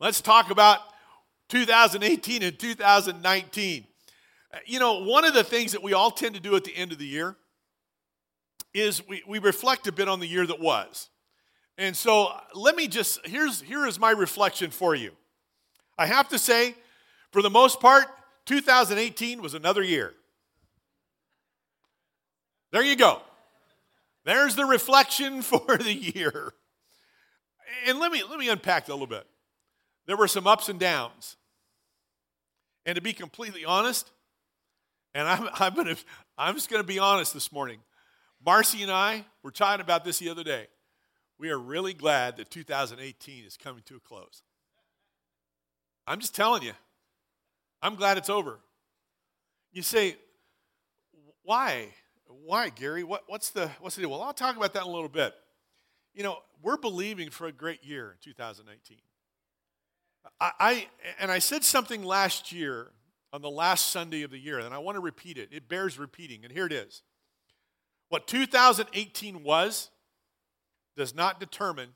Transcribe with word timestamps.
Let's 0.00 0.22
talk 0.22 0.50
about 0.50 0.78
2018 1.50 2.42
and 2.42 2.58
2019. 2.58 3.86
You 4.64 4.80
know, 4.80 5.04
one 5.04 5.26
of 5.26 5.34
the 5.34 5.44
things 5.44 5.72
that 5.72 5.82
we 5.82 5.92
all 5.92 6.10
tend 6.10 6.34
to 6.36 6.40
do 6.40 6.56
at 6.56 6.64
the 6.64 6.74
end 6.74 6.92
of 6.92 6.98
the 6.98 7.06
year 7.06 7.36
is 8.72 9.06
we, 9.06 9.22
we 9.28 9.38
reflect 9.38 9.86
a 9.88 9.92
bit 9.92 10.08
on 10.08 10.18
the 10.18 10.26
year 10.26 10.46
that 10.46 10.58
was. 10.58 11.10
And 11.76 11.94
so 11.94 12.32
let 12.54 12.76
me 12.76 12.88
just, 12.88 13.26
here's, 13.26 13.60
here 13.60 13.86
is 13.86 14.00
my 14.00 14.10
reflection 14.12 14.70
for 14.70 14.94
you. 14.94 15.12
I 15.98 16.06
have 16.06 16.30
to 16.30 16.38
say, 16.38 16.74
for 17.30 17.42
the 17.42 17.50
most 17.50 17.78
part, 17.78 18.06
2018 18.46 19.42
was 19.42 19.52
another 19.52 19.82
year. 19.82 20.14
There 22.72 22.82
you 22.82 22.96
go. 22.96 23.20
There's 24.24 24.54
the 24.54 24.64
reflection 24.64 25.42
for 25.42 25.76
the 25.76 25.92
year. 25.92 26.54
And 27.86 27.98
let 27.98 28.10
me, 28.10 28.22
let 28.28 28.38
me 28.38 28.48
unpack 28.48 28.86
that 28.86 28.92
a 28.92 28.94
little 28.94 29.06
bit. 29.06 29.26
There 30.06 30.16
were 30.16 30.28
some 30.28 30.46
ups 30.46 30.68
and 30.68 30.78
downs. 30.78 31.36
And 32.86 32.96
to 32.96 33.02
be 33.02 33.12
completely 33.12 33.64
honest, 33.64 34.10
and 35.14 35.28
I'm, 35.28 35.48
I'm, 35.54 35.74
gonna, 35.74 35.96
I'm 36.38 36.54
just 36.54 36.70
going 36.70 36.82
to 36.82 36.86
be 36.86 36.98
honest 36.98 37.34
this 37.34 37.52
morning. 37.52 37.78
Marcy 38.44 38.82
and 38.82 38.90
I 38.90 39.24
were 39.42 39.50
talking 39.50 39.82
about 39.82 40.04
this 40.04 40.18
the 40.18 40.30
other 40.30 40.44
day. 40.44 40.66
We 41.38 41.50
are 41.50 41.58
really 41.58 41.94
glad 41.94 42.36
that 42.36 42.50
2018 42.50 43.44
is 43.44 43.56
coming 43.56 43.82
to 43.86 43.96
a 43.96 44.00
close. 44.00 44.42
I'm 46.06 46.20
just 46.20 46.34
telling 46.34 46.62
you, 46.62 46.72
I'm 47.82 47.94
glad 47.94 48.18
it's 48.18 48.28
over. 48.28 48.58
You 49.72 49.82
say, 49.82 50.16
why? 51.42 51.88
Why, 52.26 52.68
Gary? 52.68 53.04
What, 53.04 53.24
what's, 53.26 53.50
the, 53.50 53.70
what's 53.80 53.96
the 53.96 54.02
deal? 54.02 54.10
Well, 54.10 54.22
I'll 54.22 54.34
talk 54.34 54.56
about 54.56 54.72
that 54.74 54.82
in 54.82 54.88
a 54.88 54.92
little 54.92 55.08
bit. 55.08 55.34
You 56.14 56.22
know, 56.22 56.38
we're 56.62 56.76
believing 56.76 57.30
for 57.30 57.46
a 57.46 57.52
great 57.52 57.84
year 57.84 58.10
in 58.10 58.16
2019. 58.22 58.98
I, 60.40 60.88
and 61.18 61.30
I 61.30 61.38
said 61.38 61.64
something 61.64 62.02
last 62.02 62.50
year 62.50 62.92
on 63.32 63.42
the 63.42 63.50
last 63.50 63.90
Sunday 63.90 64.22
of 64.22 64.30
the 64.30 64.38
year, 64.38 64.58
and 64.58 64.74
I 64.74 64.78
want 64.78 64.96
to 64.96 65.00
repeat 65.00 65.36
it. 65.36 65.50
It 65.52 65.68
bears 65.68 65.98
repeating, 65.98 66.44
and 66.44 66.52
here 66.52 66.66
it 66.66 66.72
is. 66.72 67.02
What 68.08 68.26
2018 68.26 69.44
was 69.44 69.90
does 70.96 71.14
not 71.14 71.38
determine 71.38 71.90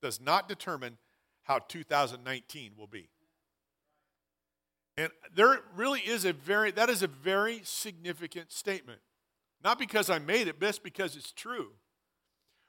does 0.00 0.20
not 0.20 0.48
determine 0.48 0.98
how 1.44 1.58
2019 1.58 2.72
will 2.76 2.86
be. 2.86 3.08
And 4.96 5.10
there 5.34 5.60
really 5.74 6.00
is 6.00 6.24
a 6.24 6.32
very 6.32 6.70
that 6.72 6.88
is 6.88 7.02
a 7.02 7.08
very 7.08 7.62
significant 7.64 8.52
statement. 8.52 9.00
Not 9.62 9.78
because 9.78 10.10
I 10.10 10.18
made 10.18 10.46
it, 10.46 10.60
but 10.60 10.78
because 10.84 11.16
it's 11.16 11.32
true. 11.32 11.72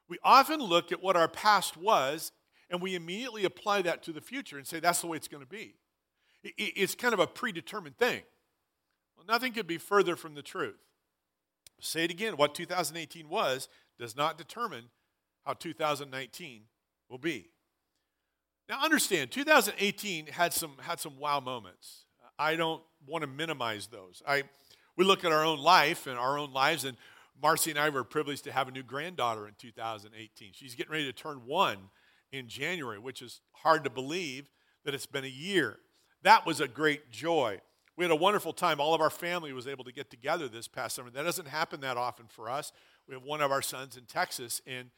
We 0.07 0.17
often 0.23 0.59
look 0.59 0.91
at 0.91 1.03
what 1.03 1.15
our 1.17 1.27
past 1.27 1.77
was 1.77 2.31
and 2.69 2.81
we 2.81 2.95
immediately 2.95 3.45
apply 3.45 3.81
that 3.83 4.03
to 4.03 4.11
the 4.11 4.21
future 4.21 4.57
and 4.57 4.65
say 4.65 4.79
that's 4.79 5.01
the 5.01 5.07
way 5.07 5.17
it's 5.17 5.27
going 5.27 5.43
to 5.43 5.49
be. 5.49 5.75
It's 6.43 6.95
kind 6.95 7.13
of 7.13 7.19
a 7.19 7.27
predetermined 7.27 7.97
thing. 7.97 8.21
Well, 9.15 9.25
nothing 9.27 9.53
could 9.53 9.67
be 9.67 9.77
further 9.77 10.15
from 10.15 10.35
the 10.35 10.41
truth. 10.41 10.77
Say 11.79 12.05
it 12.05 12.11
again 12.11 12.37
what 12.37 12.55
2018 12.55 13.29
was 13.29 13.67
does 13.99 14.15
not 14.15 14.37
determine 14.37 14.85
how 15.45 15.53
2019 15.53 16.63
will 17.09 17.17
be. 17.17 17.49
Now 18.67 18.83
understand, 18.83 19.31
2018 19.31 20.27
had 20.27 20.53
some 20.53 20.73
had 20.79 20.99
some 20.99 21.19
wow 21.19 21.39
moments. 21.39 22.05
I 22.37 22.55
don't 22.55 22.81
want 23.05 23.21
to 23.21 23.27
minimize 23.27 23.87
those. 23.87 24.23
I 24.27 24.43
we 24.97 25.05
look 25.05 25.23
at 25.23 25.31
our 25.31 25.43
own 25.43 25.59
life 25.59 26.07
and 26.07 26.17
our 26.17 26.37
own 26.37 26.51
lives, 26.53 26.85
and 26.85 26.97
Marcy 27.41 27.69
and 27.69 27.79
I 27.79 27.89
were 27.89 28.03
privileged 28.03 28.45
to 28.45 28.51
have 28.51 28.67
a 28.67 28.71
new 28.71 28.83
granddaughter 28.83 29.47
in 29.47 29.53
2018. 29.57 30.51
She's 30.53 30.73
getting 30.73 30.91
ready 30.91 31.05
to 31.05 31.13
turn 31.13 31.41
one 31.45 31.77
in 32.37 32.47
January, 32.47 32.99
which 32.99 33.21
is 33.21 33.41
hard 33.53 33.83
to 33.83 33.89
believe 33.89 34.49
that 34.83 34.93
it's 34.93 35.05
been 35.05 35.23
a 35.23 35.27
year. 35.27 35.77
That 36.23 36.45
was 36.45 36.59
a 36.59 36.67
great 36.67 37.11
joy. 37.11 37.61
We 37.97 38.03
had 38.03 38.11
a 38.11 38.15
wonderful 38.15 38.51
time. 38.51 38.79
All 38.79 38.93
of 38.93 39.01
our 39.01 39.09
family 39.09 39.53
was 39.53 39.67
able 39.67 39.83
to 39.85 39.91
get 39.91 40.09
together 40.09 40.47
this 40.47 40.67
past 40.67 40.95
summer. 40.95 41.09
That 41.09 41.23
doesn't 41.23 41.47
happen 41.47 41.81
that 41.81 41.97
often 41.97 42.25
for 42.27 42.49
us. 42.49 42.71
We 43.07 43.13
have 43.13 43.23
one 43.23 43.41
of 43.41 43.51
our 43.51 43.61
sons 43.61 43.95
in 43.95 44.05
Texas, 44.05 44.61
and 44.67 44.89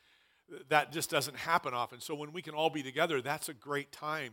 that 0.69 0.91
just 0.91 1.09
doesn't 1.09 1.37
happen 1.37 1.73
often. 1.73 1.99
So 1.99 2.15
when 2.15 2.33
we 2.33 2.41
can 2.41 2.53
all 2.53 2.69
be 2.69 2.81
together, 2.81 3.21
that's 3.21 3.49
a 3.49 3.53
great 3.53 3.91
time. 3.91 4.31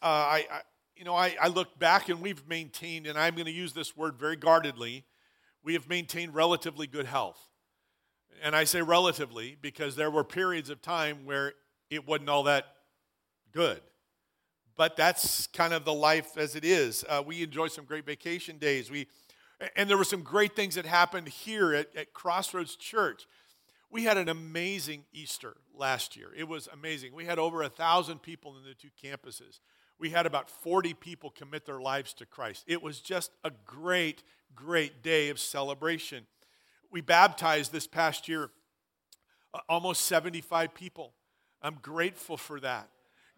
Uh, 0.00 0.06
I, 0.06 0.46
I, 0.50 0.60
you 0.96 1.04
know, 1.04 1.14
I, 1.14 1.36
I 1.40 1.48
look 1.48 1.78
back 1.78 2.08
and 2.08 2.22
we've 2.22 2.46
maintained, 2.48 3.06
and 3.06 3.18
I'm 3.18 3.34
going 3.34 3.46
to 3.46 3.52
use 3.52 3.72
this 3.72 3.96
word 3.96 4.16
very 4.16 4.36
guardedly. 4.36 5.04
We 5.62 5.74
have 5.74 5.88
maintained 5.88 6.34
relatively 6.34 6.86
good 6.86 7.06
health. 7.06 7.48
And 8.42 8.54
I 8.54 8.64
say 8.64 8.80
relatively 8.82 9.56
because 9.60 9.96
there 9.96 10.10
were 10.10 10.24
periods 10.24 10.70
of 10.70 10.80
time 10.80 11.24
where 11.24 11.54
it 11.90 12.06
wasn't 12.06 12.28
all 12.28 12.44
that 12.44 12.66
good. 13.52 13.80
But 14.76 14.96
that's 14.96 15.48
kind 15.48 15.72
of 15.72 15.84
the 15.84 15.92
life 15.92 16.36
as 16.36 16.54
it 16.54 16.64
is. 16.64 17.04
Uh, 17.08 17.22
we 17.24 17.42
enjoy 17.42 17.68
some 17.68 17.84
great 17.84 18.06
vacation 18.06 18.58
days. 18.58 18.90
We, 18.90 19.08
and 19.74 19.90
there 19.90 19.98
were 19.98 20.04
some 20.04 20.22
great 20.22 20.54
things 20.54 20.76
that 20.76 20.86
happened 20.86 21.28
here 21.28 21.74
at, 21.74 21.94
at 21.96 22.12
Crossroads 22.12 22.76
Church. 22.76 23.26
We 23.90 24.04
had 24.04 24.18
an 24.18 24.28
amazing 24.28 25.04
Easter 25.12 25.56
last 25.74 26.16
year. 26.16 26.28
It 26.36 26.46
was 26.46 26.68
amazing. 26.72 27.14
We 27.14 27.24
had 27.24 27.38
over 27.38 27.62
a 27.62 27.68
thousand 27.68 28.22
people 28.22 28.56
in 28.56 28.62
the 28.64 28.74
two 28.74 28.90
campuses. 29.02 29.60
We 29.98 30.10
had 30.10 30.26
about 30.26 30.48
40 30.48 30.94
people 30.94 31.30
commit 31.30 31.66
their 31.66 31.80
lives 31.80 32.12
to 32.14 32.26
Christ. 32.26 32.64
It 32.68 32.82
was 32.82 33.00
just 33.00 33.32
a 33.42 33.50
great, 33.66 34.22
great 34.54 35.02
day 35.02 35.28
of 35.28 35.40
celebration. 35.40 36.26
We 36.90 37.00
baptized 37.00 37.72
this 37.72 37.86
past 37.86 38.28
year 38.28 38.50
uh, 39.54 39.60
almost 39.68 40.02
75 40.02 40.74
people. 40.74 41.14
I'm 41.62 41.78
grateful 41.82 42.36
for 42.36 42.60
that. 42.60 42.88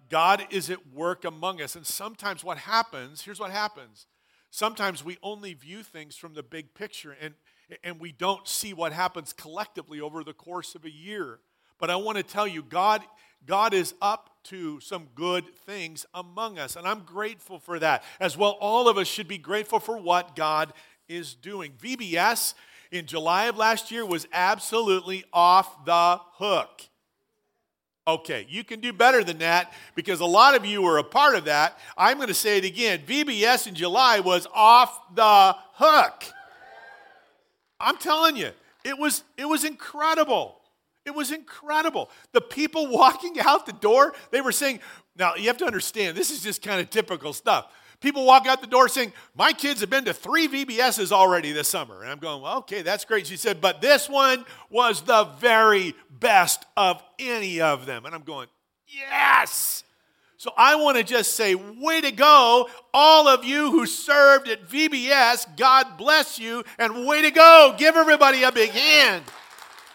God 0.09 0.47
is 0.51 0.71
at 0.71 0.93
work 0.93 1.25
among 1.25 1.61
us. 1.61 1.77
And 1.77 1.87
sometimes 1.87 2.43
what 2.43 2.59
happens, 2.59 3.23
here's 3.23 3.41
what 3.41 3.51
happens. 3.51 4.07
Sometimes 4.51 5.05
we 5.05 5.17
only 5.23 5.55
view 5.55 5.83
things 5.83 6.17
from 6.17 6.35
the 6.35 6.43
big 6.43 6.75
picture 6.75 7.17
and, 7.21 7.35
and 7.85 8.01
we 8.01 8.11
don't 8.11 8.49
see 8.49 8.75
what 8.75 8.93
happens 8.93 9.33
collectively 9.33 10.01
over 10.01 10.25
the 10.25 10.33
course 10.33 10.75
of 10.75 10.85
a 10.85 10.91
year. 10.91 11.39
But 11.79 11.91
I 11.91 11.97
want 11.97 12.19
to 12.19 12.25
tell 12.25 12.49
you, 12.49 12.63
God, 12.63 13.03
God 13.47 13.73
is 13.73 13.95
up 14.03 14.31
to 14.45 14.81
some 14.81 15.09
good 15.15 15.55
things 15.67 16.05
among 16.13 16.59
us. 16.59 16.77
And 16.77 16.87
I'm 16.87 17.05
grateful 17.05 17.59
for 17.59 17.79
that. 17.79 18.03
As 18.19 18.37
well, 18.37 18.59
all 18.61 18.89
of 18.89 18.99
us 18.99 19.07
should 19.07 19.29
be 19.29 19.39
grateful 19.39 19.79
for 19.79 19.97
what 19.97 20.35
God 20.35 20.73
is 21.09 21.35
doing. 21.35 21.73
VBS 21.81 22.55
in 22.91 23.07
July 23.07 23.47
of 23.47 23.57
last 23.57 23.91
year 23.91 24.05
was 24.05 24.27
absolutely 24.33 25.25
off 25.33 25.85
the 25.85 26.21
hook. 26.35 26.83
Okay, 28.11 28.45
you 28.49 28.65
can 28.65 28.81
do 28.81 28.93
better 28.93 29.23
than 29.23 29.39
that 29.39 29.73
because 29.95 30.19
a 30.19 30.27
lot 30.27 30.57
of 30.57 30.67
you 30.67 30.83
were 30.83 30.99
a 30.99 31.05
part 31.05 31.37
of 31.37 31.45
that. 31.45 31.79
I'm 31.97 32.17
going 32.17 32.27
to 32.27 32.35
say 32.35 32.59
it 32.59 32.65
again. 32.65 33.01
VBS 33.07 33.69
in 33.69 33.77
July 33.77 34.19
was 34.19 34.49
off 34.53 35.15
the 35.15 35.55
hook. 35.75 36.25
I'm 37.79 37.97
telling 37.99 38.37
you, 38.37 38.51
it 38.85 38.99
was, 38.99 39.23
it 39.37 39.45
was 39.45 39.65
incredible. 39.65 40.57
It 41.07 41.15
was 41.15 41.31
incredible. 41.31 42.11
The 42.33 42.41
people 42.41 42.87
walking 42.91 43.39
out 43.39 43.65
the 43.65 43.73
door, 43.75 44.13
they 44.33 44.41
were 44.41 44.53
saying, 44.53 44.81
now 45.17 45.37
you 45.37 45.47
have 45.47 45.59
to 45.59 45.67
understand, 45.67 46.17
this 46.17 46.33
is 46.33 46.43
just 46.43 46.63
kind 46.63 46.81
of 46.81 46.91
typical 46.91 47.33
stuff. 47.33 47.69
People 48.01 48.25
walk 48.25 48.47
out 48.47 48.63
the 48.63 48.67
door 48.67 48.89
saying, 48.89 49.13
My 49.37 49.53
kids 49.53 49.81
have 49.81 49.91
been 49.91 50.07
to 50.07 50.15
three 50.15 50.49
VBSs 50.49 51.13
already 51.13 51.53
this 51.53 51.69
summer. 51.69 52.03
And 52.03 52.11
I'm 52.11 52.19
going, 52.19 52.43
Well, 52.43 52.59
okay, 52.59 52.83
that's 52.83 53.05
great. 53.05 53.27
She 53.27 53.37
said, 53.37 53.61
But 53.61 53.83
this 53.83 54.09
one 54.09 54.45
was 54.71 55.03
the 55.03 55.25
very 55.39 55.95
best 56.11 56.65
of 56.77 57.03
any 57.19 57.61
of 57.61 57.87
them. 57.87 58.07
And 58.07 58.15
I'm 58.15 58.23
going, 58.23 58.49
Yes. 58.87 59.85
So 60.39 60.51
I 60.57 60.77
want 60.77 60.97
to 60.97 61.05
just 61.05 61.37
say, 61.37 61.55
way 61.55 62.01
to 62.01 62.11
go, 62.11 62.71
all 62.95 63.29
of 63.29 63.45
you 63.45 63.71
who 63.71 63.85
served 63.85 64.49
at 64.49 64.67
VBS. 64.71 65.55
God 65.59 65.99
bless 65.99 66.39
you, 66.39 66.65
and 66.79 67.07
way 67.07 67.21
to 67.21 67.31
go. 67.31 67.75
Give 67.77 67.95
everybody 67.95 68.43
a 68.45 68.51
big 68.51 68.71
hand. 68.71 69.23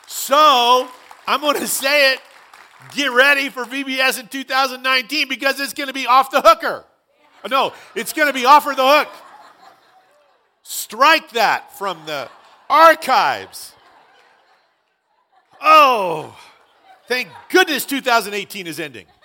So 0.05 0.87
I'm 1.25 1.41
going 1.41 1.59
to 1.59 1.67
say 1.67 2.13
it. 2.13 2.19
Get 2.93 3.11
ready 3.11 3.49
for 3.49 3.65
VBS 3.65 4.19
in 4.19 4.27
2019 4.27 5.27
because 5.27 5.59
it's 5.59 5.73
going 5.73 5.87
to 5.87 5.93
be 5.93 6.05
off 6.05 6.29
the 6.29 6.41
hooker. 6.41 6.85
Uh, 7.45 7.47
no, 7.47 7.73
it's 7.93 8.11
going 8.11 8.27
to 8.27 8.33
be 8.33 8.43
offer 8.43 8.73
the 8.75 8.83
hook. 8.83 9.07
Strike 10.63 11.29
that 11.31 11.77
from 11.77 11.99
the 12.07 12.27
archives. 12.67 13.73
Oh, 15.61 16.35
thank 17.07 17.29
goodness 17.49 17.85
2018 17.85 18.67
is 18.67 18.79
ending. 18.79 19.05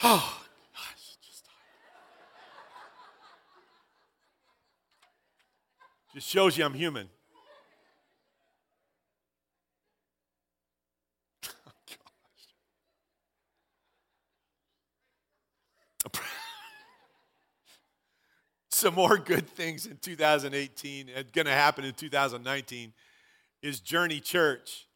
Oh, 0.00 0.42
gosh, 0.76 1.16
just, 1.26 1.44
just 6.14 6.28
shows 6.28 6.56
you 6.56 6.64
I'm 6.64 6.72
human. 6.72 7.08
Some 18.78 18.94
more 18.94 19.18
good 19.18 19.48
things 19.48 19.86
in 19.86 19.96
2018 19.96 21.08
and 21.08 21.18
uh, 21.18 21.28
going 21.32 21.46
to 21.46 21.52
happen 21.52 21.84
in 21.84 21.94
2019 21.94 22.92
is 23.62 23.80
Journey 23.80 24.20
Church 24.20 24.86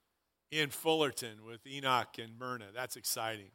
in 0.51 0.71
Fullerton 0.71 1.45
with 1.45 1.67
Enoch 1.67 2.17
and 2.19 2.39
Myrna. 2.39 2.67
That's 2.73 2.97
exciting. 2.97 3.51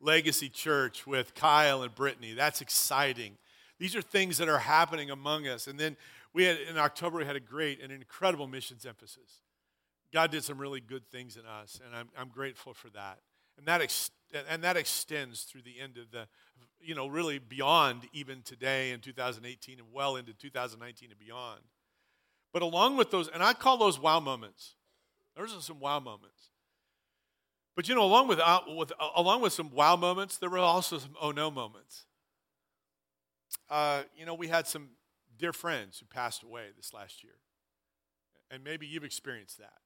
Legacy 0.00 0.48
Church 0.48 1.06
with 1.06 1.34
Kyle 1.34 1.82
and 1.82 1.94
Brittany. 1.94 2.32
That's 2.32 2.60
exciting. 2.60 3.36
These 3.78 3.94
are 3.94 4.02
things 4.02 4.38
that 4.38 4.48
are 4.48 4.58
happening 4.58 5.10
among 5.10 5.46
us. 5.46 5.68
And 5.68 5.78
then 5.78 5.96
we 6.34 6.44
had 6.44 6.58
in 6.58 6.76
October 6.76 7.18
we 7.18 7.24
had 7.24 7.36
a 7.36 7.40
great 7.40 7.80
and 7.80 7.92
incredible 7.92 8.48
missions 8.48 8.84
emphasis. 8.84 9.42
God 10.12 10.30
did 10.30 10.42
some 10.42 10.58
really 10.58 10.80
good 10.80 11.06
things 11.10 11.36
in 11.36 11.44
us, 11.44 11.80
and 11.84 11.94
I'm, 11.94 12.08
I'm 12.18 12.28
grateful 12.28 12.74
for 12.74 12.88
that. 12.90 13.18
And 13.58 13.66
that, 13.66 13.82
ex- 13.82 14.10
and 14.48 14.62
that 14.62 14.76
extends 14.76 15.42
through 15.42 15.62
the 15.62 15.80
end 15.80 15.96
of 15.96 16.10
the, 16.10 16.28
you 16.80 16.94
know, 16.94 17.06
really 17.06 17.38
beyond 17.38 18.02
even 18.12 18.42
today 18.42 18.92
in 18.92 19.00
2018 19.00 19.78
and 19.78 19.88
well 19.92 20.16
into 20.16 20.32
2019 20.32 21.10
and 21.10 21.18
beyond. 21.18 21.60
But 22.52 22.62
along 22.62 22.96
with 22.96 23.10
those, 23.10 23.28
and 23.28 23.42
I 23.42 23.52
call 23.52 23.76
those 23.78 23.98
wow 23.98 24.20
moments. 24.20 24.74
Those 25.36 25.54
are 25.54 25.60
some 25.60 25.80
wow 25.80 26.00
moments. 26.00 26.50
But 27.76 27.88
you 27.88 27.94
know, 27.94 28.02
along 28.02 28.26
with, 28.26 28.40
uh, 28.40 28.60
with 28.76 28.90
uh, 28.98 29.10
along 29.14 29.40
with 29.40 29.52
some 29.52 29.70
wow 29.70 29.94
moments, 29.94 30.36
there 30.36 30.50
were 30.50 30.58
also 30.58 30.98
some 30.98 31.14
oh 31.22 31.30
no 31.30 31.48
moments. 31.48 32.06
Uh, 33.70 34.02
you 34.16 34.26
know, 34.26 34.34
we 34.34 34.48
had 34.48 34.66
some 34.66 34.88
dear 35.38 35.52
friends 35.52 36.00
who 36.00 36.06
passed 36.06 36.42
away 36.42 36.64
this 36.76 36.92
last 36.92 37.22
year, 37.22 37.34
and 38.50 38.64
maybe 38.64 38.86
you've 38.86 39.04
experienced 39.04 39.58
that. 39.58 39.78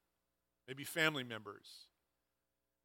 Maybe 0.66 0.84
family 0.84 1.24
members, 1.24 1.86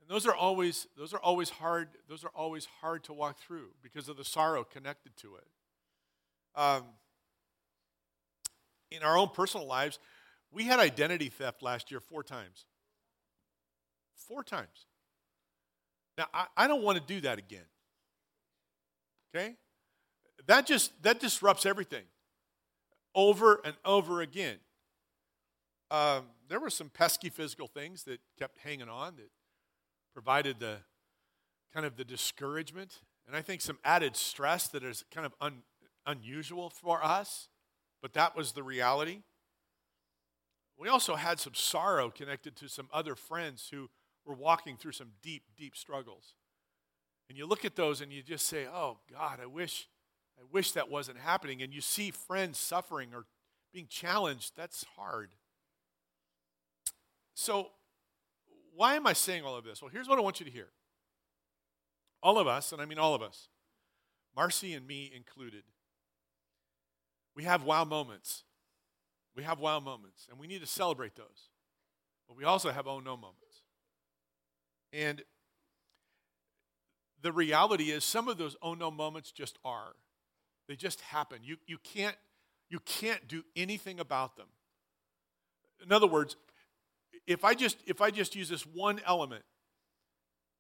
and 0.07 0.15
those 0.15 0.25
are 0.25 0.36
always 0.36 0.88
those 0.98 1.13
are 1.13 1.19
always 1.19 1.50
hard. 1.50 1.89
Those 2.07 2.24
are 2.24 2.31
always 2.33 2.65
hard 2.80 3.04
to 3.06 3.13
walk 3.13 3.39
through 3.39 3.71
because 3.83 4.07
of 4.07 4.15
the 4.15 4.24
sorrow 4.24 4.63
connected 4.63 5.18
to 5.18 5.36
it. 5.36 5.48
Um, 6.56 6.83
in 8.89 9.04
our 9.04 9.18
own 9.18 9.30
personal 9.30 9.68
lives, 9.68 10.00
we 10.50 10.63
had 10.63 10.80
identity 10.80 11.27
theft 11.27 11.62
last 11.62 11.92
year 11.92 12.00
four 12.00 12.24
times. 12.24 12.65
Four 14.15 14.44
times. 14.44 14.86
Now, 16.18 16.27
I, 16.33 16.45
I 16.56 16.68
don't 16.68 16.83
want 16.83 16.98
to 16.98 17.03
do 17.03 17.21
that 17.21 17.38
again. 17.38 17.65
Okay? 19.36 19.56
That 20.48 20.65
just 20.65 21.03
that 21.03 21.19
disrupts 21.19 21.65
everything 21.65 22.06
over 23.13 23.60
and 23.65 23.75
over 23.83 24.21
again. 24.21 24.57
Um, 25.92 26.27
there 26.48 26.62
were 26.62 26.69
some 26.69 26.89
pesky 26.89 27.30
physical 27.30 27.68
things 27.68 28.03
that 28.03 28.19
kept 28.39 28.60
hanging 28.60 28.89
on 28.89 29.18
that 29.18 29.30
provided 30.18 30.60
the 30.60 30.78
kind 31.72 31.86
of 31.86 31.96
the 31.96 32.04
discouragement 32.04 33.02
and 33.28 33.36
I 33.36 33.44
think 33.44 33.62
some 33.62 33.78
added 33.86 34.16
stress 34.16 34.68
that 34.69 34.84
is 34.84 35.06
kind 35.14 35.28
of 35.28 35.36
un, 35.40 35.62
unusual 36.08 36.72
for 36.72 37.06
us, 37.06 37.50
but 38.02 38.14
that 38.14 38.36
was 38.36 38.54
the 38.54 38.64
reality. 38.64 39.19
We 40.75 40.90
also 40.90 41.14
had 41.14 41.40
some 41.40 41.54
sorrow 41.54 42.10
connected 42.10 42.56
to 42.56 42.68
some 42.68 42.88
other 42.92 43.14
friends 43.14 43.68
who 43.72 43.92
were 44.25 44.34
walking 44.34 44.75
through 44.75 44.94
some 44.94 45.12
deep, 45.22 45.44
deep 45.56 45.75
struggles. 45.75 46.34
And 47.30 47.38
you 47.38 47.46
look 47.46 47.63
at 47.63 47.75
those 47.75 48.02
and 48.02 48.12
you 48.12 48.24
just 48.24 48.48
say, 48.48 48.66
"Oh 48.66 48.98
God, 49.12 49.40
I 49.40 49.46
wish 49.46 49.88
I 50.40 50.46
wish 50.52 50.72
that 50.72 50.90
wasn't 50.90 51.20
happening." 51.20 51.62
And 51.62 51.72
you 51.72 51.81
see 51.81 52.10
friends 52.10 52.58
suffering 52.58 53.13
or 53.13 53.28
being 53.72 53.86
challenged, 53.88 54.54
that's 54.56 54.84
hard. 54.96 55.36
So, 57.36 57.70
why 58.77 58.95
am 58.95 59.07
I 59.07 59.13
saying 59.13 59.44
all 59.44 59.56
of 59.56 59.65
this? 59.65 59.81
Well, 59.81 59.89
here's 59.91 60.07
what 60.07 60.19
I 60.19 60.21
want 60.21 60.39
you 60.39 60.45
to 60.45 60.51
hear. 60.51 60.68
All 62.21 62.38
of 62.38 62.47
us, 62.47 62.71
and 62.71 62.81
I 62.81 62.85
mean 62.85 63.00
all 63.00 63.15
of 63.15 63.24
us, 63.24 63.50
Marcy 64.35 64.74
and 64.74 64.85
me 64.85 65.12
included, 65.13 65.63
we 67.35 67.44
have 67.44 67.63
wow 67.63 67.83
moments. 67.83 68.44
We 69.35 69.44
have 69.44 69.59
wow 69.59 69.79
moments, 69.79 70.27
and 70.29 70.39
we 70.39 70.47
need 70.47 70.62
to 70.62 70.68
celebrate 70.68 71.15
those. 71.15 71.50
But 72.27 72.38
we 72.38 72.44
also 72.44 72.71
have 72.71 72.88
oh 72.88 73.00
no 73.00 73.18
moments. 73.18 73.62
And 74.94 75.24
the 77.21 77.31
reality 77.31 77.85
is, 77.85 78.03
some 78.03 78.27
of 78.27 78.38
those 78.38 78.56
oh 78.62 78.74
no 78.75 78.91
moments 78.91 79.31
just 79.31 79.57
are. 79.65 79.95
They 80.68 80.75
just 80.75 81.01
happen. 81.01 81.39
You, 81.44 81.57
you, 81.65 81.77
can't, 81.77 82.15
you 82.69 82.79
can't 82.79 83.27
do 83.27 83.44
anything 83.56 84.00
about 84.00 84.35
them. 84.38 84.47
In 85.83 85.91
other 85.91 86.07
words, 86.07 86.35
if 87.27 87.44
I 87.44 87.53
just 87.53 87.77
if 87.85 88.01
I 88.01 88.09
just 88.09 88.35
use 88.35 88.50
this 88.50 88.65
one 88.65 89.01
element, 89.06 89.44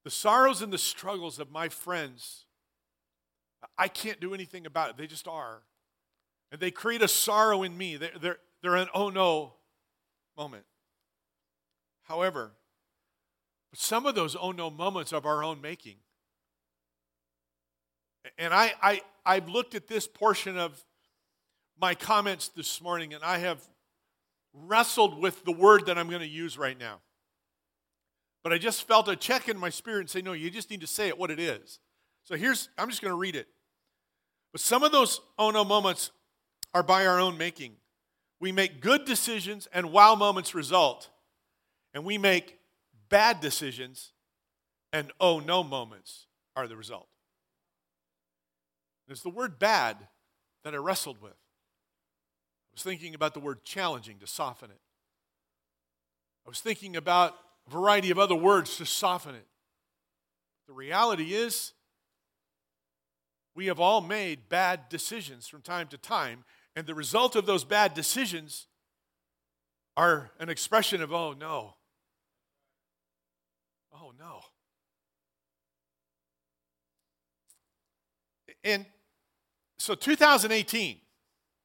the 0.03 0.11
sorrows 0.11 0.61
and 0.61 0.71
the 0.71 0.77
struggles 0.77 1.39
of 1.39 1.49
my 1.49 1.69
friends, 1.69 2.45
I 3.77 3.87
can't 3.87 4.19
do 4.19 4.33
anything 4.33 4.65
about 4.65 4.91
it. 4.91 4.97
They 4.97 5.07
just 5.07 5.27
are. 5.27 5.61
And 6.51 6.61
they 6.61 6.71
create 6.71 7.01
a 7.01 7.07
sorrow 7.07 7.63
in 7.63 7.77
me. 7.77 7.97
They're, 7.97 8.11
they're, 8.21 8.37
they're 8.61 8.75
an 8.75 8.87
oh 8.93 9.09
no 9.09 9.53
moment. 10.37 10.63
However, 12.03 12.51
some 13.73 14.05
of 14.05 14.15
those 14.15 14.35
oh 14.39 14.51
no 14.51 14.69
moments 14.69 15.11
of 15.11 15.25
our 15.25 15.43
own 15.43 15.61
making. 15.61 15.97
And 18.37 18.53
I, 18.53 18.73
I, 18.81 19.01
I've 19.25 19.47
looked 19.47 19.75
at 19.75 19.87
this 19.87 20.07
portion 20.07 20.57
of 20.57 20.83
my 21.79 21.95
comments 21.95 22.49
this 22.49 22.81
morning 22.81 23.13
and 23.13 23.23
I 23.23 23.37
have 23.39 23.61
wrestled 24.65 25.21
with 25.21 25.43
the 25.45 25.51
word 25.51 25.85
that 25.85 25.97
I'm 25.97 26.09
going 26.09 26.21
to 26.21 26.27
use 26.27 26.57
right 26.57 26.77
now. 26.77 26.99
But 28.43 28.53
I 28.53 28.57
just 28.57 28.87
felt 28.87 29.09
a 29.09 29.15
check 29.15 29.49
in 29.49 29.57
my 29.57 29.69
spirit 29.69 30.01
and 30.01 30.09
say, 30.09 30.21
no, 30.21 30.33
you 30.33 30.49
just 30.49 30.69
need 30.69 30.81
to 30.81 30.87
say 30.87 31.07
it 31.07 31.17
what 31.17 31.31
it 31.31 31.39
is. 31.39 31.79
So 32.23 32.35
here's, 32.35 32.69
I'm 32.77 32.89
just 32.89 33.01
going 33.01 33.11
to 33.11 33.17
read 33.17 33.35
it. 33.35 33.47
But 34.51 34.61
some 34.61 34.83
of 34.83 34.91
those 34.91 35.21
oh 35.37 35.51
no 35.51 35.63
moments 35.63 36.11
are 36.73 36.83
by 36.83 37.05
our 37.05 37.19
own 37.19 37.37
making. 37.37 37.73
We 38.39 38.51
make 38.51 38.81
good 38.81 39.05
decisions 39.05 39.67
and 39.73 39.91
wow 39.91 40.15
moments 40.15 40.55
result. 40.55 41.09
And 41.93 42.05
we 42.05 42.17
make 42.17 42.59
bad 43.09 43.39
decisions 43.39 44.13
and 44.93 45.11
oh 45.19 45.39
no 45.39 45.63
moments 45.63 46.27
are 46.55 46.67
the 46.67 46.77
result. 46.77 47.07
It's 49.07 49.21
the 49.21 49.29
word 49.29 49.57
bad 49.59 49.97
that 50.63 50.73
I 50.73 50.77
wrestled 50.77 51.21
with 51.21 51.35
was 52.77 52.83
thinking 52.83 53.15
about 53.15 53.33
the 53.33 53.39
word 53.39 53.63
challenging 53.63 54.19
to 54.19 54.27
soften 54.27 54.69
it. 54.69 54.79
I 56.45 56.49
was 56.49 56.59
thinking 56.59 56.95
about 56.95 57.33
a 57.65 57.71
variety 57.71 58.11
of 58.11 58.19
other 58.19 58.35
words 58.35 58.77
to 58.77 58.85
soften 58.85 59.33
it. 59.33 59.47
The 60.67 60.73
reality 60.73 61.33
is, 61.33 61.73
we 63.55 63.65
have 63.65 63.79
all 63.79 63.99
made 63.99 64.47
bad 64.47 64.89
decisions 64.89 65.47
from 65.47 65.63
time 65.63 65.87
to 65.87 65.97
time, 65.97 66.43
and 66.75 66.85
the 66.85 66.93
result 66.93 67.35
of 67.35 67.47
those 67.47 67.63
bad 67.63 67.95
decisions 67.95 68.67
are 69.95 70.29
an 70.39 70.49
expression 70.49 71.01
of, 71.01 71.11
oh 71.11 71.33
no. 71.33 71.73
Oh 73.91 74.13
no. 74.19 74.41
And 78.63 78.85
so 79.79 79.95
2018 79.95 80.99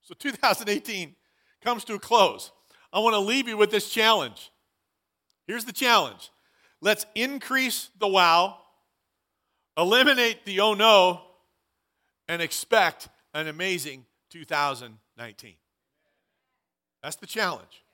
so 0.02 0.14
2018 0.18 1.14
comes 1.62 1.84
to 1.84 1.94
a 1.94 1.98
close. 1.98 2.52
I 2.92 2.98
want 2.98 3.14
to 3.14 3.20
leave 3.20 3.48
you 3.48 3.56
with 3.56 3.70
this 3.70 3.88
challenge. 3.88 4.50
Here's 5.46 5.64
the 5.64 5.72
challenge 5.72 6.30
let's 6.80 7.06
increase 7.14 7.90
the 7.98 8.08
wow, 8.08 8.58
eliminate 9.76 10.44
the 10.44 10.60
oh 10.60 10.74
no, 10.74 11.22
and 12.28 12.42
expect 12.42 13.08
an 13.34 13.48
amazing 13.48 14.04
2019. 14.30 15.54
That's 17.02 17.16
the 17.16 17.26
challenge. 17.26 17.84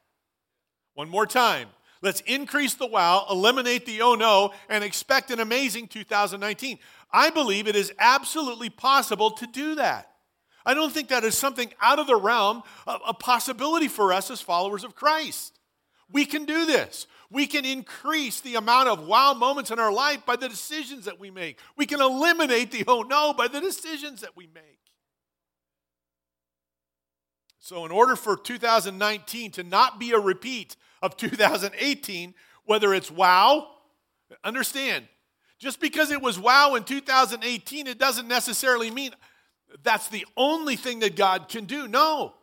One 0.95 1.09
more 1.09 1.27
time. 1.27 1.69
Let's 2.01 2.21
increase 2.23 2.75
the 2.75 2.87
wow, 2.87 3.27
eliminate 3.29 3.87
the 3.87 4.03
oh 4.03 4.15
no, 4.15 4.53
and 4.69 4.85
expect 4.85 5.31
an 5.31 5.41
amazing 5.41 5.89
2019. 5.89 6.79
I 7.11 7.31
believe 7.31 7.67
it 7.67 7.75
is 7.75 7.93
absolutely 7.99 8.71
possible 8.71 9.31
to 9.33 9.47
do 9.47 9.75
that. 9.77 10.11
I 10.69 10.75
don't 10.75 10.93
think 10.93 11.09
that 11.09 11.25
is 11.25 11.35
something 11.35 11.73
out 11.81 11.99
of 11.99 12.07
the 12.07 12.21
realm 12.21 12.63
of 12.87 13.01
a 13.09 13.15
possibility 13.15 13.89
for 13.89 14.13
us 14.13 14.31
as 14.31 14.43
followers 14.43 14.85
of 14.85 14.95
Christ. 14.95 15.59
We 16.13 16.27
can 16.27 16.45
do 16.45 16.67
this. 16.67 17.07
We 17.31 17.47
can 17.47 17.65
increase 17.65 18.43
the 18.43 18.57
amount 18.57 18.91
of 18.91 19.07
wow 19.07 19.33
moments 19.33 19.71
in 19.71 19.79
our 19.79 19.91
life 19.91 20.27
by 20.27 20.37
the 20.37 20.47
decisions 20.47 21.07
that 21.07 21.19
we 21.19 21.31
make. 21.31 21.59
We 21.79 21.87
can 21.87 22.03
eliminate 22.03 22.71
the 22.71 22.85
oh 22.87 23.01
no 23.01 23.33
by 23.33 23.49
the 23.49 23.63
decisions 23.63 24.21
that 24.21 24.37
we 24.37 24.47
make. 24.47 24.79
So, 27.61 27.87
in 27.87 27.91
order 27.91 28.15
for 28.15 28.37
2019 28.37 29.53
to 29.53 29.63
not 29.63 29.99
be 29.99 30.13
a 30.13 30.19
repeat 30.19 30.77
of 31.01 31.17
2018, 31.17 32.35
whether 32.67 32.93
it's 32.93 33.11
wow, 33.11 33.69
understand, 34.45 35.09
just 35.59 35.81
because 35.81 36.11
it 36.11 36.21
was 36.21 36.39
wow 36.39 36.75
in 36.75 36.85
2018, 36.85 37.87
it 37.87 37.99
doesn't 37.99 38.29
necessarily 38.29 38.91
mean 38.91 39.13
that's 39.83 40.09
the 40.09 40.27
only 40.37 40.77
thing 40.77 41.01
that 41.01 41.17
God 41.17 41.49
can 41.49 41.65
do. 41.65 41.89
No. 41.89 42.35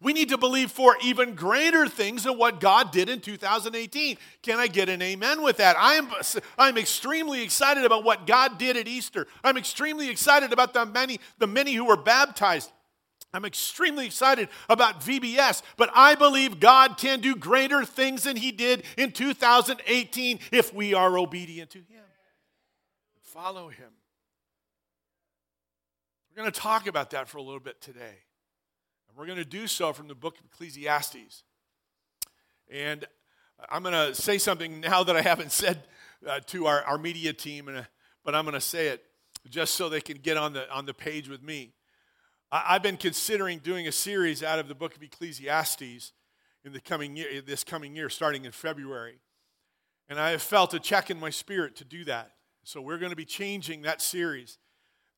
We 0.00 0.12
need 0.12 0.28
to 0.28 0.38
believe 0.38 0.70
for 0.70 0.96
even 1.02 1.34
greater 1.34 1.88
things 1.88 2.24
than 2.24 2.36
what 2.36 2.60
God 2.60 2.90
did 2.90 3.08
in 3.08 3.20
2018. 3.20 4.18
Can 4.42 4.58
I 4.58 4.66
get 4.66 4.90
an 4.90 5.00
amen 5.00 5.40
with 5.42 5.56
that? 5.56 5.76
I'm, 5.78 6.08
I'm 6.58 6.76
extremely 6.76 7.42
excited 7.42 7.86
about 7.86 8.04
what 8.04 8.26
God 8.26 8.58
did 8.58 8.76
at 8.76 8.86
Easter. 8.86 9.26
I'm 9.42 9.56
extremely 9.56 10.10
excited 10.10 10.52
about 10.52 10.74
the 10.74 10.84
many, 10.84 11.20
the 11.38 11.46
many 11.46 11.72
who 11.72 11.86
were 11.86 11.96
baptized. 11.96 12.70
I'm 13.32 13.46
extremely 13.46 14.04
excited 14.04 14.48
about 14.68 15.00
VBS, 15.00 15.62
but 15.78 15.90
I 15.94 16.14
believe 16.14 16.60
God 16.60 16.98
can 16.98 17.20
do 17.20 17.34
greater 17.34 17.84
things 17.84 18.24
than 18.24 18.36
He 18.36 18.52
did 18.52 18.84
in 18.98 19.10
2018 19.10 20.38
if 20.52 20.72
we 20.74 20.92
are 20.92 21.18
obedient 21.18 21.70
to 21.70 21.78
Him. 21.78 22.04
Follow 23.22 23.68
Him. 23.68 23.90
We're 26.34 26.42
going 26.42 26.52
to 26.52 26.60
talk 26.60 26.88
about 26.88 27.10
that 27.10 27.28
for 27.28 27.38
a 27.38 27.42
little 27.42 27.60
bit 27.60 27.80
today. 27.80 28.16
And 29.08 29.16
we're 29.16 29.26
going 29.26 29.38
to 29.38 29.44
do 29.44 29.68
so 29.68 29.92
from 29.92 30.08
the 30.08 30.16
book 30.16 30.36
of 30.40 30.44
Ecclesiastes. 30.46 31.44
And 32.68 33.04
I'm 33.70 33.84
going 33.84 33.94
to 33.94 34.20
say 34.20 34.38
something 34.38 34.80
now 34.80 35.04
that 35.04 35.14
I 35.14 35.22
haven't 35.22 35.52
said 35.52 35.84
uh, 36.26 36.40
to 36.46 36.66
our, 36.66 36.82
our 36.82 36.98
media 36.98 37.32
team, 37.32 37.68
and, 37.68 37.78
uh, 37.78 37.82
but 38.24 38.34
I'm 38.34 38.44
going 38.44 38.54
to 38.54 38.60
say 38.60 38.88
it 38.88 39.04
just 39.48 39.76
so 39.76 39.88
they 39.88 40.00
can 40.00 40.16
get 40.16 40.36
on 40.36 40.54
the, 40.54 40.68
on 40.74 40.86
the 40.86 40.94
page 40.94 41.28
with 41.28 41.40
me. 41.40 41.72
I, 42.50 42.72
have 42.72 42.82
been 42.82 42.96
considering 42.96 43.60
doing 43.60 43.86
a 43.86 43.92
series 43.92 44.42
out 44.42 44.58
of 44.58 44.66
the 44.66 44.74
book 44.74 44.96
of 44.96 45.04
Ecclesiastes 45.04 46.12
in 46.64 46.72
the 46.72 46.80
coming 46.80 47.16
year, 47.16 47.42
this 47.42 47.62
coming 47.62 47.94
year, 47.94 48.08
starting 48.08 48.44
in 48.44 48.50
February. 48.50 49.20
And 50.08 50.18
I 50.18 50.30
have 50.30 50.42
felt 50.42 50.74
a 50.74 50.80
check 50.80 51.10
in 51.10 51.20
my 51.20 51.30
spirit 51.30 51.76
to 51.76 51.84
do 51.84 52.04
that. 52.06 52.32
So 52.64 52.80
we're 52.80 52.98
going 52.98 53.10
to 53.10 53.16
be 53.16 53.24
changing 53.24 53.82
that 53.82 54.02
series. 54.02 54.58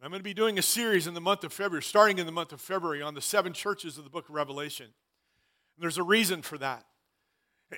I'm 0.03 0.11
going 0.11 0.21
to 0.21 0.25
be 0.25 0.35
doing 0.35 0.59
a 0.59 0.63
series 0.63 1.07
in 1.07 1.15
the 1.15 1.23
month 1.23 1.43
of 1.43 1.55
February, 1.55 1.83
starting 1.83 2.19
in 2.19 2.27
the 2.27 2.33
month 2.33 2.53
of 2.53 2.61
February, 2.61 3.01
on 3.01 3.15
the 3.15 3.23
seven 3.23 3.55
churches 3.55 3.97
of 3.97 4.05
the 4.05 4.11
book 4.11 4.29
of 4.29 4.35
Revelation. 4.35 4.85
And 4.85 5.83
there's 5.83 5.97
a 5.97 6.03
reason 6.03 6.43
for 6.43 6.59
that. 6.59 6.85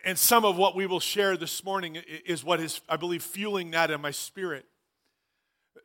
And 0.04 0.18
some 0.18 0.44
of 0.44 0.56
what 0.56 0.74
we 0.74 0.84
will 0.86 1.00
share 1.00 1.36
this 1.36 1.64
morning 1.64 1.96
is 2.26 2.42
what 2.42 2.60
is, 2.60 2.80
I 2.88 2.96
believe, 2.96 3.22
fueling 3.22 3.70
that 3.70 3.90
in 3.90 4.00
my 4.00 4.10
spirit. 4.10 4.66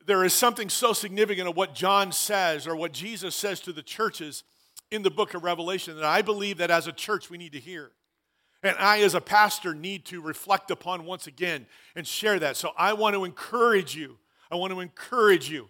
There 0.05 0.25
is 0.25 0.33
something 0.33 0.69
so 0.69 0.91
significant 0.91 1.47
of 1.47 1.55
what 1.55 1.75
John 1.75 2.11
says 2.11 2.65
or 2.65 2.75
what 2.75 2.93
Jesus 2.93 3.35
says 3.35 3.59
to 3.61 3.71
the 3.71 3.83
churches 3.83 4.43
in 4.89 5.03
the 5.03 5.11
book 5.11 5.35
of 5.35 5.43
Revelation 5.43 5.95
that 5.95 6.03
I 6.03 6.23
believe 6.23 6.57
that 6.57 6.71
as 6.71 6.87
a 6.87 6.91
church 6.91 7.29
we 7.29 7.37
need 7.37 7.53
to 7.53 7.59
hear. 7.59 7.91
And 8.63 8.75
I, 8.79 9.01
as 9.01 9.13
a 9.13 9.21
pastor, 9.21 9.75
need 9.75 10.05
to 10.05 10.19
reflect 10.19 10.71
upon 10.71 11.05
once 11.05 11.27
again 11.27 11.67
and 11.95 12.07
share 12.07 12.39
that. 12.39 12.57
So 12.57 12.71
I 12.75 12.93
want 12.93 13.13
to 13.13 13.23
encourage 13.23 13.95
you. 13.95 14.17
I 14.51 14.55
want 14.55 14.73
to 14.73 14.79
encourage 14.79 15.49
you 15.49 15.69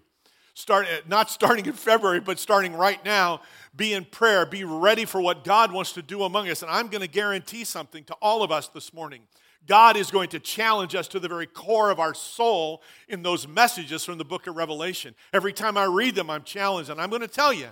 start 0.54 0.86
eh, 0.90 1.02
not 1.08 1.30
starting 1.30 1.66
in 1.66 1.74
February, 1.74 2.20
but 2.20 2.40
starting 2.40 2.74
right 2.74 3.04
now, 3.04 3.42
be 3.76 3.94
in 3.94 4.06
prayer, 4.06 4.46
be 4.46 4.64
ready 4.64 5.06
for 5.06 5.20
what 5.20 5.44
God 5.44 5.72
wants 5.72 5.94
to 5.94 6.02
do 6.02 6.24
among 6.24 6.50
us. 6.50 6.62
And 6.62 6.72
I'm 6.72 6.88
going 6.88 7.02
to 7.02 7.08
guarantee 7.08 7.64
something 7.64 8.04
to 8.06 8.14
all 8.22 8.44
of 8.44 8.52
us 8.52 8.68
this 8.68 8.94
morning. 8.94 9.22
God 9.66 9.96
is 9.96 10.12
going 10.12 10.30
to 10.30 10.40
challenge 10.40 10.94
us 10.94 11.08
to 11.10 11.20
the 11.20 11.30
very 11.30 11.48
core 11.48 11.90
of 11.90 12.00
our 12.00 12.14
soul 12.14 12.82
in 13.08 13.24
those 13.24 13.48
messages 13.48 14.04
from 14.04 14.18
the 14.18 14.26
book 14.26 14.48
of 14.48 14.56
Revelation. 14.56 15.16
Every 15.32 15.54
time 15.54 15.78
I 15.78 15.86
read 15.86 16.16
them, 16.16 16.30
I'm 16.30 16.44
challenged. 16.44 16.90
And 16.90 17.00
I'm 17.00 17.10
going 17.10 17.22
to 17.22 17.28
tell 17.30 17.54
you, 17.54 17.70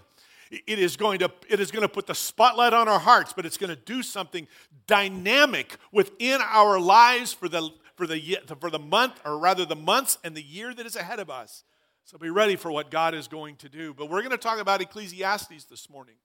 it 0.52 0.80
is 0.80 0.96
going 0.96 1.20
to, 1.20 1.32
it 1.50 1.60
is 1.60 1.70
going 1.70 1.82
to 1.82 1.90
put 1.90 2.08
the 2.08 2.16
spotlight 2.16 2.74
on 2.74 2.88
our 2.88 3.00
hearts, 3.00 3.34
but 3.34 3.46
it's 3.46 3.58
going 3.58 3.70
to 3.70 3.76
do 3.76 4.04
something 4.04 4.48
dynamic 4.88 5.78
within 5.92 6.40
our 6.42 6.80
lives 6.80 7.34
for 7.34 7.50
the, 7.50 7.70
for 7.96 8.08
the, 8.08 8.40
for 8.60 8.70
the 8.70 8.80
month, 8.80 9.20
or 9.26 9.38
rather 9.38 9.66
the 9.66 9.76
months 9.76 10.18
and 10.24 10.36
the 10.36 10.42
year 10.42 10.74
that 10.74 10.86
is 10.86 10.96
ahead 10.96 11.20
of 11.20 11.30
us. 11.30 11.64
So 12.06 12.18
be 12.18 12.30
ready 12.30 12.56
for 12.56 12.72
what 12.72 12.92
God 12.92 13.14
is 13.14 13.28
going 13.28 13.56
to 13.58 13.70
do. 13.70 13.94
But 13.94 14.10
we're 14.10 14.22
going 14.22 14.32
to 14.32 14.38
talk 14.38 14.60
about 14.60 14.82
Ecclesiastes 14.82 15.66
this 15.66 15.90
morning. 15.90 16.16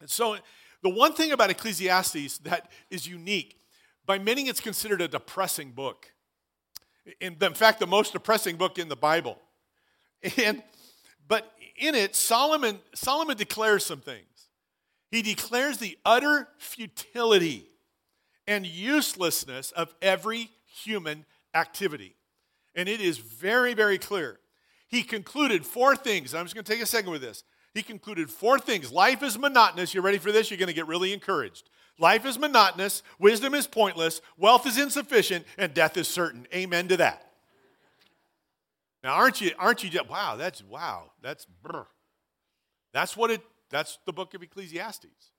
And 0.00 0.10
so, 0.10 0.36
the 0.82 0.90
one 0.90 1.12
thing 1.12 1.32
about 1.32 1.50
Ecclesiastes 1.50 2.38
that 2.38 2.70
is 2.90 3.06
unique, 3.06 3.60
by 4.04 4.18
many 4.18 4.48
it's 4.48 4.60
considered 4.60 5.00
a 5.00 5.08
depressing 5.08 5.70
book. 5.70 6.12
In, 7.20 7.36
fact, 7.36 7.80
the 7.80 7.86
most 7.86 8.12
depressing 8.12 8.56
book 8.56 8.78
in 8.78 8.88
the 8.88 8.96
Bible. 8.96 9.38
And, 10.38 10.62
but 11.26 11.52
in 11.76 11.96
it, 11.96 12.14
Solomon, 12.14 12.78
Solomon 12.94 13.36
declares 13.36 13.84
some 13.84 14.00
things. 14.00 14.48
He 15.10 15.20
declares 15.20 15.78
the 15.78 15.98
utter 16.04 16.48
futility 16.58 17.66
and 18.46 18.64
uselessness 18.64 19.72
of 19.72 19.92
every 20.00 20.50
human 20.64 21.24
activity. 21.54 22.14
And 22.74 22.88
it 22.88 23.00
is 23.00 23.18
very, 23.18 23.74
very 23.74 23.98
clear 23.98 24.38
he 24.92 25.02
concluded 25.02 25.64
four 25.64 25.96
things. 25.96 26.34
I'm 26.34 26.44
just 26.44 26.54
going 26.54 26.64
to 26.64 26.70
take 26.70 26.82
a 26.82 26.86
second 26.86 27.10
with 27.10 27.22
this. 27.22 27.44
He 27.72 27.82
concluded 27.82 28.30
four 28.30 28.58
things. 28.58 28.92
Life 28.92 29.22
is 29.22 29.38
monotonous. 29.38 29.94
You 29.94 30.02
ready 30.02 30.18
for 30.18 30.30
this? 30.30 30.50
You're 30.50 30.58
going 30.58 30.68
to 30.68 30.74
get 30.74 30.86
really 30.86 31.14
encouraged. 31.14 31.70
Life 31.98 32.26
is 32.26 32.38
monotonous, 32.38 33.02
wisdom 33.18 33.54
is 33.54 33.66
pointless, 33.66 34.20
wealth 34.36 34.66
is 34.66 34.78
insufficient, 34.78 35.46
and 35.56 35.72
death 35.72 35.96
is 35.96 36.08
certain. 36.08 36.46
Amen 36.54 36.88
to 36.88 36.96
that. 36.98 37.30
Now, 39.02 39.14
aren't 39.14 39.40
you, 39.40 39.52
aren't 39.58 39.82
you 39.82 39.90
just, 39.90 40.08
wow, 40.08 40.36
that's, 40.36 40.62
wow, 40.62 41.10
that's, 41.22 41.46
brr. 41.62 41.86
that's 42.92 43.16
what 43.16 43.30
it, 43.30 43.40
that's 43.70 43.98
the 44.04 44.12
book 44.12 44.34
of 44.34 44.42
Ecclesiastes. 44.42 45.30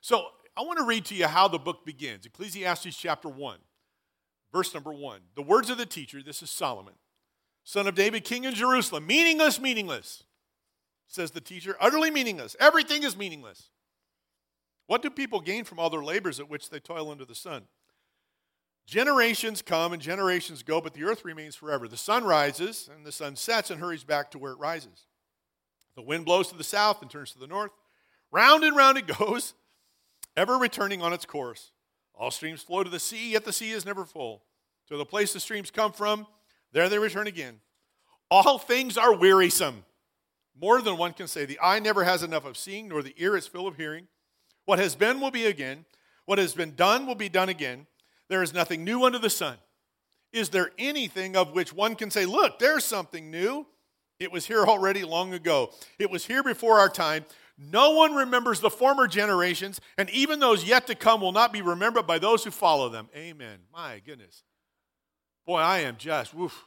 So 0.00 0.26
I 0.56 0.62
want 0.62 0.78
to 0.78 0.84
read 0.84 1.04
to 1.06 1.14
you 1.14 1.26
how 1.26 1.48
the 1.48 1.58
book 1.58 1.84
begins. 1.84 2.26
Ecclesiastes 2.26 2.96
chapter 2.96 3.28
1, 3.28 3.58
verse 4.52 4.74
number 4.74 4.92
1. 4.92 5.20
The 5.36 5.42
words 5.42 5.70
of 5.70 5.78
the 5.78 5.86
teacher, 5.86 6.22
this 6.22 6.42
is 6.42 6.50
Solomon 6.50 6.94
son 7.66 7.88
of 7.88 7.96
David, 7.96 8.24
king 8.24 8.44
in 8.44 8.54
Jerusalem. 8.54 9.06
Meaningless, 9.08 9.60
meaningless, 9.60 10.22
says 11.08 11.32
the 11.32 11.40
teacher. 11.40 11.76
Utterly 11.80 12.12
meaningless. 12.12 12.54
Everything 12.60 13.02
is 13.02 13.16
meaningless. 13.16 13.70
What 14.86 15.02
do 15.02 15.10
people 15.10 15.40
gain 15.40 15.64
from 15.64 15.80
all 15.80 15.90
their 15.90 16.02
labors 16.02 16.38
at 16.38 16.48
which 16.48 16.70
they 16.70 16.78
toil 16.78 17.10
under 17.10 17.24
the 17.24 17.34
sun? 17.34 17.64
Generations 18.86 19.62
come 19.62 19.92
and 19.92 20.00
generations 20.00 20.62
go, 20.62 20.80
but 20.80 20.94
the 20.94 21.02
earth 21.02 21.24
remains 21.24 21.56
forever. 21.56 21.88
The 21.88 21.96
sun 21.96 22.24
rises 22.24 22.88
and 22.94 23.04
the 23.04 23.10
sun 23.10 23.34
sets 23.34 23.68
and 23.68 23.80
hurries 23.80 24.04
back 24.04 24.30
to 24.30 24.38
where 24.38 24.52
it 24.52 24.60
rises. 24.60 25.06
The 25.96 26.02
wind 26.02 26.24
blows 26.24 26.48
to 26.48 26.56
the 26.56 26.62
south 26.62 27.02
and 27.02 27.10
turns 27.10 27.32
to 27.32 27.40
the 27.40 27.48
north. 27.48 27.72
Round 28.30 28.62
and 28.62 28.76
round 28.76 28.96
it 28.96 29.08
goes, 29.18 29.54
ever 30.36 30.56
returning 30.56 31.02
on 31.02 31.12
its 31.12 31.26
course. 31.26 31.72
All 32.14 32.30
streams 32.30 32.62
flow 32.62 32.84
to 32.84 32.90
the 32.90 33.00
sea, 33.00 33.32
yet 33.32 33.44
the 33.44 33.52
sea 33.52 33.72
is 33.72 33.84
never 33.84 34.04
full. 34.04 34.44
To 34.86 34.96
the 34.96 35.04
place 35.04 35.32
the 35.32 35.40
streams 35.40 35.72
come 35.72 35.90
from, 35.90 36.28
there 36.72 36.88
they 36.88 36.98
return 36.98 37.26
again. 37.26 37.60
All 38.30 38.58
things 38.58 38.96
are 38.98 39.14
wearisome. 39.14 39.84
More 40.60 40.80
than 40.80 40.96
one 40.96 41.12
can 41.12 41.28
say. 41.28 41.44
The 41.44 41.60
eye 41.60 41.78
never 41.78 42.04
has 42.04 42.22
enough 42.22 42.44
of 42.44 42.56
seeing, 42.56 42.88
nor 42.88 43.02
the 43.02 43.14
ear 43.18 43.36
is 43.36 43.46
full 43.46 43.66
of 43.66 43.76
hearing. 43.76 44.08
What 44.64 44.78
has 44.78 44.94
been 44.94 45.20
will 45.20 45.30
be 45.30 45.46
again. 45.46 45.84
What 46.24 46.38
has 46.38 46.54
been 46.54 46.74
done 46.74 47.06
will 47.06 47.14
be 47.14 47.28
done 47.28 47.48
again. 47.48 47.86
There 48.28 48.42
is 48.42 48.52
nothing 48.52 48.84
new 48.84 49.04
under 49.04 49.18
the 49.18 49.30
sun. 49.30 49.58
Is 50.32 50.48
there 50.48 50.72
anything 50.78 51.36
of 51.36 51.52
which 51.52 51.72
one 51.72 51.94
can 51.94 52.10
say, 52.10 52.26
Look, 52.26 52.58
there's 52.58 52.84
something 52.84 53.30
new? 53.30 53.66
It 54.18 54.32
was 54.32 54.46
here 54.46 54.64
already 54.64 55.04
long 55.04 55.34
ago. 55.34 55.72
It 55.98 56.10
was 56.10 56.26
here 56.26 56.42
before 56.42 56.78
our 56.78 56.88
time. 56.88 57.24
No 57.58 57.92
one 57.92 58.14
remembers 58.14 58.60
the 58.60 58.70
former 58.70 59.06
generations, 59.06 59.80
and 59.96 60.10
even 60.10 60.40
those 60.40 60.64
yet 60.64 60.86
to 60.88 60.94
come 60.94 61.20
will 61.20 61.32
not 61.32 61.52
be 61.52 61.62
remembered 61.62 62.06
by 62.06 62.18
those 62.18 62.44
who 62.44 62.50
follow 62.50 62.88
them. 62.88 63.08
Amen. 63.16 63.60
My 63.72 64.00
goodness. 64.04 64.42
Boy, 65.46 65.58
I 65.58 65.78
am 65.80 65.96
just, 65.96 66.34
woof, 66.34 66.64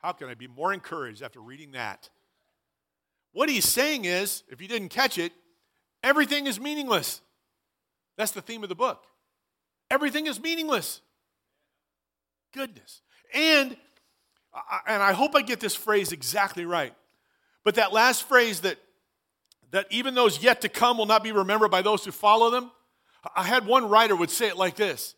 how 0.00 0.12
can 0.12 0.28
I 0.28 0.34
be 0.34 0.46
more 0.46 0.72
encouraged 0.72 1.22
after 1.22 1.40
reading 1.40 1.72
that? 1.72 2.08
What 3.32 3.48
he's 3.48 3.64
saying 3.64 4.04
is, 4.04 4.44
if 4.48 4.60
you 4.60 4.68
didn't 4.68 4.90
catch 4.90 5.18
it, 5.18 5.32
everything 6.04 6.46
is 6.46 6.60
meaningless. 6.60 7.20
That's 8.16 8.30
the 8.30 8.42
theme 8.42 8.62
of 8.62 8.68
the 8.68 8.74
book. 8.74 9.04
Everything 9.90 10.26
is 10.26 10.40
meaningless. 10.40 11.00
Goodness. 12.54 13.00
And 13.34 13.76
and 14.86 15.02
I 15.02 15.12
hope 15.12 15.34
I 15.34 15.40
get 15.40 15.60
this 15.60 15.74
phrase 15.74 16.12
exactly 16.12 16.66
right. 16.66 16.94
But 17.64 17.76
that 17.76 17.92
last 17.92 18.24
phrase 18.24 18.60
that 18.60 18.78
that 19.70 19.86
even 19.90 20.14
those 20.14 20.42
yet 20.42 20.60
to 20.60 20.68
come 20.68 20.98
will 20.98 21.06
not 21.06 21.24
be 21.24 21.32
remembered 21.32 21.70
by 21.70 21.80
those 21.80 22.04
who 22.04 22.12
follow 22.12 22.50
them. 22.50 22.70
I 23.34 23.44
had 23.44 23.66
one 23.66 23.88
writer 23.88 24.14
would 24.14 24.30
say 24.30 24.48
it 24.48 24.56
like 24.56 24.76
this. 24.76 25.14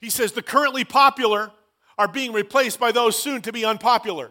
He 0.00 0.08
says 0.08 0.32
the 0.32 0.42
currently 0.42 0.84
popular 0.84 1.50
are 1.98 2.08
being 2.08 2.32
replaced 2.32 2.78
by 2.78 2.92
those 2.92 3.20
soon 3.20 3.42
to 3.42 3.52
be 3.52 3.64
unpopular. 3.64 4.30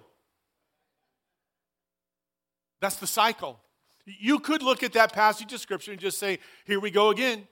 That's 2.80 2.96
the 2.96 3.08
cycle. 3.08 3.60
You 4.06 4.40
could 4.40 4.64
look 4.64 4.84
at 4.84 4.94
that 4.94 5.12
passage 5.12 5.52
of 5.52 5.60
scripture 5.60 5.92
and 5.92 6.00
just 6.00 6.18
say, 6.18 6.40
here 6.66 6.80
we 6.80 6.90
go 6.90 7.10
again. 7.10 7.48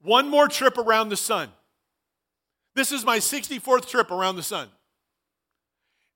One 0.00 0.28
more 0.28 0.48
trip 0.48 0.78
around 0.78 1.10
the 1.10 1.16
sun. 1.16 1.50
This 2.74 2.92
is 2.92 3.04
my 3.04 3.18
64th 3.18 3.86
trip 3.88 4.10
around 4.10 4.36
the 4.36 4.42
sun. 4.42 4.68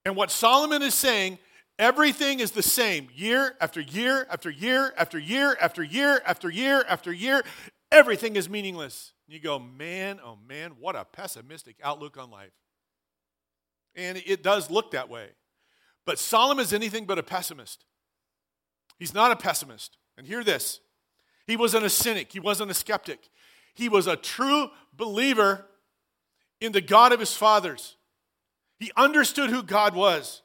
And 0.04 0.16
what 0.16 0.30
Solomon 0.30 0.82
is 0.82 0.94
saying, 0.94 1.38
everything 1.78 2.40
is 2.40 2.52
the 2.52 2.62
same 2.62 3.08
year 3.14 3.54
after 3.60 3.80
year 3.80 4.26
after 4.30 4.48
year 4.48 4.94
after 4.96 5.18
year 5.18 5.56
after 5.60 5.82
year 5.82 6.22
after 6.26 6.48
year 6.50 6.84
after 6.88 7.12
year. 7.12 7.42
Everything 7.92 8.36
is 8.36 8.48
meaningless. 8.48 9.12
You 9.26 9.40
go, 9.40 9.58
man, 9.58 10.20
oh 10.24 10.38
man, 10.48 10.72
what 10.80 10.96
a 10.96 11.04
pessimistic 11.04 11.76
outlook 11.82 12.16
on 12.16 12.30
life. 12.30 12.52
And 13.94 14.18
it 14.18 14.42
does 14.42 14.70
look 14.70 14.92
that 14.92 15.08
way. 15.08 15.28
But 16.06 16.18
Solomon 16.18 16.64
is 16.64 16.72
anything 16.72 17.04
but 17.04 17.18
a 17.18 17.22
pessimist. 17.22 17.84
He's 18.98 19.14
not 19.14 19.30
a 19.30 19.36
pessimist. 19.36 19.96
And 20.16 20.26
hear 20.26 20.44
this 20.44 20.80
he 21.46 21.56
wasn't 21.56 21.84
a 21.84 21.90
cynic, 21.90 22.32
he 22.32 22.40
wasn't 22.40 22.70
a 22.70 22.74
skeptic. 22.74 23.28
He 23.74 23.88
was 23.88 24.06
a 24.06 24.16
true 24.16 24.68
believer 24.92 25.66
in 26.60 26.72
the 26.72 26.80
God 26.80 27.12
of 27.12 27.20
his 27.20 27.34
fathers. 27.34 27.96
He 28.78 28.90
understood 28.96 29.50
who 29.50 29.62
God 29.62 29.94
was. 29.94 30.42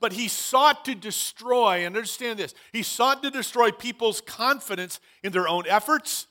but 0.00 0.12
he 0.12 0.28
sought 0.28 0.84
to 0.84 0.94
destroy, 0.94 1.84
and 1.84 1.96
understand 1.96 2.38
this, 2.38 2.54
he 2.72 2.82
sought 2.82 3.22
to 3.22 3.30
destroy 3.30 3.70
people's 3.70 4.20
confidence 4.20 5.00
in 5.22 5.32
their 5.32 5.48
own 5.48 5.64
efforts, 5.66 6.26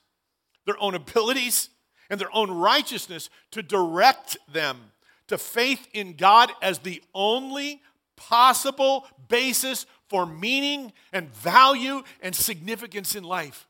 their 0.66 0.80
own 0.80 0.96
abilities, 0.96 1.70
and 2.10 2.20
their 2.20 2.34
own 2.34 2.50
righteousness 2.50 3.30
to 3.52 3.62
direct 3.62 4.38
them 4.52 4.92
to 5.28 5.38
faith 5.38 5.88
in 5.94 6.14
God 6.14 6.52
as 6.62 6.80
the 6.80 7.02
only 7.14 7.82
possible 8.16 9.06
basis 9.28 9.86
for 10.10 10.26
meaning 10.26 10.94
and 11.12 11.34
value 11.36 12.02
and 12.22 12.36
significance 12.36 13.16
in 13.16 13.24
life. 13.24 13.68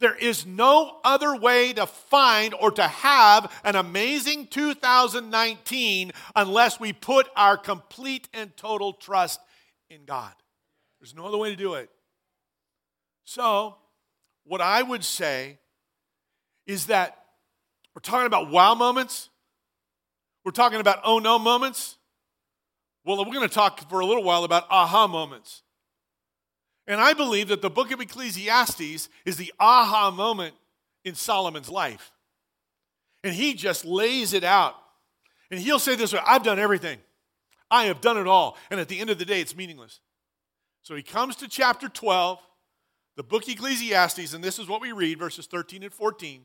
There 0.00 0.14
is 0.14 0.44
no 0.44 0.98
other 1.04 1.36
way 1.36 1.72
to 1.72 1.86
find 1.86 2.52
or 2.54 2.70
to 2.72 2.82
have 2.82 3.50
an 3.64 3.76
amazing 3.76 4.48
2019 4.48 6.12
unless 6.36 6.80
we 6.80 6.92
put 6.92 7.28
our 7.36 7.56
complete 7.56 8.28
and 8.34 8.54
total 8.56 8.92
trust 8.92 9.40
in 9.88 10.04
God. 10.04 10.32
There's 11.00 11.14
no 11.14 11.26
other 11.26 11.38
way 11.38 11.50
to 11.50 11.56
do 11.56 11.74
it. 11.74 11.90
So, 13.24 13.76
what 14.44 14.60
I 14.60 14.82
would 14.82 15.04
say 15.04 15.58
is 16.66 16.86
that 16.86 17.18
we're 17.94 18.00
talking 18.00 18.26
about 18.26 18.50
wow 18.50 18.74
moments, 18.74 19.30
we're 20.44 20.52
talking 20.52 20.80
about 20.80 21.00
oh 21.04 21.18
no 21.18 21.38
moments. 21.38 21.96
Well, 23.04 23.18
we're 23.18 23.32
going 23.32 23.48
to 23.48 23.54
talk 23.54 23.88
for 23.90 24.00
a 24.00 24.06
little 24.06 24.22
while 24.22 24.44
about 24.44 24.64
aha 24.70 25.06
moments. 25.06 25.62
And 26.86 27.00
I 27.00 27.12
believe 27.12 27.48
that 27.48 27.62
the 27.62 27.70
book 27.70 27.90
of 27.92 28.00
Ecclesiastes 28.00 29.08
is 29.24 29.36
the 29.36 29.52
aha 29.58 30.10
moment 30.10 30.54
in 31.04 31.14
Solomon's 31.14 31.68
life. 31.68 32.12
And 33.22 33.34
he 33.34 33.54
just 33.54 33.84
lays 33.84 34.32
it 34.32 34.44
out. 34.44 34.74
And 35.50 35.60
he'll 35.60 35.78
say 35.78 35.94
this 35.96 36.12
way 36.12 36.20
I've 36.26 36.42
done 36.42 36.58
everything, 36.58 36.98
I 37.70 37.84
have 37.84 38.00
done 38.00 38.18
it 38.18 38.26
all. 38.26 38.56
And 38.70 38.80
at 38.80 38.88
the 38.88 39.00
end 39.00 39.10
of 39.10 39.18
the 39.18 39.24
day, 39.24 39.40
it's 39.40 39.56
meaningless. 39.56 40.00
So 40.82 40.94
he 40.94 41.02
comes 41.02 41.36
to 41.36 41.48
chapter 41.48 41.88
12, 41.88 42.38
the 43.16 43.22
book 43.22 43.48
Ecclesiastes, 43.48 44.34
and 44.34 44.44
this 44.44 44.58
is 44.58 44.68
what 44.68 44.82
we 44.82 44.92
read 44.92 45.18
verses 45.18 45.46
13 45.46 45.82
and 45.82 45.92
14. 45.92 46.42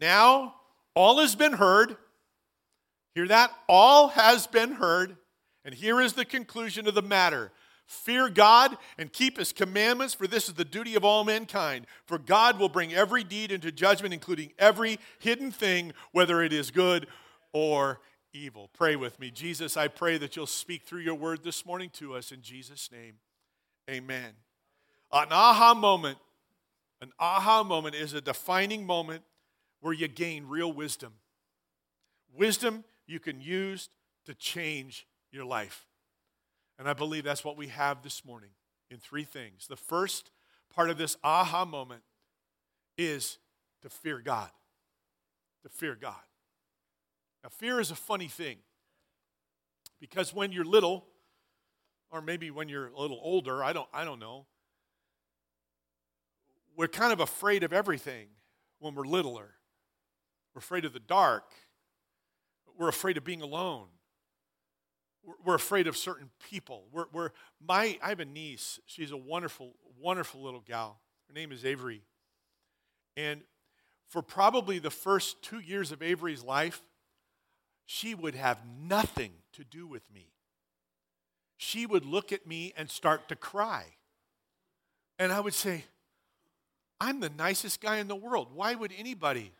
Now 0.00 0.56
all 0.94 1.20
has 1.20 1.36
been 1.36 1.52
heard. 1.52 1.96
Hear 3.16 3.28
that? 3.28 3.50
All 3.66 4.08
has 4.08 4.46
been 4.46 4.72
heard. 4.72 5.16
And 5.64 5.74
here 5.74 6.02
is 6.02 6.12
the 6.12 6.26
conclusion 6.26 6.86
of 6.86 6.94
the 6.94 7.02
matter 7.02 7.50
Fear 7.86 8.30
God 8.30 8.76
and 8.98 9.12
keep 9.12 9.38
his 9.38 9.52
commandments, 9.52 10.12
for 10.12 10.26
this 10.26 10.48
is 10.48 10.54
the 10.54 10.64
duty 10.64 10.96
of 10.96 11.04
all 11.04 11.22
mankind. 11.24 11.86
For 12.04 12.18
God 12.18 12.58
will 12.58 12.68
bring 12.68 12.92
every 12.92 13.22
deed 13.22 13.52
into 13.52 13.70
judgment, 13.70 14.12
including 14.12 14.52
every 14.58 14.98
hidden 15.20 15.52
thing, 15.52 15.92
whether 16.10 16.42
it 16.42 16.52
is 16.52 16.72
good 16.72 17.06
or 17.52 18.00
evil. 18.34 18.68
Pray 18.74 18.96
with 18.96 19.18
me. 19.20 19.30
Jesus, 19.30 19.76
I 19.76 19.86
pray 19.86 20.18
that 20.18 20.34
you'll 20.34 20.48
speak 20.48 20.82
through 20.82 21.02
your 21.02 21.14
word 21.14 21.44
this 21.44 21.64
morning 21.64 21.90
to 21.94 22.14
us 22.14 22.32
in 22.32 22.42
Jesus' 22.42 22.90
name. 22.92 23.14
Amen. 23.88 24.32
An 25.12 25.28
aha 25.30 25.72
moment, 25.72 26.18
an 27.00 27.12
aha 27.20 27.62
moment 27.62 27.94
is 27.94 28.12
a 28.12 28.20
defining 28.20 28.84
moment 28.84 29.22
where 29.80 29.94
you 29.94 30.08
gain 30.08 30.48
real 30.48 30.72
wisdom. 30.72 31.12
Wisdom 32.36 32.84
you 33.06 33.20
can 33.20 33.40
use 33.40 33.88
to 34.26 34.34
change 34.34 35.06
your 35.30 35.44
life. 35.44 35.86
And 36.78 36.88
I 36.88 36.92
believe 36.92 37.24
that's 37.24 37.44
what 37.44 37.56
we 37.56 37.68
have 37.68 38.02
this 38.02 38.24
morning 38.24 38.50
in 38.90 38.98
three 38.98 39.24
things. 39.24 39.66
The 39.66 39.76
first 39.76 40.30
part 40.74 40.90
of 40.90 40.98
this 40.98 41.16
aha 41.24 41.64
moment 41.64 42.02
is 42.98 43.38
to 43.82 43.88
fear 43.88 44.20
God. 44.20 44.50
To 45.62 45.68
fear 45.68 45.94
God. 45.94 46.14
Now, 47.42 47.50
fear 47.50 47.80
is 47.80 47.90
a 47.90 47.96
funny 47.96 48.28
thing 48.28 48.58
because 50.00 50.34
when 50.34 50.52
you're 50.52 50.64
little, 50.64 51.06
or 52.10 52.20
maybe 52.20 52.50
when 52.50 52.68
you're 52.68 52.88
a 52.88 52.98
little 52.98 53.20
older, 53.22 53.62
I 53.62 53.72
don't, 53.72 53.88
I 53.92 54.04
don't 54.04 54.18
know, 54.18 54.46
we're 56.76 56.88
kind 56.88 57.12
of 57.12 57.20
afraid 57.20 57.62
of 57.62 57.72
everything 57.72 58.28
when 58.78 58.94
we're 58.94 59.06
littler. 59.06 59.54
We're 60.54 60.60
afraid 60.60 60.84
of 60.84 60.92
the 60.92 61.00
dark. 61.00 61.52
We're 62.78 62.88
afraid 62.88 63.16
of 63.16 63.24
being 63.24 63.42
alone 63.42 63.86
we're 65.44 65.54
afraid 65.54 65.86
of 65.86 65.96
certain 65.96 66.30
people. 66.50 66.84
We're, 66.92 67.06
we're, 67.12 67.30
my, 67.64 67.98
I 68.02 68.10
have 68.10 68.20
a 68.20 68.24
niece. 68.24 68.80
She's 68.86 69.10
a 69.10 69.16
wonderful, 69.16 69.74
wonderful 70.00 70.42
little 70.42 70.60
gal. 70.60 71.00
Her 71.28 71.34
name 71.34 71.52
is 71.52 71.64
Avery. 71.64 72.02
And 73.16 73.40
for 74.08 74.22
probably 74.22 74.78
the 74.78 74.90
first 74.90 75.42
two 75.42 75.58
years 75.58 75.90
of 75.90 76.02
Avery's 76.02 76.44
life, 76.44 76.82
she 77.86 78.14
would 78.14 78.34
have 78.34 78.58
nothing 78.80 79.32
to 79.54 79.64
do 79.64 79.86
with 79.86 80.02
me. 80.12 80.28
She 81.56 81.86
would 81.86 82.04
look 82.04 82.32
at 82.32 82.46
me 82.46 82.72
and 82.76 82.90
start 82.90 83.28
to 83.28 83.36
cry. 83.36 83.84
And 85.18 85.32
I 85.32 85.40
would 85.40 85.54
say, 85.54 85.84
I'm 87.00 87.20
the 87.20 87.30
nicest 87.30 87.80
guy 87.80 87.96
in 87.96 88.08
the 88.08 88.16
world. 88.16 88.48
Why 88.52 88.74
would 88.74 88.92
anybody? 88.96 89.52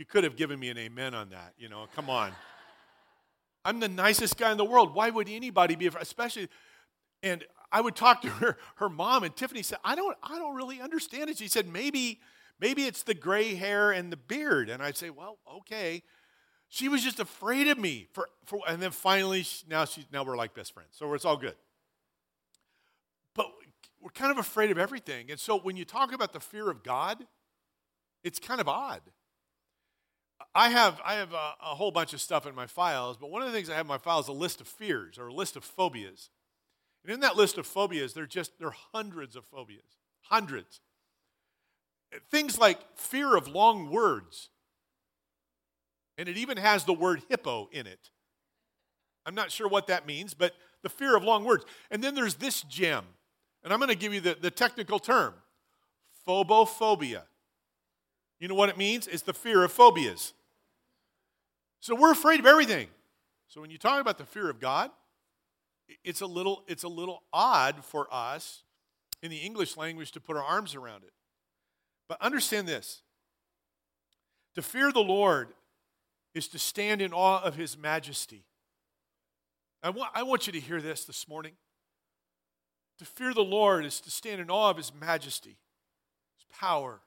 You 0.00 0.06
could 0.06 0.24
have 0.24 0.34
given 0.34 0.58
me 0.58 0.70
an 0.70 0.78
amen 0.78 1.14
on 1.14 1.28
that, 1.28 1.52
you 1.58 1.68
know, 1.68 1.86
come 1.94 2.08
on. 2.08 2.32
I'm 3.66 3.80
the 3.80 3.88
nicest 3.88 4.38
guy 4.38 4.50
in 4.50 4.56
the 4.56 4.64
world. 4.64 4.94
Why 4.94 5.10
would 5.10 5.28
anybody 5.28 5.74
be, 5.74 5.88
especially, 5.88 6.48
and 7.22 7.44
I 7.70 7.82
would 7.82 7.96
talk 7.96 8.22
to 8.22 8.28
her, 8.28 8.56
her 8.76 8.88
mom, 8.88 9.24
and 9.24 9.36
Tiffany 9.36 9.60
said, 9.60 9.76
I 9.84 9.94
don't, 9.94 10.16
I 10.22 10.38
don't 10.38 10.56
really 10.56 10.80
understand 10.80 11.28
it. 11.28 11.36
She 11.36 11.48
said, 11.48 11.68
maybe, 11.68 12.18
maybe 12.58 12.84
it's 12.84 13.02
the 13.02 13.12
gray 13.12 13.54
hair 13.56 13.90
and 13.90 14.10
the 14.10 14.16
beard. 14.16 14.70
And 14.70 14.82
I'd 14.82 14.96
say, 14.96 15.10
well, 15.10 15.36
okay. 15.58 16.02
She 16.70 16.88
was 16.88 17.04
just 17.04 17.20
afraid 17.20 17.68
of 17.68 17.76
me. 17.76 18.08
For, 18.14 18.30
for, 18.46 18.60
and 18.66 18.80
then 18.80 18.92
finally, 18.92 19.44
now, 19.68 19.84
she, 19.84 20.06
now 20.10 20.24
we're 20.24 20.34
like 20.34 20.54
best 20.54 20.72
friends. 20.72 20.92
So 20.92 21.12
it's 21.12 21.26
all 21.26 21.36
good. 21.36 21.56
But 23.34 23.48
we're 24.00 24.08
kind 24.12 24.32
of 24.32 24.38
afraid 24.38 24.70
of 24.70 24.78
everything. 24.78 25.30
And 25.30 25.38
so 25.38 25.58
when 25.58 25.76
you 25.76 25.84
talk 25.84 26.14
about 26.14 26.32
the 26.32 26.40
fear 26.40 26.70
of 26.70 26.82
God, 26.82 27.26
it's 28.24 28.38
kind 28.38 28.62
of 28.62 28.66
odd. 28.66 29.02
I 30.54 30.70
have, 30.70 31.00
I 31.04 31.14
have 31.14 31.32
a, 31.32 31.54
a, 31.62 31.74
whole 31.76 31.92
bunch 31.92 32.12
of 32.12 32.20
stuff 32.20 32.44
in 32.46 32.54
my 32.54 32.66
files, 32.66 33.16
but 33.16 33.30
one 33.30 33.40
of 33.40 33.48
the 33.48 33.54
things 33.54 33.70
I 33.70 33.74
have 33.74 33.86
in 33.86 33.88
my 33.88 33.98
files 33.98 34.24
is 34.24 34.30
a 34.30 34.32
list 34.32 34.60
of 34.60 34.66
fears 34.66 35.16
or 35.16 35.28
a 35.28 35.32
list 35.32 35.54
of 35.56 35.62
phobias. 35.64 36.30
And 37.04 37.12
in 37.12 37.20
that 37.20 37.36
list 37.36 37.56
of 37.56 37.66
phobias, 37.66 38.14
there 38.14 38.26
just 38.26 38.58
there 38.58 38.68
are 38.68 38.74
hundreds 38.92 39.36
of 39.36 39.44
phobias, 39.44 39.98
hundreds. 40.22 40.80
Things 42.30 42.58
like 42.58 42.80
fear 42.96 43.36
of 43.36 43.46
long 43.46 43.90
words, 43.90 44.50
and 46.18 46.28
it 46.28 46.36
even 46.36 46.56
has 46.56 46.84
the 46.84 46.92
word 46.92 47.22
hippo 47.28 47.68
in 47.70 47.86
it. 47.86 48.10
I'm 49.24 49.34
not 49.34 49.52
sure 49.52 49.68
what 49.68 49.86
that 49.86 50.06
means, 50.06 50.34
but 50.34 50.54
the 50.82 50.88
fear 50.88 51.16
of 51.16 51.22
long 51.22 51.44
words. 51.44 51.64
And 51.90 52.02
then 52.02 52.16
there's 52.16 52.34
this 52.34 52.62
gem, 52.62 53.04
and 53.62 53.72
I'm 53.72 53.78
going 53.78 53.90
to 53.90 53.96
give 53.96 54.12
you 54.12 54.20
the, 54.20 54.36
the 54.38 54.50
technical 54.50 54.98
term 54.98 55.34
phobophobia. 56.26 57.22
You 58.40 58.48
know 58.48 58.54
what 58.54 58.68
it 58.68 58.76
means? 58.76 59.06
It's 59.06 59.22
the 59.22 59.32
fear 59.32 59.62
of 59.62 59.70
phobias. 59.70 60.32
So 61.80 61.94
we're 61.94 62.12
afraid 62.12 62.40
of 62.40 62.46
everything. 62.46 62.88
So 63.48 63.60
when 63.60 63.70
you 63.70 63.78
talk 63.78 64.00
about 64.00 64.18
the 64.18 64.24
fear 64.24 64.48
of 64.48 64.60
God, 64.60 64.90
it's 66.04 66.20
a 66.20 66.26
little, 66.26 66.62
it's 66.68 66.84
a 66.84 66.88
little 66.88 67.22
odd 67.32 67.84
for 67.84 68.06
us 68.12 68.62
in 69.22 69.30
the 69.30 69.38
English 69.38 69.76
language 69.76 70.12
to 70.12 70.20
put 70.20 70.36
our 70.36 70.42
arms 70.42 70.74
around 70.74 71.02
it. 71.04 71.12
But 72.08 72.20
understand 72.22 72.68
this 72.68 73.02
to 74.54 74.62
fear 74.62 74.92
the 74.92 75.00
Lord 75.00 75.48
is 76.34 76.48
to 76.48 76.58
stand 76.58 77.02
in 77.02 77.12
awe 77.12 77.42
of 77.42 77.56
his 77.56 77.76
majesty. 77.76 78.44
I 79.82 79.90
want, 79.90 80.10
I 80.14 80.22
want 80.22 80.46
you 80.46 80.52
to 80.52 80.60
hear 80.60 80.80
this 80.80 81.04
this 81.04 81.28
morning. 81.28 81.52
To 82.98 83.04
fear 83.04 83.32
the 83.32 83.40
Lord 83.40 83.84
is 83.84 84.00
to 84.02 84.10
stand 84.10 84.40
in 84.40 84.50
awe 84.50 84.70
of 84.70 84.76
his 84.76 84.92
majesty, 84.94 85.56
his 86.36 86.44
power, 86.58 87.00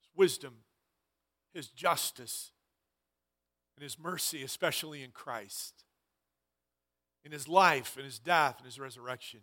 his 0.00 0.08
wisdom, 0.16 0.54
His 1.52 1.68
justice, 1.68 2.52
His 3.80 3.98
mercy, 3.98 4.42
especially 4.42 5.02
in 5.02 5.10
Christ, 5.10 5.84
in 7.24 7.32
His 7.32 7.48
life, 7.48 7.96
in 7.98 8.04
His 8.04 8.18
death, 8.18 8.56
and 8.58 8.66
His 8.66 8.78
resurrection. 8.78 9.40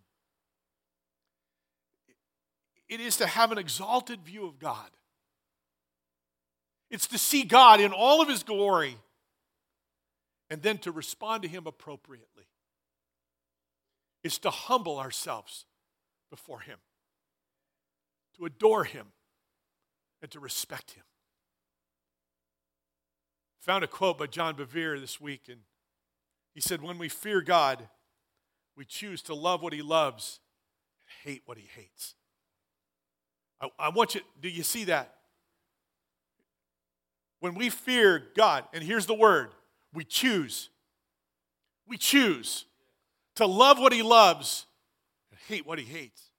It 2.90 3.00
is 3.00 3.18
to 3.18 3.28
have 3.28 3.52
an 3.52 3.58
exalted 3.58 4.22
view 4.22 4.46
of 4.46 4.60
God. 4.60 4.90
It's 6.90 7.08
to 7.08 7.18
see 7.18 7.44
God 7.44 7.82
in 7.82 7.92
all 7.92 8.22
of 8.22 8.30
His 8.30 8.44
glory 8.44 8.98
and 10.50 10.62
then 10.62 10.78
to 10.80 10.92
respond 10.92 11.44
to 11.44 11.50
Him 11.50 11.68
appropriately. 11.68 12.46
It's 14.24 14.38
to 14.40 14.50
humble 14.50 15.00
ourselves 15.00 15.66
before 16.30 16.62
Him, 16.62 16.78
to 18.38 18.46
adore 18.46 18.86
Him, 18.86 19.08
and 20.22 20.32
to 20.32 20.40
respect 20.40 20.92
him. 20.92 21.04
Found 23.68 23.84
a 23.84 23.88
quote 23.88 24.18
by 24.18 24.28
John 24.28 24.56
Bevere 24.56 24.98
this 24.98 25.20
week, 25.20 25.50
and 25.50 25.60
he 26.54 26.62
said, 26.62 26.82
When 26.82 26.98
we 26.98 27.10
fear 27.10 27.42
God, 27.42 27.90
we 28.78 28.86
choose 28.86 29.22
to 29.24 29.36
love 29.36 29.62
what 29.62 29.74
he 29.74 29.82
loves 29.82 30.40
and 31.02 31.30
hate 31.30 31.42
what 31.46 31.58
he 31.58 31.68
hates. 31.76 32.16
I, 33.60 33.68
I 33.78 33.90
want 33.90 34.16
you, 34.16 34.22
do 34.40 34.48
you 34.48 34.64
see 34.64 34.86
that? 34.86 35.16
When 37.42 37.56
we 37.56 37.70
fear 37.70 38.24
God, 38.38 38.64
and 38.72 38.82
here's 38.82 39.06
the 39.06 39.14
word 39.14 39.50
we 39.94 40.06
choose. 40.06 40.70
We 41.86 41.98
choose. 41.98 42.64
to 43.36 43.46
love 43.46 43.80
what 43.80 43.92
he 43.92 44.02
loves 44.02 44.66
and 45.30 45.40
hate 45.50 45.68
what 45.68 45.78
he 45.78 45.84
hates. 45.84 46.32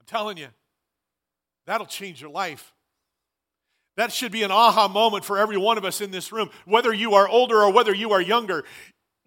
I'm 0.00 0.06
telling 0.06 0.38
you, 0.38 0.48
that'll 1.66 1.86
change 1.86 2.22
your 2.22 2.30
life. 2.30 2.72
That 3.96 4.12
should 4.12 4.32
be 4.32 4.42
an 4.42 4.50
aha 4.50 4.88
moment 4.88 5.24
for 5.24 5.38
every 5.38 5.56
one 5.56 5.78
of 5.78 5.84
us 5.84 6.00
in 6.00 6.10
this 6.10 6.30
room, 6.30 6.50
whether 6.66 6.92
you 6.92 7.14
are 7.14 7.28
older 7.28 7.62
or 7.62 7.72
whether 7.72 7.94
you 7.94 8.12
are 8.12 8.20
younger. 8.20 8.64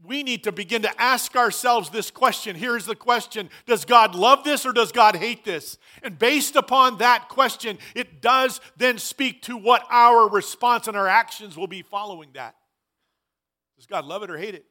We 0.02 0.24
need 0.24 0.46
to 0.46 0.52
begin 0.52 0.84
to 0.84 1.02
ask 1.02 1.36
ourselves 1.36 1.90
this 1.90 2.10
question. 2.10 2.56
Here's 2.56 2.86
the 2.86 2.96
question 2.96 3.50
Does 3.66 3.84
God 3.84 4.16
love 4.16 4.44
this 4.44 4.66
or 4.66 4.72
does 4.72 4.92
God 4.92 5.16
hate 5.16 5.44
this? 5.44 5.78
And 6.04 6.18
based 6.18 6.56
upon 6.56 7.00
that 7.00 7.28
question, 7.30 7.80
it 7.96 8.22
does 8.22 8.62
then 8.78 8.98
speak 8.98 9.42
to 9.44 9.58
what 9.58 9.84
our 9.90 10.30
response 10.30 10.88
and 10.88 10.96
our 10.96 11.08
actions 11.08 11.58
will 11.58 11.68
be 11.68 11.82
following 11.82 12.30
that. 12.34 12.56
Does 13.76 13.88
God 13.88 14.06
love 14.06 14.24
it 14.24 14.30
or 14.30 14.38
hate 14.38 14.56
it? 14.56 14.66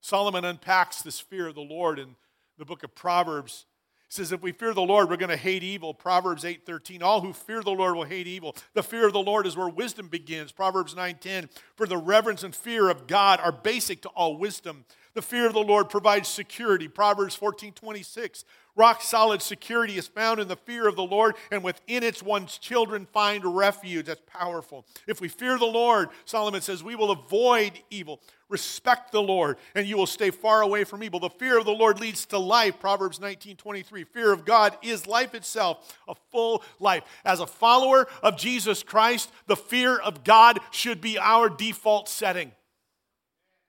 Solomon 0.00 0.44
unpacks 0.44 1.02
this 1.02 1.18
fear 1.18 1.48
of 1.48 1.54
the 1.54 1.60
Lord 1.60 1.98
in 1.98 2.14
the 2.58 2.64
book 2.64 2.82
of 2.82 2.94
Proverbs 2.94 3.66
he 4.08 4.14
says, 4.14 4.32
if 4.32 4.40
we 4.40 4.52
fear 4.52 4.72
the 4.72 4.80
Lord, 4.80 5.10
we're 5.10 5.18
going 5.18 5.28
to 5.28 5.36
hate 5.36 5.62
evil. 5.62 5.92
Proverbs 5.92 6.42
8:13. 6.42 7.02
All 7.02 7.20
who 7.20 7.34
fear 7.34 7.62
the 7.62 7.70
Lord 7.70 7.94
will 7.94 8.04
hate 8.04 8.26
evil. 8.26 8.56
The 8.72 8.82
fear 8.82 9.06
of 9.06 9.12
the 9.12 9.20
Lord 9.20 9.46
is 9.46 9.54
where 9.54 9.68
wisdom 9.68 10.08
begins. 10.08 10.50
Proverbs 10.50 10.94
9:10. 10.94 11.50
For 11.76 11.86
the 11.86 11.98
reverence 11.98 12.42
and 12.42 12.54
fear 12.54 12.88
of 12.88 13.06
God 13.06 13.38
are 13.40 13.52
basic 13.52 14.00
to 14.02 14.08
all 14.10 14.38
wisdom. 14.38 14.86
The 15.18 15.22
fear 15.22 15.48
of 15.48 15.52
the 15.52 15.58
Lord 15.58 15.90
provides 15.90 16.28
security. 16.28 16.86
Proverbs 16.86 17.34
14:26. 17.34 18.44
Rock 18.76 19.02
solid 19.02 19.42
security 19.42 19.98
is 19.98 20.06
found 20.06 20.38
in 20.38 20.46
the 20.46 20.54
fear 20.54 20.86
of 20.86 20.94
the 20.94 21.02
Lord, 21.02 21.34
and 21.50 21.64
within 21.64 22.04
it 22.04 22.22
one's 22.22 22.56
children 22.56 23.04
find 23.04 23.44
refuge. 23.44 24.06
That's 24.06 24.22
powerful. 24.26 24.86
If 25.08 25.20
we 25.20 25.26
fear 25.26 25.58
the 25.58 25.64
Lord, 25.64 26.10
Solomon 26.24 26.60
says, 26.60 26.84
we 26.84 26.94
will 26.94 27.10
avoid 27.10 27.80
evil. 27.90 28.20
Respect 28.48 29.10
the 29.10 29.20
Lord, 29.20 29.56
and 29.74 29.88
you 29.88 29.96
will 29.96 30.06
stay 30.06 30.30
far 30.30 30.62
away 30.62 30.84
from 30.84 31.02
evil. 31.02 31.18
The 31.18 31.30
fear 31.30 31.58
of 31.58 31.64
the 31.64 31.72
Lord 31.72 31.98
leads 31.98 32.24
to 32.26 32.38
life. 32.38 32.78
Proverbs 32.78 33.18
19 33.18 33.56
23. 33.56 34.04
Fear 34.04 34.32
of 34.32 34.44
God 34.44 34.78
is 34.82 35.08
life 35.08 35.34
itself, 35.34 35.98
a 36.06 36.14
full 36.30 36.62
life. 36.78 37.02
As 37.24 37.40
a 37.40 37.46
follower 37.48 38.06
of 38.22 38.36
Jesus 38.36 38.84
Christ, 38.84 39.32
the 39.48 39.56
fear 39.56 39.98
of 39.98 40.22
God 40.22 40.60
should 40.70 41.00
be 41.00 41.18
our 41.18 41.48
default 41.48 42.08
setting. 42.08 42.52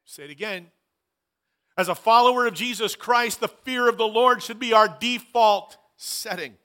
Say 0.05 0.25
it 0.25 0.29
again. 0.29 0.67
As 1.79 1.87
a 1.87 1.95
follower 1.95 2.45
of 2.45 2.55
Jesus 2.55 2.93
Christ, 2.93 3.39
the 3.39 3.47
fear 3.47 3.87
of 3.87 3.97
the 3.97 4.05
Lord 4.05 4.43
should 4.43 4.59
be 4.59 4.73
our 4.73 4.89
default 4.99 5.77
setting. 5.95 6.55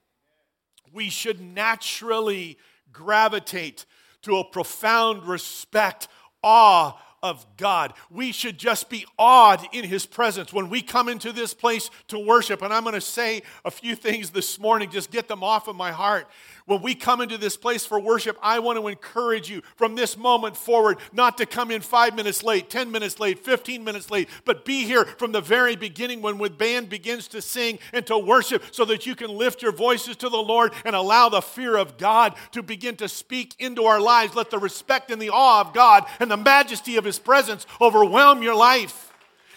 We 0.92 1.08
should 1.08 1.40
naturally 1.40 2.58
gravitate 2.90 3.86
to 4.22 4.38
a 4.38 4.44
profound 4.44 5.28
respect, 5.28 6.08
awe, 6.42 7.00
of 7.24 7.46
God. 7.56 7.94
We 8.10 8.32
should 8.32 8.58
just 8.58 8.90
be 8.90 9.06
awed 9.18 9.66
in 9.72 9.84
His 9.84 10.04
presence 10.04 10.52
when 10.52 10.68
we 10.68 10.82
come 10.82 11.08
into 11.08 11.32
this 11.32 11.54
place 11.54 11.90
to 12.08 12.18
worship. 12.18 12.60
And 12.60 12.70
I'm 12.70 12.82
going 12.82 12.94
to 12.94 13.00
say 13.00 13.42
a 13.64 13.70
few 13.70 13.96
things 13.96 14.28
this 14.28 14.58
morning, 14.58 14.90
just 14.90 15.10
get 15.10 15.26
them 15.26 15.42
off 15.42 15.66
of 15.66 15.74
my 15.74 15.90
heart. 15.90 16.28
When 16.66 16.80
we 16.80 16.94
come 16.94 17.20
into 17.20 17.36
this 17.36 17.58
place 17.58 17.84
for 17.84 18.00
worship, 18.00 18.38
I 18.42 18.58
want 18.58 18.78
to 18.78 18.88
encourage 18.88 19.50
you 19.50 19.60
from 19.76 19.96
this 19.96 20.16
moment 20.16 20.56
forward 20.56 20.96
not 21.12 21.36
to 21.38 21.46
come 21.46 21.70
in 21.70 21.82
five 21.82 22.16
minutes 22.16 22.42
late, 22.42 22.70
10 22.70 22.90
minutes 22.90 23.20
late, 23.20 23.38
15 23.38 23.84
minutes 23.84 24.10
late, 24.10 24.30
but 24.46 24.64
be 24.64 24.84
here 24.84 25.04
from 25.04 25.32
the 25.32 25.42
very 25.42 25.76
beginning 25.76 26.22
when 26.22 26.38
the 26.38 26.48
band 26.48 26.88
begins 26.88 27.28
to 27.28 27.42
sing 27.42 27.78
and 27.92 28.06
to 28.06 28.16
worship 28.16 28.62
so 28.72 28.86
that 28.86 29.04
you 29.04 29.14
can 29.14 29.30
lift 29.30 29.60
your 29.60 29.72
voices 29.72 30.16
to 30.16 30.30
the 30.30 30.38
Lord 30.38 30.72
and 30.86 30.96
allow 30.96 31.28
the 31.28 31.42
fear 31.42 31.76
of 31.76 31.98
God 31.98 32.34
to 32.52 32.62
begin 32.62 32.96
to 32.96 33.08
speak 33.08 33.54
into 33.58 33.84
our 33.84 34.00
lives. 34.00 34.34
Let 34.34 34.50
the 34.50 34.58
respect 34.58 35.10
and 35.10 35.20
the 35.20 35.30
awe 35.30 35.60
of 35.60 35.74
God 35.74 36.06
and 36.18 36.30
the 36.30 36.38
majesty 36.38 36.96
of 36.96 37.04
His 37.04 37.18
presence 37.18 37.66
overwhelm 37.78 38.42
your 38.42 38.56
life. 38.56 39.13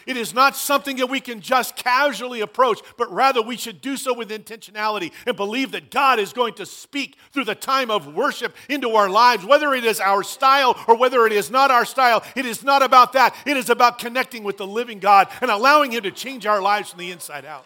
It 0.08 0.16
is 0.16 0.34
not 0.34 0.56
something 0.56 0.96
that 0.98 1.10
we 1.10 1.20
can 1.20 1.42
just 1.42 1.76
casually 1.76 2.40
approach, 2.40 2.80
but 2.98 3.12
rather 3.12 3.42
we 3.42 3.58
should 3.58 3.82
do 3.82 3.98
so 3.98 4.14
with 4.14 4.30
intentionality 4.30 5.12
and 5.26 5.36
believe 5.36 5.74
that 5.74 5.92
God 5.92 6.18
is 6.18 6.32
going 6.32 6.54
to 6.56 6.66
speak 6.66 7.18
through 7.34 7.44
the 7.44 7.54
time 7.54 7.92
of 7.92 8.16
worship 8.16 8.56
into 8.70 8.92
our 8.92 9.10
lives, 9.10 9.46
whether 9.46 9.74
it 9.74 9.84
is 9.84 10.00
our 10.00 10.24
style 10.24 10.82
or 10.88 10.96
whether 10.96 11.28
it 11.28 11.34
is 11.34 11.52
not 11.52 11.72
our 11.72 11.84
style. 11.84 12.24
It 12.38 12.46
is 12.46 12.64
not 12.64 12.82
about 12.82 13.12
that. 13.14 13.36
It 13.46 13.58
is 13.58 13.70
about 13.70 14.00
connecting 14.00 14.46
with 14.46 14.56
the 14.56 14.66
living 14.66 15.00
God 15.00 15.28
and 15.42 15.52
allowing 15.52 15.92
Him 15.92 16.04
to 16.04 16.12
change 16.12 16.46
our 16.46 16.62
lives 16.62 16.92
from 16.92 17.00
the 17.00 17.12
inside 17.12 17.44
out. 17.44 17.66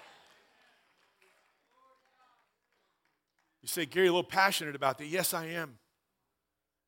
You 3.61 3.67
say, 3.67 3.85
Gary, 3.85 4.07
a 4.07 4.11
little 4.11 4.23
passionate 4.23 4.75
about 4.75 4.97
that. 4.97 5.05
Yes, 5.05 5.35
I 5.35 5.45
am. 5.45 5.77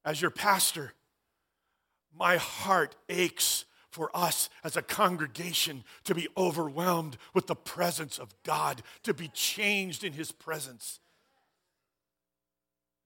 As 0.03 0.19
your 0.19 0.31
pastor, 0.31 0.93
my 2.17 2.37
heart 2.37 2.95
aches 3.07 3.65
for 3.93 4.09
us 4.15 4.49
as 4.63 4.75
a 4.75 4.81
congregation 4.81 5.83
to 6.03 6.15
be 6.15 6.27
overwhelmed 6.35 7.15
with 7.35 7.45
the 7.45 7.55
presence 7.55 8.17
of 8.17 8.33
God, 8.43 8.81
to 9.03 9.13
be 9.13 9.27
changed 9.27 10.03
in 10.03 10.13
His 10.13 10.31
presence. 10.31 10.99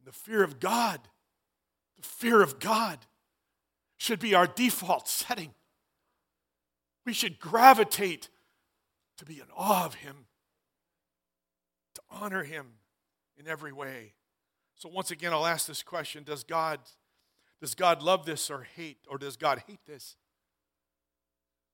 The 0.05 0.13
fear 0.13 0.43
of 0.43 0.61
God, 0.61 1.01
the 1.97 2.07
fear 2.07 2.41
of 2.41 2.59
God 2.59 2.99
should 3.97 4.19
be 4.19 4.33
our 4.33 4.47
default 4.47 5.09
setting. 5.09 5.53
We 7.05 7.11
should 7.11 7.37
gravitate 7.37 8.29
to 9.17 9.25
be 9.25 9.35
in 9.35 9.47
awe 9.55 9.85
of 9.85 9.95
Him, 9.95 10.15
to 11.95 12.01
honor 12.09 12.43
Him 12.43 12.67
in 13.37 13.45
every 13.45 13.73
way. 13.73 14.13
So, 14.75 14.87
once 14.87 15.11
again, 15.11 15.33
I'll 15.33 15.45
ask 15.45 15.67
this 15.67 15.83
question 15.83 16.23
Does 16.23 16.45
God, 16.45 16.79
does 17.59 17.75
God 17.75 18.01
love 18.01 18.25
this 18.25 18.49
or 18.49 18.65
hate, 18.77 18.99
or 19.09 19.17
does 19.17 19.35
God 19.35 19.63
hate 19.67 19.85
this? 19.85 20.15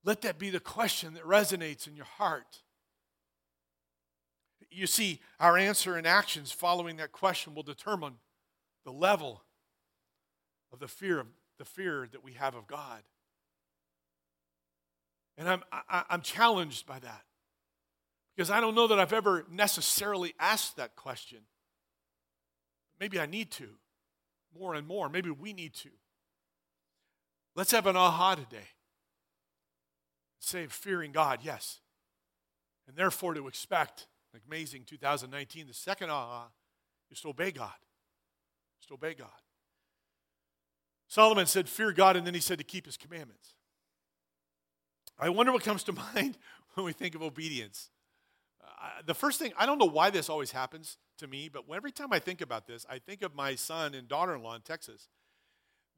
Let 0.04 0.22
that 0.22 0.38
be 0.38 0.50
the 0.50 0.60
question 0.60 1.14
that 1.14 1.24
resonates 1.24 1.88
in 1.88 1.96
your 1.96 2.06
heart. 2.06 2.62
You 4.70 4.88
see, 4.88 5.22
our 5.40 5.58
answer 5.58 5.96
and 5.96 6.06
actions 6.06 6.52
following 6.52 6.98
that 6.98 7.12
question 7.12 7.56
will 7.56 7.64
determine 7.64 8.16
the 8.86 8.92
level 8.92 9.44
of 10.72 10.80
the 10.80 10.88
fear 10.88 11.20
of 11.20 11.28
the 11.60 11.66
fear 11.66 12.08
that 12.12 12.24
we 12.24 12.34
have 12.34 12.56
of 12.56 12.68
God. 12.68 13.04
And 15.38 15.48
I'm, 15.48 15.64
I, 15.72 15.78
am 15.78 16.04
i 16.10 16.14
am 16.16 16.22
challenged 16.22 16.86
by 16.86 17.00
that 17.00 17.22
because 18.36 18.50
I 18.50 18.60
don't 18.60 18.76
know 18.76 18.88
that 18.88 19.00
I've 19.00 19.14
ever 19.14 19.46
necessarily 19.50 20.34
asked 20.40 20.78
that 20.78 20.96
question. 20.96 21.40
Maybe 23.00 23.20
I 23.20 23.26
need 23.26 23.52
to 23.52 23.70
more 24.58 24.74
and 24.74 24.88
more. 24.88 25.10
Maybe 25.10 25.30
we 25.30 25.54
need 25.54 25.74
to. 25.76 25.90
Let's 27.56 27.72
have 27.72 27.88
an 27.88 27.96
aha 27.96 28.36
today 28.36 28.68
say 30.44 30.68
fearing 30.68 31.12
God, 31.12 31.40
yes. 31.44 31.80
And 32.88 32.96
therefore 32.96 33.34
to 33.34 33.48
expect, 33.48 34.08
amazing 34.48 34.84
2019, 34.86 35.68
the 35.68 35.74
second 35.74 36.10
aha 36.10 36.48
is 37.12 37.22
to 37.22 37.30
obey 37.30 37.52
God. 37.52 37.72
Just 38.82 38.92
obey 38.92 39.14
God. 39.14 39.30
Solomon 41.08 41.46
said, 41.46 41.70
Fear 41.70 41.94
God, 41.94 42.16
and 42.16 42.26
then 42.26 42.34
he 42.34 42.40
said 42.40 42.58
to 42.58 42.64
keep 42.64 42.86
his 42.86 42.98
commandments. 42.98 43.54
I 45.20 45.30
wonder 45.30 45.52
what 45.52 45.64
comes 45.64 45.84
to 45.84 45.94
mind 46.16 46.38
when 46.74 46.86
we 46.86 46.94
think 46.94 47.16
of 47.16 47.22
obedience. 47.22 47.90
Uh, 48.62 49.02
the 49.06 49.14
first 49.14 49.40
thing, 49.40 49.54
I 49.58 49.66
don't 49.66 49.78
know 49.78 49.86
why 49.86 50.10
this 50.10 50.30
always 50.30 50.52
happens 50.52 50.98
to 51.20 51.28
me, 51.28 51.50
but 51.50 51.64
every 51.74 51.92
time 51.92 52.12
I 52.12 52.20
think 52.20 52.42
about 52.42 52.68
this, 52.68 52.86
I 52.90 53.00
think 53.00 53.22
of 53.22 53.36
my 53.36 53.56
son 53.56 53.94
and 53.94 54.08
daughter 54.08 54.36
in 54.36 54.42
law 54.42 54.56
in 54.56 54.62
Texas. 54.62 55.08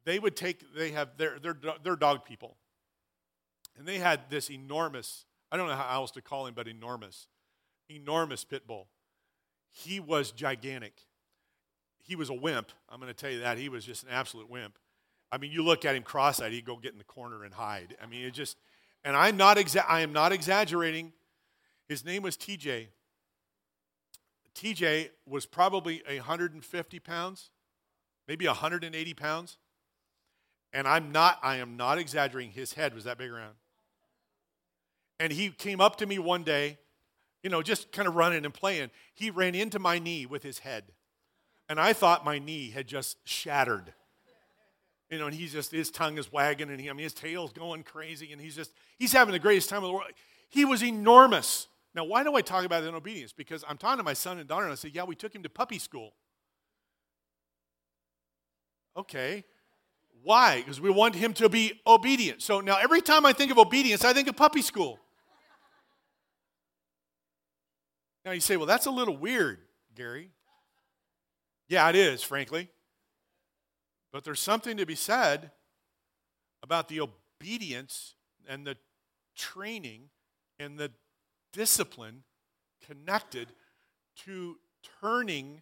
They 0.04 0.20
would 0.20 0.36
take, 0.36 0.76
they 0.76 0.92
have, 0.92 1.12
they're, 1.18 1.40
they're, 1.42 1.58
they're 1.82 1.96
dog 1.96 2.26
people. 2.26 2.58
And 3.78 3.88
they 3.88 3.98
had 3.98 4.30
this 4.30 4.50
enormous, 4.50 5.26
I 5.52 5.58
don't 5.58 5.68
know 5.68 5.76
how 5.76 5.96
else 5.96 6.12
to 6.12 6.22
call 6.22 6.48
him, 6.48 6.54
but 6.54 6.68
enormous, 6.68 7.28
enormous 7.90 8.44
pit 8.44 8.68
bull. 8.68 8.88
He 9.72 10.00
was 10.00 10.32
gigantic. 10.32 11.02
He 12.02 12.16
was 12.16 12.30
a 12.30 12.34
wimp. 12.34 12.72
I'm 12.90 13.00
going 13.00 13.12
to 13.12 13.18
tell 13.18 13.32
you 13.32 13.40
that. 13.40 13.58
He 13.58 13.68
was 13.68 13.84
just 13.84 14.04
an 14.04 14.10
absolute 14.12 14.50
wimp. 14.50 14.78
I 15.32 15.38
mean, 15.38 15.52
you 15.52 15.64
look 15.64 15.84
at 15.84 15.96
him 15.96 16.04
cross-eyed, 16.04 16.52
he'd 16.52 16.66
go 16.66 16.78
get 16.78 16.94
in 16.94 16.98
the 16.98 17.04
corner 17.04 17.44
and 17.44 17.54
hide. 17.54 17.98
I 18.02 18.06
mean, 18.06 18.24
it 18.24 18.32
just, 18.32 18.58
and 19.04 19.18
I'm 19.18 19.36
not 19.36 19.58
exa- 19.58 19.86
I 19.88 20.02
am 20.02 20.14
not 20.14 20.32
exaggerating. 20.32 21.12
His 21.90 22.06
name 22.06 22.22
was 22.22 22.38
TJ. 22.38 22.88
TJ 24.56 25.10
was 25.26 25.46
probably 25.46 26.02
150 26.08 27.00
pounds, 27.00 27.50
maybe 28.28 28.48
180 28.48 29.14
pounds. 29.14 29.58
And 30.72 30.88
I'm 30.88 31.12
not, 31.12 31.40
I 31.42 31.58
am 31.58 31.76
not 31.76 31.98
exaggerating. 31.98 32.52
His 32.52 32.74
head 32.74 32.94
was 32.94 33.04
that 33.04 33.18
big 33.18 33.32
around. 33.32 33.56
And 35.19 35.32
he 35.32 35.49
came 35.49 35.80
up 35.80 35.95
to 35.97 36.06
me 36.06 36.19
one 36.19 36.43
day, 36.43 36.78
you 37.41 37.49
know, 37.49 37.62
just 37.62 37.91
kind 37.91 38.08
of 38.08 38.15
running 38.15 38.43
and 38.43 38.54
playing. 38.54 38.91
He 39.13 39.30
ran 39.30 39.56
into 39.56 39.80
my 39.80 39.99
knee 39.99 40.25
with 40.25 40.43
his 40.43 40.60
head. 40.60 40.84
And 41.69 41.80
I 41.80 41.93
thought 41.93 42.25
my 42.25 42.39
knee 42.39 42.69
had 42.69 42.88
just 42.88 43.17
shattered. 43.23 43.93
You 45.10 45.19
know, 45.19 45.28
and 45.28 45.36
he's 45.36 45.54
just, 45.54 45.71
his 45.71 45.91
tongue 45.91 46.17
is 46.17 46.32
wagging 46.32 46.69
and 46.69 46.82
he, 46.82 46.89
I 46.89 46.93
mean, 46.93 47.04
his 47.04 47.13
tail's 47.13 47.54
going 47.54 47.84
crazy 47.84 48.32
and 48.32 48.41
he's 48.41 48.56
just, 48.56 48.71
he's 48.97 49.13
having 49.13 49.34
the 49.34 49.39
greatest 49.39 49.69
time 49.69 49.84
of 49.84 49.89
the 49.89 49.93
world. 49.93 50.08
He 50.49 50.65
was 50.65 50.84
enormous. 50.84 51.67
Now, 51.93 52.04
why 52.04 52.23
do 52.23 52.36
I 52.36 52.41
talk 52.41 52.65
about 52.65 52.84
obedience? 52.84 53.32
Because 53.32 53.63
I'm 53.69 53.78
talking 53.78 53.97
to 53.97 54.04
my 54.04 54.13
son 54.13 54.39
and 54.39 54.49
daughter 54.49 54.65
and 54.65 54.71
I 54.71 54.75
said, 54.75 54.91
yeah, 54.93 55.04
we 55.04 55.15
took 55.15 55.34
him 55.34 55.43
to 55.43 55.49
puppy 55.49 55.80
school. 55.80 56.13
Okay. 58.97 59.45
Why? 60.23 60.58
Because 60.58 60.82
we 60.82 60.89
want 60.89 61.13
him 61.13 61.34
to 61.36 61.49
be 61.49 61.80
obedient. 61.86 62.41
So 62.41 62.60
now 62.60 62.78
every 62.82 63.01
time 63.01 63.25
I 63.25 63.34
think 63.34 63.51
of 63.51 63.60
obedience, 63.60 64.04
I 64.04 64.12
think 64.12 64.28
of 64.28 64.36
puppy 64.36 64.63
school. 64.63 64.99
Now 68.26 68.32
you 68.32 68.42
say, 68.42 68.58
well, 68.58 68.66
that's 68.66 68.88
a 68.88 68.92
little 68.92 69.16
weird, 69.16 69.60
Gary. 69.94 70.32
Yeah, 71.70 71.88
it 71.90 71.96
is, 71.96 72.24
frankly. 72.24 72.70
But 74.12 74.24
there's 74.24 74.40
something 74.40 74.78
to 74.78 74.86
be 74.86 74.96
said 74.96 75.52
about 76.64 76.88
the 76.88 77.02
obedience 77.02 78.16
and 78.50 78.66
the 78.66 78.78
training 79.36 80.10
and 80.58 80.80
the 80.80 80.92
discipline 81.54 82.24
connected 82.88 83.50
to 84.26 84.58
turning 85.02 85.62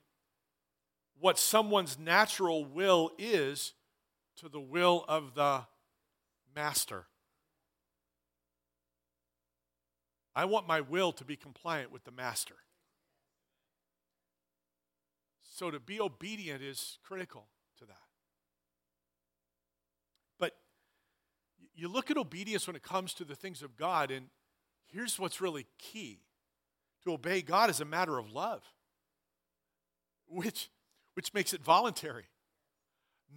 what 1.19 1.38
someone's 1.38 1.97
natural 1.99 2.63
will 2.63 3.12
is 3.17 3.73
to 4.38 4.47
the 4.47 4.60
will 4.60 5.04
of 5.08 5.36
the 5.36 5.63
master. 6.56 7.06
I 10.36 10.46
want 10.46 10.67
my 10.67 10.82
will 10.82 11.12
to 11.13 11.26
be 11.26 11.36
compliant 11.36 11.91
with 11.91 12.04
the 12.06 12.12
master. 12.12 12.56
So 15.41 15.69
to 15.69 15.80
be 15.80 16.02
obedient 16.02 16.63
is 16.63 16.98
critical 17.04 17.48
to 17.78 17.86
that. 17.86 17.96
But 20.39 20.54
you 21.76 21.88
look 21.88 22.10
at 22.10 22.17
obedience 22.17 22.65
when 22.65 22.76
it 22.76 22.82
comes 22.82 23.13
to 23.15 23.26
the 23.26 23.36
things 23.36 23.62
of 23.62 23.78
God, 23.78 24.10
and 24.10 24.28
here's 24.88 25.19
what's 25.19 25.39
really 25.39 25.67
key 25.78 26.22
to 27.04 27.13
obey 27.13 27.41
God 27.41 27.69
is 27.69 27.82
a 27.82 27.86
matter 27.86 28.17
of 28.17 28.32
love, 28.32 28.63
which, 30.28 30.69
which 31.13 31.34
makes 31.36 31.54
it 31.54 31.63
voluntary, 31.63 32.26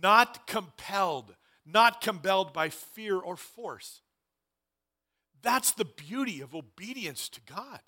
not 0.00 0.46
compelled, 0.46 1.34
not 1.66 2.00
compelled 2.00 2.54
by 2.54 2.70
fear 2.70 3.18
or 3.18 3.36
force. 3.36 4.00
That's 5.42 5.72
the 5.72 5.84
beauty 5.84 6.40
of 6.40 6.54
obedience 6.54 7.28
to 7.30 7.40
God. 7.42 7.80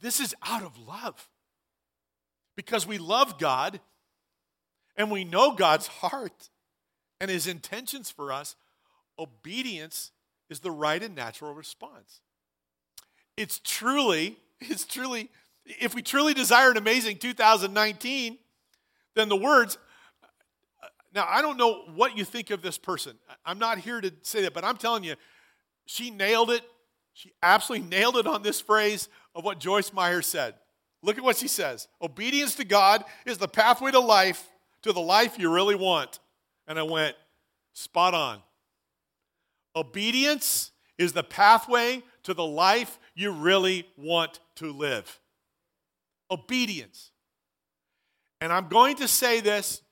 This 0.00 0.20
is 0.20 0.34
out 0.42 0.62
of 0.62 0.78
love. 0.78 1.28
Because 2.56 2.86
we 2.86 2.98
love 2.98 3.38
God 3.38 3.80
and 4.96 5.10
we 5.10 5.24
know 5.24 5.52
God's 5.52 5.86
heart 5.86 6.50
and 7.20 7.30
his 7.30 7.46
intentions 7.46 8.10
for 8.10 8.32
us, 8.32 8.54
obedience 9.18 10.12
is 10.50 10.60
the 10.60 10.70
right 10.70 11.02
and 11.02 11.14
natural 11.14 11.54
response. 11.54 12.20
It's 13.36 13.58
truly, 13.58 14.36
it's 14.60 14.84
truly, 14.84 15.30
if 15.64 15.94
we 15.94 16.02
truly 16.02 16.34
desire 16.34 16.70
an 16.70 16.76
amazing 16.76 17.18
2019, 17.18 18.38
then 19.14 19.28
the 19.28 19.36
words, 19.36 19.78
uh, 20.82 20.86
now 21.14 21.26
I 21.28 21.42
don't 21.42 21.56
know 21.56 21.84
what 21.94 22.16
you 22.16 22.24
think 22.24 22.50
of 22.50 22.62
this 22.62 22.78
person. 22.78 23.14
I'm 23.44 23.58
not 23.58 23.78
here 23.78 24.00
to 24.00 24.12
say 24.22 24.42
that, 24.42 24.54
but 24.54 24.64
I'm 24.64 24.76
telling 24.76 25.02
you, 25.02 25.14
she 25.86 26.10
nailed 26.10 26.50
it. 26.50 26.62
She 27.12 27.32
absolutely 27.42 27.88
nailed 27.88 28.16
it 28.16 28.26
on 28.26 28.42
this 28.42 28.60
phrase 28.60 29.08
of 29.34 29.44
what 29.44 29.60
Joyce 29.60 29.92
Meyer 29.92 30.22
said. 30.22 30.54
Look 31.02 31.18
at 31.18 31.24
what 31.24 31.36
she 31.36 31.48
says 31.48 31.88
Obedience 32.00 32.54
to 32.56 32.64
God 32.64 33.04
is 33.26 33.38
the 33.38 33.48
pathway 33.48 33.90
to 33.92 34.00
life, 34.00 34.48
to 34.82 34.92
the 34.92 35.00
life 35.00 35.38
you 35.38 35.52
really 35.52 35.74
want. 35.74 36.18
And 36.66 36.78
I 36.78 36.82
went, 36.82 37.14
spot 37.72 38.14
on. 38.14 38.40
Obedience 39.76 40.72
is 40.98 41.12
the 41.12 41.22
pathway 41.22 42.02
to 42.22 42.34
the 42.34 42.44
life 42.44 42.98
you 43.14 43.32
really 43.32 43.86
want 43.96 44.40
to 44.56 44.72
live. 44.72 45.20
Obedience. 46.30 47.10
And 48.40 48.52
I'm 48.52 48.68
going 48.68 48.96
to 48.96 49.08
say 49.08 49.40
this 49.40 49.82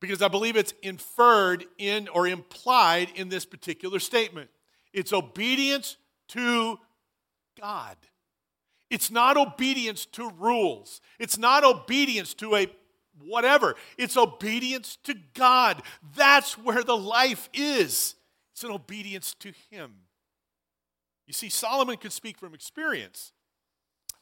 because 0.00 0.20
I 0.20 0.28
believe 0.28 0.56
it's 0.56 0.74
inferred 0.82 1.64
in 1.78 2.08
or 2.08 2.26
implied 2.26 3.08
in 3.14 3.28
this 3.28 3.46
particular 3.46 3.98
statement. 3.98 4.50
It's 4.94 5.12
obedience 5.12 5.98
to 6.28 6.78
God. 7.60 7.96
It's 8.88 9.10
not 9.10 9.36
obedience 9.36 10.06
to 10.06 10.30
rules. 10.38 11.00
It's 11.18 11.36
not 11.36 11.64
obedience 11.64 12.32
to 12.34 12.54
a 12.54 12.68
whatever. 13.18 13.74
It's 13.98 14.16
obedience 14.16 14.96
to 15.04 15.14
God. 15.34 15.82
That's 16.16 16.56
where 16.56 16.82
the 16.82 16.96
life 16.96 17.48
is. 17.52 18.14
It's 18.52 18.64
an 18.64 18.70
obedience 18.70 19.34
to 19.40 19.52
Him. 19.70 19.94
You 21.26 21.32
see, 21.32 21.48
Solomon 21.48 21.96
could 21.96 22.12
speak 22.12 22.38
from 22.38 22.54
experience, 22.54 23.32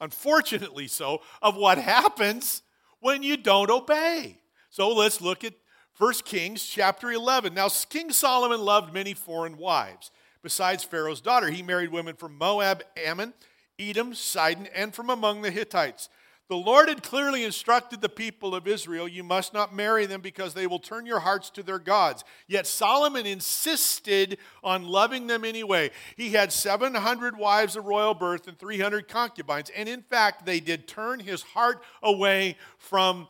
unfortunately, 0.01 0.87
so, 0.87 1.21
of 1.43 1.57
what 1.57 1.77
happens 1.77 2.63
when 3.01 3.23
you 3.23 3.37
don't 3.37 3.71
obey. 3.71 4.39
So 4.71 4.89
let's 4.95 5.21
look 5.21 5.45
at 5.45 5.55
1 5.99 6.15
Kings 6.25 6.65
chapter 6.65 7.11
11. 7.13 7.53
Now, 7.53 7.69
King 7.69 8.11
Solomon 8.11 8.61
loved 8.61 8.95
many 8.95 9.13
foreign 9.13 9.59
wives. 9.59 10.11
Besides 10.43 10.85
Pharaoh's 10.85 11.21
daughter, 11.21 11.51
he 11.51 11.63
married 11.63 11.93
women 11.93 12.17
from 12.17 12.37
Moab, 12.37 12.83
Ammon, 12.97 13.33
Edom, 13.79 14.15
Sidon, 14.15 14.69
and 14.75 14.95
from 14.95 15.11
among 15.11 15.43
the 15.43 15.51
Hittites. 15.51 16.09
The 16.49 16.57
Lord 16.57 16.89
had 16.89 17.03
clearly 17.03 17.45
instructed 17.45 18.01
the 18.01 18.09
people 18.09 18.55
of 18.55 18.67
Israel, 18.67 19.09
You 19.09 19.23
must 19.23 19.55
not 19.55 19.75
marry 19.75 20.05
them 20.05 20.21
because 20.21 20.53
they 20.53 20.67
will 20.67 20.81
turn 20.81 21.07
your 21.07 21.21
hearts 21.21 21.49
to 21.51 21.63
their 21.63 21.79
gods. 21.79 22.25
Yet 22.47 22.67
Solomon 22.67 23.25
insisted 23.25 24.37
on 24.63 24.85
loving 24.85 25.29
them 25.29 25.45
anyway. 25.47 25.93
He 26.17 26.31
had 26.31 26.53
700 26.53 27.39
wives 27.39 27.77
of 27.77 27.87
royal 27.87 28.13
birth 28.13 28.49
and 28.49 28.59
300 28.59 29.09
concubines, 29.09 29.71
and 29.75 29.89
in 29.89 30.03
fact, 30.03 30.45
they 30.45 30.61
did 30.61 30.87
turn 30.87 31.21
his 31.21 31.43
heart 31.43 31.83
away 32.03 32.59
from 32.77 33.29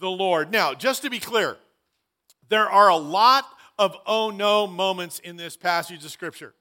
the 0.00 0.10
Lord. 0.10 0.50
Now, 0.50 0.72
just 0.72 1.02
to 1.02 1.10
be 1.10 1.20
clear, 1.20 1.58
there 2.48 2.70
are 2.70 2.88
a 2.88 2.96
lot 2.96 3.44
of 3.78 3.96
oh 4.06 4.30
no 4.30 4.66
moments 4.66 5.18
in 5.18 5.36
this 5.36 5.56
passage 5.56 6.04
of 6.04 6.10
Scripture. 6.10 6.54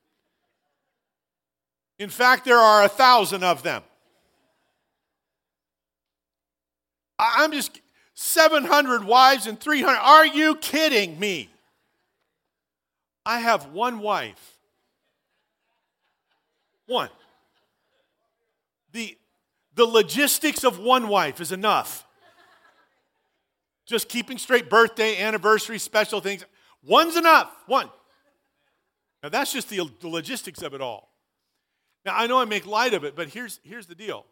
In 1.97 2.09
fact, 2.09 2.45
there 2.45 2.57
are 2.57 2.83
a 2.83 2.89
thousand 2.89 3.43
of 3.43 3.63
them. 3.63 3.83
I'm 7.17 7.51
just 7.53 7.79
700 8.15 9.05
wives 9.05 9.47
and 9.47 9.59
300. 9.59 9.97
Are 9.97 10.25
you 10.25 10.55
kidding 10.55 11.17
me? 11.17 11.49
I 13.25 13.39
have 13.39 13.71
one 13.71 13.99
wife. 13.99 14.57
One. 16.87 17.09
The, 18.91 19.17
the 19.73 19.85
logistics 19.85 20.63
of 20.63 20.79
one 20.79 21.07
wife 21.07 21.41
is 21.41 21.51
enough. 21.51 22.05
Just 23.85 24.09
keeping 24.09 24.37
straight 24.37 24.69
birthday, 24.69 25.21
anniversary, 25.21 25.79
special 25.79 26.19
things. 26.19 26.45
One's 26.85 27.15
enough. 27.15 27.51
One. 27.65 27.89
Now 29.23 29.29
that's 29.29 29.51
just 29.51 29.69
the, 29.69 29.81
the 29.99 30.07
logistics 30.07 30.61
of 30.61 30.73
it 30.73 30.81
all. 30.81 31.11
Now 32.05 32.15
I 32.15 32.27
know 32.27 32.39
I 32.39 32.45
make 32.45 32.65
light 32.65 32.93
of 32.93 33.03
it, 33.03 33.15
but 33.15 33.29
here's, 33.29 33.59
here's 33.63 33.87
the 33.87 33.95
deal. 33.95 34.25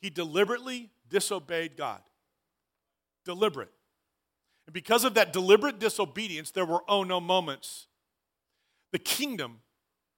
He 0.00 0.10
deliberately 0.10 0.90
disobeyed 1.08 1.76
God. 1.76 2.00
Deliberate. 3.24 3.72
And 4.66 4.74
because 4.74 5.04
of 5.04 5.14
that 5.14 5.32
deliberate 5.32 5.78
disobedience, 5.78 6.50
there 6.50 6.66
were 6.66 6.82
oh 6.88 7.04
no 7.04 7.20
moments. 7.20 7.86
The 8.92 8.98
kingdom 8.98 9.60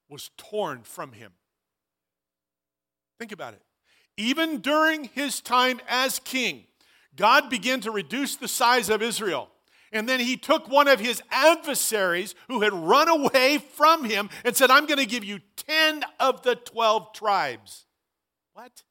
was 0.08 0.30
torn 0.36 0.82
from 0.82 1.12
him. 1.12 1.32
Think 3.18 3.32
about 3.32 3.54
it. 3.54 3.62
Even 4.16 4.58
during 4.58 5.04
his 5.04 5.40
time 5.40 5.80
as 5.88 6.18
king, 6.18 6.64
God 7.14 7.50
began 7.50 7.80
to 7.82 7.90
reduce 7.90 8.36
the 8.36 8.48
size 8.48 8.88
of 8.88 9.02
Israel. 9.02 9.48
And 9.92 10.08
then 10.08 10.20
he 10.20 10.36
took 10.36 10.68
one 10.68 10.88
of 10.88 11.00
his 11.00 11.22
adversaries 11.30 12.34
who 12.48 12.60
had 12.60 12.72
run 12.72 13.08
away 13.08 13.58
from 13.58 14.04
him 14.04 14.28
and 14.44 14.56
said, 14.56 14.70
I'm 14.70 14.86
going 14.86 14.98
to 14.98 15.06
give 15.06 15.24
you 15.24 15.40
10 15.56 16.04
of 16.20 16.42
the 16.42 16.56
12 16.56 17.12
tribes. 17.12 17.86
What? 18.52 18.82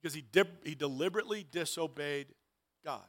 because 0.00 0.14
he, 0.14 0.22
de- 0.32 0.46
he 0.64 0.74
deliberately 0.74 1.46
disobeyed 1.50 2.28
God. 2.84 3.04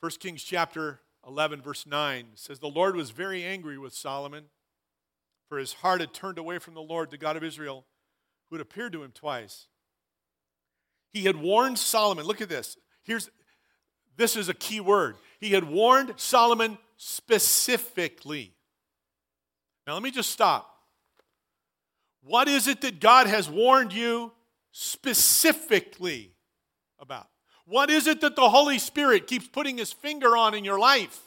1 0.00 0.12
Kings 0.20 0.42
chapter 0.42 1.00
11, 1.26 1.62
verse 1.62 1.86
9 1.86 2.28
says, 2.34 2.58
The 2.58 2.68
Lord 2.68 2.96
was 2.96 3.10
very 3.10 3.44
angry 3.44 3.78
with 3.78 3.94
Solomon, 3.94 4.46
for 5.48 5.58
his 5.58 5.74
heart 5.74 6.00
had 6.00 6.12
turned 6.12 6.38
away 6.38 6.58
from 6.58 6.74
the 6.74 6.82
Lord, 6.82 7.10
the 7.10 7.18
God 7.18 7.36
of 7.36 7.44
Israel, 7.44 7.84
who 8.48 8.56
had 8.56 8.62
appeared 8.62 8.92
to 8.92 9.02
him 9.02 9.12
twice. 9.12 9.68
He 11.12 11.24
had 11.24 11.36
warned 11.36 11.78
Solomon, 11.78 12.26
look 12.26 12.40
at 12.40 12.48
this. 12.48 12.76
Here's 13.04 13.30
this 14.16 14.36
is 14.36 14.48
a 14.48 14.54
key 14.54 14.80
word. 14.80 15.16
He 15.40 15.50
had 15.50 15.64
warned 15.64 16.14
Solomon 16.16 16.78
specifically. 16.96 18.52
Now 19.86 19.94
let 19.94 20.02
me 20.02 20.10
just 20.10 20.30
stop. 20.30 20.72
What 22.22 22.48
is 22.48 22.66
it 22.66 22.80
that 22.80 23.00
God 23.00 23.26
has 23.26 23.48
warned 23.48 23.92
you 23.92 24.32
specifically 24.72 26.32
about? 26.98 27.28
What 27.66 27.90
is 27.90 28.06
it 28.06 28.20
that 28.20 28.36
the 28.36 28.48
Holy 28.48 28.78
Spirit 28.78 29.26
keeps 29.26 29.46
putting 29.46 29.78
his 29.78 29.92
finger 29.92 30.36
on 30.36 30.54
in 30.54 30.64
your 30.64 30.78
life? 30.78 31.20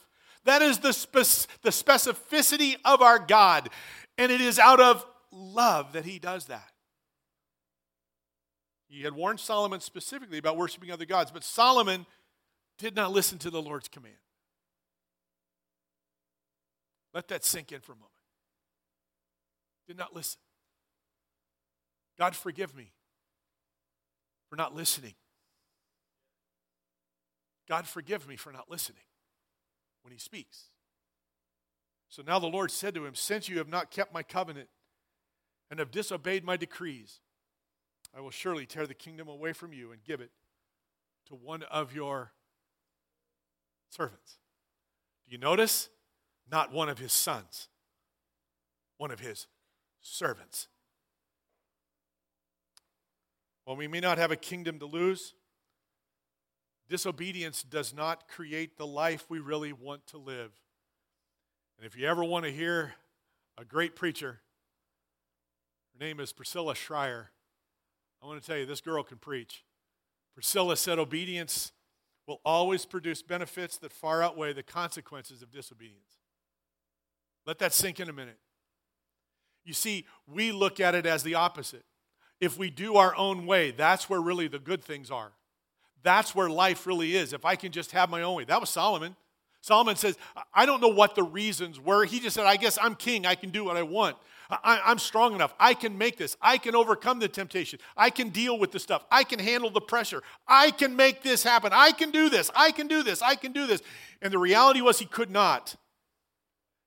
That 0.46 0.62
is 0.62 0.80
the, 0.80 0.94
spe- 0.94 1.48
the 1.62 1.70
specificity 1.70 2.76
of 2.84 3.02
our 3.02 3.20
God. 3.20 3.70
And 4.18 4.32
it 4.32 4.42
is 4.42 4.58
out 4.60 4.80
of 4.80 5.06
love 5.32 5.94
that 5.94 6.06
he 6.06 6.20
does 6.20 6.46
that. 6.46 6.72
He 8.88 9.04
had 9.04 9.14
warned 9.14 9.40
Solomon 9.40 9.82
specifically 9.82 10.40
about 10.40 10.58
worshiping 10.58 10.92
other 10.92 11.06
gods, 11.06 11.30
but 11.32 11.44
Solomon 11.44 12.06
did 12.80 12.96
not 12.96 13.12
listen 13.12 13.38
to 13.40 13.52
the 13.52 13.62
Lord's 13.62 13.88
command. 13.88 14.16
Let 17.14 17.28
that 17.28 17.44
sink 17.44 17.72
in 17.72 17.82
for 17.82 17.92
a 17.92 17.96
moment. 17.96 18.12
Did 19.88 19.98
not 19.98 20.16
listen. 20.16 20.40
God, 22.18 22.36
forgive 22.36 22.76
me 22.76 22.92
for 24.50 24.56
not 24.56 24.76
listening. 24.76 25.14
God, 27.68 27.86
forgive 27.86 28.28
me 28.28 28.36
for 28.36 28.52
not 28.52 28.70
listening 28.70 29.04
when 30.02 30.12
He 30.12 30.20
speaks. 30.20 30.70
So 32.10 32.24
now 32.26 32.40
the 32.40 32.48
Lord 32.48 32.72
said 32.72 32.96
to 32.96 33.06
him, 33.06 33.14
Since 33.14 33.48
you 33.48 33.60
have 33.60 33.70
not 33.70 33.92
kept 33.92 34.14
my 34.14 34.24
covenant 34.24 34.68
and 35.70 35.80
have 35.80 35.92
disobeyed 35.92 36.44
my 36.44 36.58
decrees, 36.58 37.20
I 38.18 38.22
will 38.22 38.32
surely 38.32 38.66
tear 38.66 38.88
the 38.88 38.96
kingdom 38.96 39.28
away 39.28 39.54
from 39.54 39.72
you 39.72 39.92
and 39.92 40.04
give 40.04 40.20
it 40.20 40.32
to 41.28 41.36
one 41.36 41.62
of 41.64 41.94
your 41.94 42.32
servants. 43.90 44.38
Do 45.28 45.34
you 45.34 45.38
notice? 45.38 45.90
Not 46.52 46.74
one 46.74 46.90
of 46.90 46.98
his 46.98 47.14
sons, 47.14 47.68
one 48.98 49.12
of 49.12 49.20
his 49.20 49.46
servants. 50.02 50.68
While 53.66 53.78
we 53.78 53.88
may 53.88 54.00
not 54.00 54.18
have 54.18 54.32
a 54.32 54.36
kingdom 54.36 54.80
to 54.80 54.88
lose, 54.88 55.36
disobedience 56.90 57.62
does 57.62 57.94
not 57.94 58.28
create 58.28 58.78
the 58.78 58.88
life 58.88 59.26
we 59.30 59.38
really 59.38 59.74
want 59.74 60.08
to 60.08 60.18
live. 60.18 60.52
And 61.78 61.86
if 61.86 61.96
you 61.96 62.08
ever 62.08 62.24
want 62.24 62.46
to 62.46 62.52
hear 62.52 62.96
a 63.60 63.64
great 63.64 63.96
preacher, 63.96 64.40
her 65.94 66.04
name 66.04 66.20
is 66.20 66.34
Priscilla 66.34 66.74
Shirer. 66.74 67.30
I 68.24 68.26
want 68.26 68.42
to 68.42 68.48
tell 68.48 68.58
you, 68.58 68.66
this 68.66 68.82
girl 68.82 69.04
can 69.04 69.18
preach. 69.18 69.64
Priscilla 70.34 70.76
said, 70.76 70.98
Obedience 70.98 71.72
will 72.30 72.40
always 72.46 72.86
produce 72.86 73.24
benefits 73.24 73.78
that 73.80 73.92
far 73.92 74.22
outweigh 74.22 74.54
the 74.54 74.62
consequences 74.62 75.42
of 75.42 75.52
disobedience. 75.52 76.20
Let 77.48 77.58
that 77.58 77.74
sink 77.74 78.00
in 78.00 78.08
a 78.08 78.14
minute. 78.14 78.38
You 79.66 79.74
see, 79.74 80.06
we 80.28 80.52
look 80.52 80.80
at 80.80 80.94
it 80.94 81.08
as 81.08 81.24
the 81.24 81.34
opposite. 81.34 81.84
If 82.40 82.56
we 82.56 82.70
do 82.70 82.98
our 82.98 83.16
own 83.16 83.48
way, 83.48 83.72
that's 83.72 84.10
where 84.10 84.22
really 84.22 84.48
the 84.48 84.60
good 84.60 84.84
things 84.84 85.10
are. 85.10 85.32
That's 86.04 86.36
where 86.36 86.50
life 86.50 86.86
really 86.86 87.16
is. 87.16 87.34
If 87.34 87.46
I 87.46 87.56
can 87.56 87.72
just 87.72 87.92
have 87.92 88.12
my 88.12 88.22
own 88.22 88.36
way. 88.36 88.44
That 88.44 88.62
was 88.62 88.70
Solomon. 88.70 89.16
Solomon 89.62 89.96
says, 89.96 90.18
I 90.54 90.66
don't 90.66 90.82
know 90.82 90.88
what 90.88 91.16
the 91.16 91.24
reasons 91.24 91.80
were. 91.80 92.06
He 92.06 92.20
just 92.20 92.36
said, 92.36 92.46
I 92.46 92.56
guess 92.56 92.78
I'm 92.82 92.96
king. 92.96 93.26
I 93.26 93.36
can 93.36 93.50
do 93.50 93.66
what 93.66 93.78
I 93.78 93.84
want. 93.84 94.16
I, 94.50 94.92
am 94.92 94.98
strong 94.98 95.36
enough. 95.36 95.54
I 95.60 95.76
can 95.76 95.98
make 95.98 96.18
this. 96.18 96.36
I 96.42 96.58
can 96.58 96.76
overcome 96.76 97.20
the 97.20 97.28
temptation. 97.28 97.80
I 97.96 98.10
can 98.10 98.30
deal 98.30 98.58
with 98.58 98.72
the 98.72 98.80
stuff. 98.80 99.06
I 99.12 99.24
can 99.24 99.38
handle 99.38 99.70
the 99.70 99.82
pressure. 99.82 100.24
I 100.48 100.72
can 100.72 100.96
make 100.96 101.22
this 101.22 101.44
happen. 101.44 101.72
I 101.74 101.92
can 101.92 102.10
do 102.10 102.30
this. 102.30 102.50
I 102.56 102.72
can 102.72 102.88
do 102.88 103.04
this. 103.04 103.22
I 103.22 103.36
can 103.36 103.52
do 103.52 103.68
this. 103.68 103.82
And 104.22 104.34
the 104.34 104.40
reality 104.40 104.82
was 104.82 104.98
he 104.98 105.06
could 105.06 105.30
not. 105.30 105.76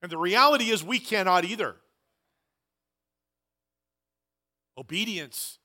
And 0.02 0.10
the 0.10 0.18
reality 0.18 0.70
is 0.70 0.82
we 0.82 0.98
cannot 0.98 1.44
either. 1.44 1.76
Obedience. 4.76 5.58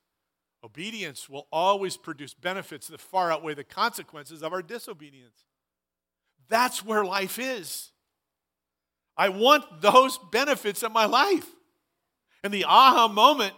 Obedience 0.63 1.27
will 1.27 1.47
always 1.51 1.97
produce 1.97 2.35
benefits 2.35 2.87
that 2.87 3.01
far 3.01 3.31
outweigh 3.31 3.55
the 3.55 3.63
consequences 3.63 4.43
of 4.43 4.53
our 4.53 4.61
disobedience. 4.61 5.45
That's 6.49 6.86
where 6.86 7.03
life 7.03 7.39
is. 7.39 7.91
I 9.17 9.29
want 9.29 9.81
those 9.81 10.19
benefits 10.31 10.83
in 10.83 10.93
my 10.93 11.05
life. 11.05 11.47
And 12.43 12.53
the 12.53 12.65
aha 12.65 13.07
moment 13.07 13.53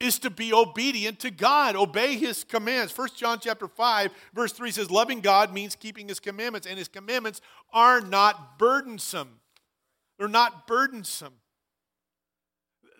is 0.00 0.18
to 0.20 0.30
be 0.30 0.52
obedient 0.52 1.20
to 1.20 1.30
God, 1.30 1.76
obey 1.76 2.16
his 2.16 2.44
commands. 2.44 2.92
First 2.92 3.16
John 3.16 3.38
chapter 3.40 3.68
5 3.68 4.12
verse 4.34 4.52
3 4.52 4.70
says 4.70 4.90
loving 4.90 5.20
God 5.20 5.52
means 5.52 5.74
keeping 5.76 6.08
his 6.08 6.20
commandments 6.20 6.66
and 6.66 6.78
his 6.78 6.88
commandments 6.88 7.40
are 7.72 8.00
not 8.00 8.58
burdensome. 8.58 9.40
They're 10.18 10.28
not 10.28 10.66
burdensome. 10.66 11.34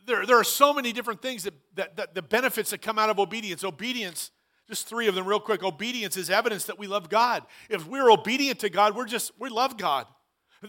There, 0.06 0.26
there 0.26 0.38
are 0.38 0.44
so 0.44 0.74
many 0.74 0.92
different 0.92 1.22
things 1.22 1.44
that, 1.44 1.54
that, 1.74 1.96
that 1.96 2.14
the 2.14 2.22
benefits 2.22 2.70
that 2.70 2.82
come 2.82 2.98
out 2.98 3.10
of 3.10 3.18
obedience. 3.18 3.64
Obedience 3.64 4.30
just 4.68 4.88
three 4.88 5.08
of 5.08 5.14
them, 5.14 5.26
real 5.26 5.40
quick. 5.40 5.62
Obedience 5.62 6.16
is 6.16 6.30
evidence 6.30 6.64
that 6.64 6.78
we 6.78 6.86
love 6.86 7.08
God. 7.08 7.44
If 7.68 7.86
we're 7.86 8.10
obedient 8.10 8.60
to 8.60 8.70
God, 8.70 8.96
we're 8.96 9.04
just, 9.04 9.32
we 9.38 9.50
love 9.50 9.76
God. 9.76 10.06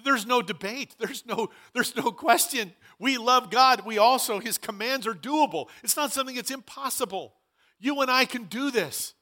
There's 0.04 0.26
no 0.26 0.42
debate. 0.42 0.96
There's 1.00 1.26
no, 1.26 1.50
there's 1.74 1.96
no 1.96 2.12
question. 2.12 2.74
We 3.00 3.18
love 3.18 3.50
God. 3.50 3.86
We 3.86 3.98
also, 3.98 4.40
His 4.40 4.58
commands 4.58 5.08
are 5.08 5.14
doable. 5.14 5.70
It's 5.84 5.96
not 5.96 6.12
something 6.12 6.36
that's 6.36 6.52
impossible. 6.52 7.34
You 7.80 8.02
and 8.02 8.12
I 8.12 8.26
can 8.26 8.46
do 8.46 8.72
this. 8.72 9.14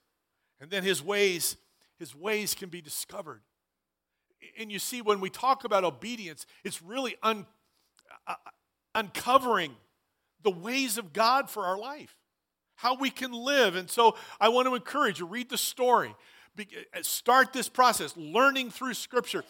And 0.59 0.71
then 0.71 0.83
His 0.83 1.03
ways, 1.03 1.57
His 1.99 2.15
ways 2.15 2.55
can 2.55 2.69
be 2.69 2.81
discovered. 2.81 3.41
And 4.59 4.71
you 4.71 4.79
see, 4.79 5.01
when 5.01 5.19
we 5.19 5.29
talk 5.29 5.63
about 5.63 5.83
obedience, 5.83 6.45
it's 6.63 6.81
really 6.81 7.15
un, 7.21 7.45
uh, 8.27 8.35
uncovering 8.95 9.75
the 10.41 10.51
ways 10.51 10.97
of 10.97 11.13
God 11.13 11.49
for 11.49 11.65
our 11.65 11.77
life 11.77 12.15
how 12.83 12.95
we 12.95 13.09
can 13.09 13.31
live. 13.31 13.75
And 13.75 13.89
so 13.89 14.17
I 14.41 14.49
want 14.49 14.67
to 14.67 14.75
encourage 14.75 15.17
you 15.17 15.25
read 15.25 15.49
the 15.49 15.57
story, 15.57 16.13
uh, 16.59 16.63
start 17.01 17.53
this 17.53 17.69
process, 17.69 18.13
learning 18.17 18.71
through 18.71 18.95
Scripture. 18.95 19.45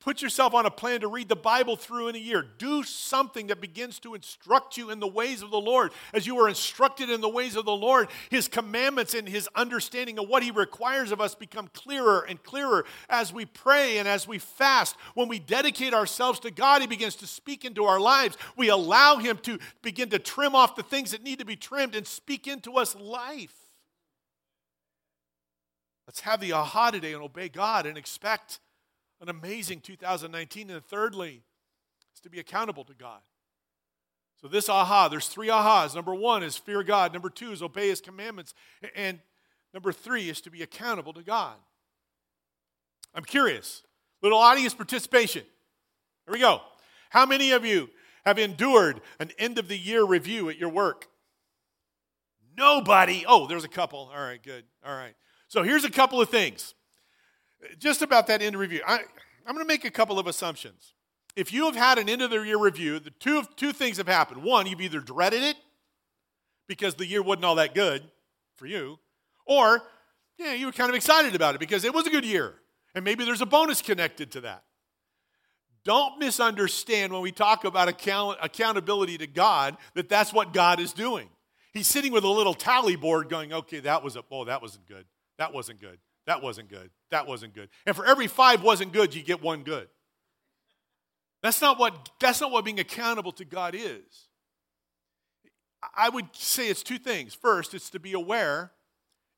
Put 0.00 0.22
yourself 0.22 0.54
on 0.54 0.64
a 0.64 0.70
plan 0.70 1.00
to 1.00 1.08
read 1.08 1.28
the 1.28 1.36
Bible 1.36 1.76
through 1.76 2.08
in 2.08 2.14
a 2.14 2.18
year. 2.18 2.42
Do 2.42 2.82
something 2.82 3.48
that 3.48 3.60
begins 3.60 3.98
to 4.00 4.14
instruct 4.14 4.78
you 4.78 4.88
in 4.88 5.00
the 5.00 5.06
ways 5.06 5.42
of 5.42 5.50
the 5.50 5.60
Lord. 5.60 5.92
As 6.14 6.26
you 6.26 6.38
are 6.38 6.48
instructed 6.48 7.10
in 7.10 7.20
the 7.20 7.28
ways 7.28 7.56
of 7.56 7.66
the 7.66 7.76
Lord, 7.76 8.08
His 8.30 8.48
commandments 8.48 9.12
and 9.12 9.28
His 9.28 9.50
understanding 9.54 10.18
of 10.18 10.28
what 10.28 10.42
He 10.42 10.50
requires 10.50 11.12
of 11.12 11.20
us 11.20 11.34
become 11.34 11.68
clearer 11.74 12.22
and 12.26 12.42
clearer 12.42 12.86
as 13.10 13.34
we 13.34 13.44
pray 13.44 13.98
and 13.98 14.08
as 14.08 14.26
we 14.26 14.38
fast. 14.38 14.96
When 15.12 15.28
we 15.28 15.38
dedicate 15.38 15.92
ourselves 15.92 16.40
to 16.40 16.50
God, 16.50 16.80
He 16.80 16.86
begins 16.86 17.16
to 17.16 17.26
speak 17.26 17.66
into 17.66 17.84
our 17.84 18.00
lives. 18.00 18.38
We 18.56 18.70
allow 18.70 19.18
Him 19.18 19.36
to 19.42 19.58
begin 19.82 20.08
to 20.10 20.18
trim 20.18 20.54
off 20.54 20.74
the 20.74 20.82
things 20.82 21.10
that 21.10 21.22
need 21.22 21.40
to 21.40 21.44
be 21.44 21.56
trimmed 21.56 21.94
and 21.94 22.06
speak 22.06 22.46
into 22.46 22.76
us 22.76 22.96
life. 22.96 23.54
Let's 26.06 26.20
have 26.20 26.40
the 26.40 26.52
aha 26.52 26.92
today 26.92 27.12
and 27.12 27.22
obey 27.22 27.50
God 27.50 27.84
and 27.84 27.98
expect 27.98 28.60
an 29.20 29.28
amazing 29.28 29.80
2019. 29.80 30.70
And 30.70 30.84
thirdly, 30.84 31.42
is 32.14 32.20
to 32.20 32.30
be 32.30 32.40
accountable 32.40 32.84
to 32.84 32.94
God. 32.94 33.20
So, 34.40 34.48
this 34.48 34.68
aha, 34.68 35.08
there's 35.08 35.28
three 35.28 35.48
ahas. 35.48 35.94
Number 35.94 36.14
one 36.14 36.42
is 36.42 36.56
fear 36.56 36.82
God. 36.82 37.12
Number 37.12 37.30
two 37.30 37.52
is 37.52 37.62
obey 37.62 37.88
his 37.88 38.00
commandments. 38.00 38.54
And 38.94 39.20
number 39.72 39.92
three 39.92 40.28
is 40.28 40.40
to 40.42 40.50
be 40.50 40.62
accountable 40.62 41.12
to 41.14 41.22
God. 41.22 41.56
I'm 43.14 43.24
curious. 43.24 43.82
Little 44.22 44.38
audience 44.38 44.74
participation. 44.74 45.42
Here 46.26 46.32
we 46.32 46.40
go. 46.40 46.60
How 47.10 47.24
many 47.24 47.52
of 47.52 47.64
you 47.64 47.88
have 48.24 48.38
endured 48.38 49.00
an 49.20 49.30
end 49.38 49.58
of 49.58 49.68
the 49.68 49.78
year 49.78 50.04
review 50.04 50.50
at 50.50 50.58
your 50.58 50.68
work? 50.68 51.06
Nobody. 52.56 53.24
Oh, 53.26 53.46
there's 53.46 53.64
a 53.64 53.68
couple. 53.68 54.10
All 54.14 54.20
right, 54.20 54.42
good. 54.42 54.64
All 54.84 54.94
right. 54.94 55.14
So 55.48 55.62
here's 55.62 55.84
a 55.84 55.90
couple 55.90 56.20
of 56.20 56.28
things 56.28 56.74
just 57.78 58.02
about 58.02 58.26
that 58.28 58.42
end 58.42 58.54
of 58.54 58.60
review, 58.60 58.80
I, 58.86 59.00
I'm 59.46 59.54
going 59.54 59.64
to 59.64 59.68
make 59.68 59.84
a 59.84 59.90
couple 59.90 60.18
of 60.18 60.26
assumptions. 60.26 60.94
If 61.34 61.52
you 61.52 61.66
have 61.66 61.76
had 61.76 61.98
an 61.98 62.08
end 62.08 62.22
of 62.22 62.30
the 62.30 62.40
year 62.40 62.58
review, 62.58 62.98
the 62.98 63.10
two, 63.10 63.44
two 63.56 63.72
things 63.72 63.98
have 63.98 64.08
happened. 64.08 64.42
One, 64.42 64.66
you've 64.66 64.80
either 64.80 65.00
dreaded 65.00 65.42
it 65.42 65.56
because 66.66 66.94
the 66.94 67.06
year 67.06 67.22
wasn't 67.22 67.44
all 67.44 67.56
that 67.56 67.74
good 67.74 68.02
for 68.56 68.66
you, 68.66 68.98
or 69.46 69.82
yeah, 70.38 70.54
you 70.54 70.66
were 70.66 70.72
kind 70.72 70.90
of 70.90 70.96
excited 70.96 71.34
about 71.34 71.54
it 71.54 71.58
because 71.58 71.84
it 71.84 71.94
was 71.94 72.06
a 72.06 72.10
good 72.10 72.24
year. 72.24 72.54
And 72.94 73.04
maybe 73.04 73.24
there's 73.24 73.42
a 73.42 73.46
bonus 73.46 73.82
connected 73.82 74.32
to 74.32 74.40
that. 74.42 74.64
Don't 75.84 76.18
misunderstand 76.18 77.12
when 77.12 77.22
we 77.22 77.30
talk 77.30 77.64
about 77.64 77.88
account, 77.88 78.38
accountability 78.42 79.18
to 79.18 79.26
God 79.26 79.76
that 79.94 80.08
that's 80.08 80.32
what 80.32 80.52
God 80.52 80.80
is 80.80 80.92
doing. 80.92 81.28
He's 81.72 81.86
sitting 81.86 82.10
with 82.10 82.24
a 82.24 82.28
little 82.28 82.54
tally 82.54 82.96
board 82.96 83.28
going, 83.28 83.52
okay, 83.52 83.80
that 83.80 84.02
was 84.02 84.16
a, 84.16 84.24
oh, 84.30 84.46
that 84.46 84.62
wasn't 84.62 84.88
good. 84.88 85.04
That 85.38 85.52
wasn't 85.52 85.80
good. 85.80 85.98
That 86.26 86.42
wasn't 86.42 86.70
good. 86.70 86.90
That 87.10 87.26
wasn't 87.26 87.54
good. 87.54 87.68
And 87.86 87.94
for 87.94 88.04
every 88.04 88.26
five 88.26 88.62
wasn't 88.62 88.92
good, 88.92 89.14
you 89.14 89.22
get 89.22 89.42
one 89.42 89.62
good. 89.62 89.88
That's 91.42 91.60
not 91.60 91.78
what, 91.78 92.10
that's 92.18 92.40
not 92.40 92.50
what 92.50 92.64
being 92.64 92.80
accountable 92.80 93.32
to 93.32 93.44
God 93.44 93.74
is. 93.74 94.28
I 95.94 96.08
would 96.08 96.26
say 96.32 96.68
it's 96.68 96.82
two 96.82 96.98
things. 96.98 97.34
First, 97.34 97.74
it's 97.74 97.90
to 97.90 98.00
be 98.00 98.14
aware. 98.14 98.72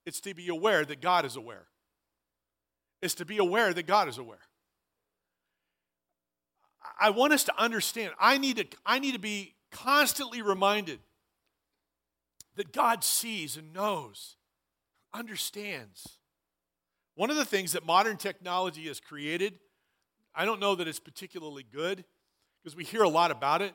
It's 0.06 0.20
to 0.20 0.32
be 0.32 0.48
aware 0.48 0.84
that 0.84 1.02
God 1.02 1.24
is 1.24 1.36
aware. 1.36 1.66
It's 3.02 3.14
to 3.16 3.24
be 3.24 3.38
aware 3.38 3.74
that 3.74 3.86
God 3.86 4.08
is 4.08 4.16
aware. 4.16 4.38
I 6.98 7.10
want 7.10 7.32
us 7.32 7.44
to 7.44 7.60
understand. 7.60 8.12
I 8.18 8.38
need 8.38 8.56
to, 8.56 8.66
I 8.86 8.98
need 8.98 9.12
to 9.12 9.18
be 9.18 9.54
constantly 9.70 10.40
reminded 10.40 11.00
that 12.56 12.72
God 12.72 13.04
sees 13.04 13.56
and 13.56 13.72
knows, 13.72 14.36
understands 15.12 16.17
one 17.18 17.30
of 17.30 17.36
the 17.36 17.44
things 17.44 17.72
that 17.72 17.84
modern 17.84 18.16
technology 18.16 18.86
has 18.86 19.00
created, 19.00 19.58
I 20.36 20.44
don't 20.44 20.60
know 20.60 20.76
that 20.76 20.86
it's 20.86 21.00
particularly 21.00 21.64
good 21.64 22.04
because 22.62 22.76
we 22.76 22.84
hear 22.84 23.02
a 23.02 23.08
lot 23.08 23.32
about 23.32 23.60
it. 23.60 23.74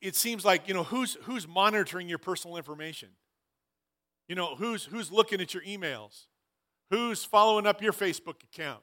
It 0.00 0.14
seems 0.14 0.44
like, 0.44 0.68
you 0.68 0.74
know, 0.74 0.84
who's, 0.84 1.16
who's 1.22 1.48
monitoring 1.48 2.08
your 2.08 2.18
personal 2.18 2.56
information? 2.56 3.08
You 4.28 4.36
know, 4.36 4.54
who's, 4.54 4.84
who's 4.84 5.10
looking 5.10 5.40
at 5.40 5.54
your 5.54 5.64
emails? 5.64 6.26
Who's 6.90 7.24
following 7.24 7.66
up 7.66 7.82
your 7.82 7.92
Facebook 7.92 8.44
account? 8.44 8.82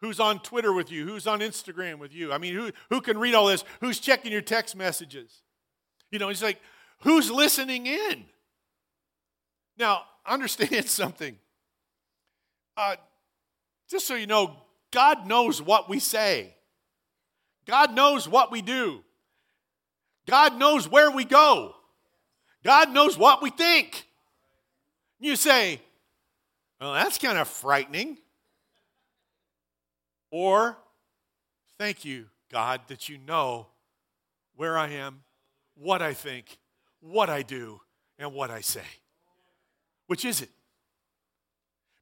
Who's 0.00 0.20
on 0.20 0.38
Twitter 0.38 0.72
with 0.72 0.92
you? 0.92 1.04
Who's 1.08 1.26
on 1.26 1.40
Instagram 1.40 1.98
with 1.98 2.14
you? 2.14 2.32
I 2.32 2.38
mean, 2.38 2.54
who, 2.54 2.70
who 2.88 3.00
can 3.00 3.18
read 3.18 3.34
all 3.34 3.46
this? 3.46 3.64
Who's 3.80 3.98
checking 3.98 4.30
your 4.30 4.42
text 4.42 4.76
messages? 4.76 5.42
You 6.12 6.20
know, 6.20 6.28
it's 6.28 6.40
like, 6.40 6.60
who's 7.00 7.32
listening 7.32 7.86
in? 7.86 8.26
Now, 9.76 10.02
understand 10.24 10.86
something. 10.86 11.36
Uh, 12.76 12.96
just 13.88 14.06
so 14.06 14.14
you 14.14 14.26
know, 14.26 14.54
God 14.90 15.26
knows 15.26 15.62
what 15.62 15.88
we 15.88 15.98
say, 15.98 16.54
God 17.66 17.94
knows 17.94 18.28
what 18.28 18.52
we 18.52 18.62
do, 18.62 19.02
God 20.26 20.58
knows 20.58 20.88
where 20.88 21.10
we 21.10 21.24
go, 21.24 21.74
God 22.64 22.90
knows 22.92 23.16
what 23.16 23.42
we 23.42 23.50
think. 23.50 24.06
You 25.18 25.36
say, 25.36 25.80
well, 26.80 26.92
that's 26.92 27.16
kind 27.16 27.38
of 27.38 27.48
frightening. 27.48 28.18
Or, 30.30 30.76
thank 31.78 32.04
you, 32.04 32.26
God, 32.52 32.82
that 32.88 33.08
you 33.08 33.16
know 33.16 33.68
where 34.56 34.76
I 34.76 34.88
am, 34.90 35.22
what 35.74 36.02
I 36.02 36.12
think, 36.12 36.58
what 37.00 37.30
I 37.30 37.40
do, 37.42 37.80
and 38.18 38.34
what 38.34 38.50
I 38.50 38.60
say. 38.60 38.84
Which 40.06 40.26
is 40.26 40.42
it? 40.42 40.50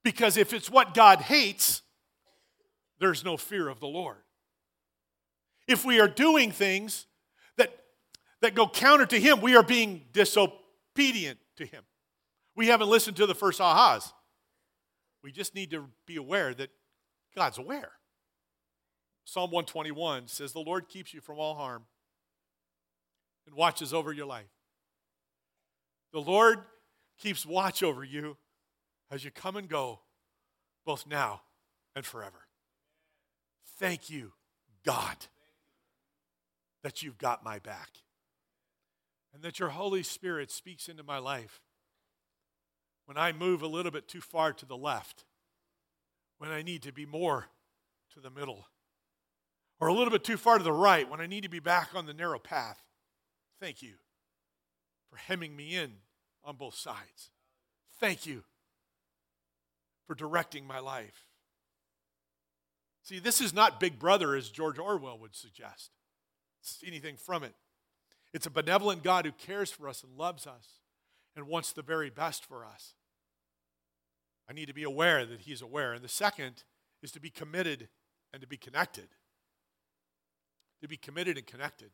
Because 0.04 0.36
if 0.36 0.52
it's 0.52 0.70
what 0.70 0.94
God 0.94 1.22
hates, 1.22 1.82
there's 3.00 3.24
no 3.24 3.36
fear 3.36 3.68
of 3.68 3.80
the 3.80 3.88
Lord. 3.88 4.18
If 5.66 5.84
we 5.84 5.98
are 5.98 6.06
doing 6.06 6.52
things 6.52 7.06
that, 7.56 7.74
that 8.42 8.54
go 8.54 8.68
counter 8.68 9.06
to 9.06 9.18
Him, 9.18 9.40
we 9.40 9.56
are 9.56 9.62
being 9.62 10.04
disobedient 10.12 11.38
to 11.56 11.64
Him. 11.64 11.82
We 12.54 12.68
haven't 12.68 12.88
listened 12.88 13.16
to 13.16 13.26
the 13.26 13.34
first 13.34 13.60
ahas. 13.60 14.12
We 15.22 15.32
just 15.32 15.54
need 15.54 15.70
to 15.70 15.86
be 16.06 16.16
aware 16.16 16.52
that 16.52 16.68
God's 17.34 17.56
aware. 17.56 17.92
Psalm 19.24 19.50
121 19.50 20.28
says, 20.28 20.52
The 20.52 20.60
Lord 20.60 20.88
keeps 20.88 21.14
you 21.14 21.22
from 21.22 21.38
all 21.38 21.54
harm 21.54 21.84
and 23.46 23.56
watches 23.56 23.94
over 23.94 24.12
your 24.12 24.26
life. 24.26 24.44
The 26.12 26.20
Lord 26.20 26.58
keeps 27.18 27.46
watch 27.46 27.82
over 27.82 28.04
you 28.04 28.36
as 29.10 29.24
you 29.24 29.30
come 29.30 29.56
and 29.56 29.68
go, 29.68 30.00
both 30.84 31.06
now 31.06 31.42
and 31.94 32.04
forever. 32.04 32.46
Thank 33.78 34.10
you, 34.10 34.32
God, 34.84 35.16
that 36.82 37.02
you've 37.02 37.18
got 37.18 37.44
my 37.44 37.58
back 37.58 37.88
and 39.32 39.42
that 39.42 39.58
your 39.58 39.70
Holy 39.70 40.02
Spirit 40.02 40.50
speaks 40.50 40.88
into 40.88 41.02
my 41.02 41.18
life 41.18 41.60
when 43.06 43.16
I 43.18 43.32
move 43.32 43.62
a 43.62 43.66
little 43.66 43.92
bit 43.92 44.08
too 44.08 44.20
far 44.20 44.52
to 44.52 44.64
the 44.64 44.76
left, 44.76 45.24
when 46.38 46.50
I 46.50 46.62
need 46.62 46.82
to 46.82 46.92
be 46.92 47.04
more 47.04 47.48
to 48.14 48.20
the 48.20 48.30
middle, 48.30 48.66
or 49.80 49.88
a 49.88 49.92
little 49.92 50.10
bit 50.10 50.24
too 50.24 50.36
far 50.36 50.58
to 50.58 50.64
the 50.64 50.72
right, 50.72 51.10
when 51.10 51.20
I 51.20 51.26
need 51.26 51.42
to 51.42 51.50
be 51.50 51.58
back 51.58 51.90
on 51.94 52.06
the 52.06 52.14
narrow 52.14 52.38
path. 52.38 52.80
Thank 53.60 53.82
you 53.82 53.94
for 55.10 55.16
hemming 55.16 55.54
me 55.54 55.74
in 55.74 55.92
on 56.44 56.56
both 56.56 56.76
sides. 56.76 57.30
Thank 58.00 58.24
you 58.24 58.44
for 60.06 60.14
directing 60.14 60.66
my 60.66 60.78
life. 60.78 61.26
See, 63.02 63.18
this 63.18 63.40
is 63.40 63.52
not 63.52 63.80
Big 63.80 63.98
Brother 63.98 64.34
as 64.34 64.48
George 64.48 64.78
Orwell 64.78 65.18
would 65.18 65.34
suggest. 65.34 65.90
See 66.62 66.86
anything 66.86 67.16
from 67.16 67.42
it. 67.42 67.54
It's 68.32 68.46
a 68.46 68.50
benevolent 68.50 69.02
God 69.02 69.26
who 69.26 69.32
cares 69.32 69.70
for 69.70 69.88
us 69.88 70.02
and 70.02 70.16
loves 70.16 70.46
us 70.46 70.80
and 71.36 71.46
wants 71.46 71.72
the 71.72 71.82
very 71.82 72.10
best 72.10 72.44
for 72.44 72.64
us. 72.64 72.94
I 74.48 74.52
need 74.52 74.66
to 74.66 74.74
be 74.74 74.82
aware 74.82 75.26
that 75.26 75.42
He's 75.42 75.62
aware. 75.62 75.92
And 75.92 76.02
the 76.02 76.08
second 76.08 76.64
is 77.02 77.12
to 77.12 77.20
be 77.20 77.30
committed 77.30 77.88
and 78.32 78.40
to 78.40 78.48
be 78.48 78.56
connected. 78.56 79.08
To 80.82 80.88
be 80.88 80.96
committed 80.96 81.36
and 81.36 81.46
connected. 81.46 81.90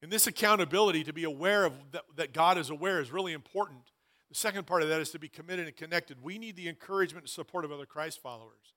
And 0.00 0.12
this 0.12 0.26
accountability, 0.26 1.02
to 1.04 1.12
be 1.12 1.24
aware 1.24 1.64
of 1.64 1.72
that, 1.90 2.04
that 2.16 2.32
God 2.32 2.56
is 2.56 2.70
aware, 2.70 3.00
is 3.00 3.10
really 3.10 3.32
important. 3.32 3.90
The 4.28 4.34
second 4.34 4.66
part 4.66 4.82
of 4.82 4.88
that 4.88 5.00
is 5.00 5.10
to 5.10 5.18
be 5.18 5.28
committed 5.28 5.66
and 5.66 5.76
connected. 5.76 6.22
We 6.22 6.38
need 6.38 6.56
the 6.56 6.68
encouragement 6.68 7.24
and 7.24 7.30
support 7.30 7.64
of 7.64 7.72
other 7.72 7.86
Christ 7.86 8.20
followers. 8.22 8.74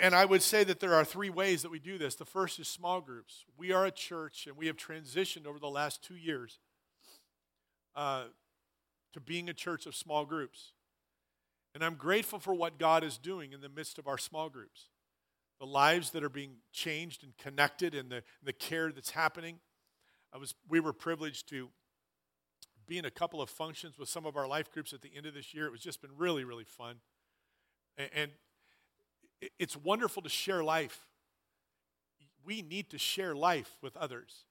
And 0.00 0.14
I 0.14 0.24
would 0.24 0.42
say 0.42 0.64
that 0.64 0.80
there 0.80 0.94
are 0.94 1.04
three 1.04 1.30
ways 1.30 1.62
that 1.62 1.70
we 1.70 1.78
do 1.78 1.98
this. 1.98 2.14
The 2.14 2.24
first 2.24 2.58
is 2.58 2.68
small 2.68 3.00
groups. 3.00 3.44
We 3.58 3.72
are 3.72 3.84
a 3.84 3.90
church, 3.90 4.46
and 4.46 4.56
we 4.56 4.66
have 4.66 4.76
transitioned 4.76 5.46
over 5.46 5.58
the 5.58 5.68
last 5.68 6.02
two 6.02 6.16
years 6.16 6.58
uh, 7.94 8.24
to 9.12 9.20
being 9.20 9.50
a 9.50 9.52
church 9.52 9.84
of 9.84 9.94
small 9.94 10.24
groups. 10.24 10.72
And 11.74 11.84
I'm 11.84 11.96
grateful 11.96 12.38
for 12.38 12.54
what 12.54 12.78
God 12.78 13.04
is 13.04 13.18
doing 13.18 13.52
in 13.52 13.60
the 13.60 13.68
midst 13.68 13.98
of 13.98 14.06
our 14.06 14.16
small 14.16 14.48
groups. 14.48 14.88
The 15.60 15.66
lives 15.66 16.10
that 16.10 16.24
are 16.24 16.30
being 16.30 16.56
changed 16.72 17.22
and 17.22 17.36
connected, 17.36 17.94
and 17.94 18.10
the, 18.10 18.22
the 18.42 18.52
care 18.54 18.90
that's 18.90 19.10
happening. 19.10 19.58
I 20.32 20.38
was, 20.38 20.54
we 20.68 20.80
were 20.80 20.92
privileged 20.92 21.48
to 21.50 21.68
be 22.88 22.98
in 22.98 23.04
a 23.04 23.10
couple 23.10 23.40
of 23.42 23.50
functions 23.50 23.98
with 23.98 24.08
some 24.08 24.26
of 24.26 24.36
our 24.36 24.48
life 24.48 24.72
groups 24.72 24.92
at 24.92 25.02
the 25.02 25.10
end 25.14 25.26
of 25.26 25.34
this 25.34 25.54
year. 25.54 25.66
It 25.66 25.72
was 25.72 25.80
just 25.80 26.00
been 26.00 26.10
really, 26.16 26.44
really 26.44 26.64
fun. 26.64 26.96
And, 27.96 28.10
and 28.14 28.30
it's 29.58 29.76
wonderful 29.76 30.22
to 30.22 30.28
share 30.28 30.64
life. 30.64 31.06
We 32.44 32.62
need 32.62 32.90
to 32.90 32.98
share 32.98 33.34
life 33.34 33.76
with 33.82 33.96
others. 33.96 34.44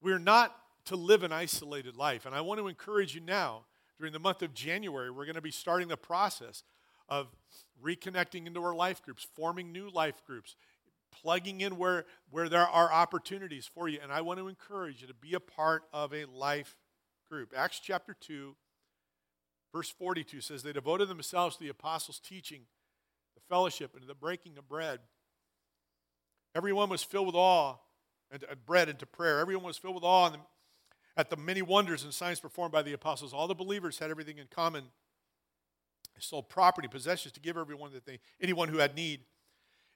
We're 0.00 0.20
not 0.20 0.54
to 0.86 0.96
live 0.96 1.22
an 1.22 1.32
isolated 1.32 1.96
life. 1.96 2.24
And 2.24 2.34
I 2.34 2.40
want 2.40 2.60
to 2.60 2.68
encourage 2.68 3.14
you 3.14 3.20
now, 3.20 3.64
during 3.98 4.12
the 4.12 4.20
month 4.20 4.42
of 4.42 4.54
January, 4.54 5.10
we're 5.10 5.24
going 5.24 5.34
to 5.34 5.42
be 5.42 5.50
starting 5.50 5.88
the 5.88 5.96
process 5.96 6.62
of 7.08 7.26
reconnecting 7.82 8.46
into 8.46 8.62
our 8.62 8.74
life 8.74 9.02
groups, 9.02 9.26
forming 9.34 9.72
new 9.72 9.90
life 9.90 10.22
groups, 10.24 10.54
plugging 11.10 11.60
in 11.60 11.76
where, 11.76 12.04
where 12.30 12.48
there 12.48 12.66
are 12.66 12.92
opportunities 12.92 13.66
for 13.66 13.88
you. 13.88 13.98
And 14.00 14.12
I 14.12 14.20
want 14.20 14.38
to 14.38 14.46
encourage 14.46 15.00
you 15.00 15.08
to 15.08 15.14
be 15.14 15.34
a 15.34 15.40
part 15.40 15.82
of 15.92 16.14
a 16.14 16.26
life 16.26 16.76
group. 17.28 17.52
Acts 17.56 17.80
chapter 17.80 18.14
2, 18.18 18.54
verse 19.74 19.90
42 19.90 20.40
says, 20.40 20.62
They 20.62 20.72
devoted 20.72 21.08
themselves 21.08 21.56
to 21.56 21.62
the 21.62 21.68
apostles' 21.68 22.20
teaching 22.20 22.62
the 23.34 23.40
fellowship 23.48 23.94
and 23.94 24.06
the 24.06 24.14
breaking 24.14 24.58
of 24.58 24.68
bread. 24.68 25.00
Everyone 26.54 26.88
was 26.88 27.02
filled 27.02 27.26
with 27.26 27.36
awe 27.36 27.76
and 28.30 28.44
bread 28.66 28.88
and 28.88 28.98
to 28.98 29.06
prayer. 29.06 29.40
Everyone 29.40 29.66
was 29.66 29.78
filled 29.78 29.94
with 29.94 30.04
awe 30.04 30.30
at 31.16 31.30
the 31.30 31.36
many 31.36 31.62
wonders 31.62 32.04
and 32.04 32.12
signs 32.12 32.40
performed 32.40 32.72
by 32.72 32.82
the 32.82 32.92
apostles. 32.92 33.32
All 33.32 33.48
the 33.48 33.54
believers 33.54 33.98
had 33.98 34.10
everything 34.10 34.38
in 34.38 34.46
common. 34.50 34.84
They 36.14 36.20
sold 36.20 36.48
property, 36.48 36.88
possessions 36.88 37.32
to 37.34 37.40
give 37.40 37.56
everyone 37.56 37.92
that 37.92 38.06
they, 38.06 38.20
anyone 38.40 38.68
who 38.68 38.78
had 38.78 38.94
need. 38.94 39.20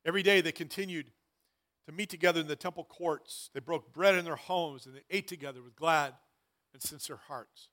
Every 0.05 0.23
day 0.23 0.41
they 0.41 0.53
continued 0.53 1.07
to 1.87 1.93
meet 1.93 2.11
together 2.11 2.41
in 2.41 2.49
the 2.49 2.57
temple 2.57 2.85
courts. 2.85 3.51
They 3.55 3.61
broke 3.61 3.93
bread 3.93 4.15
in 4.15 4.25
their 4.25 4.37
homes 4.37 4.87
and 4.87 4.95
they 4.95 5.05
ate 5.11 5.29
together 5.29 5.63
with 5.63 5.77
glad 5.77 6.15
and 6.73 6.83
sincere 6.83 7.21
hearts. 7.29 7.69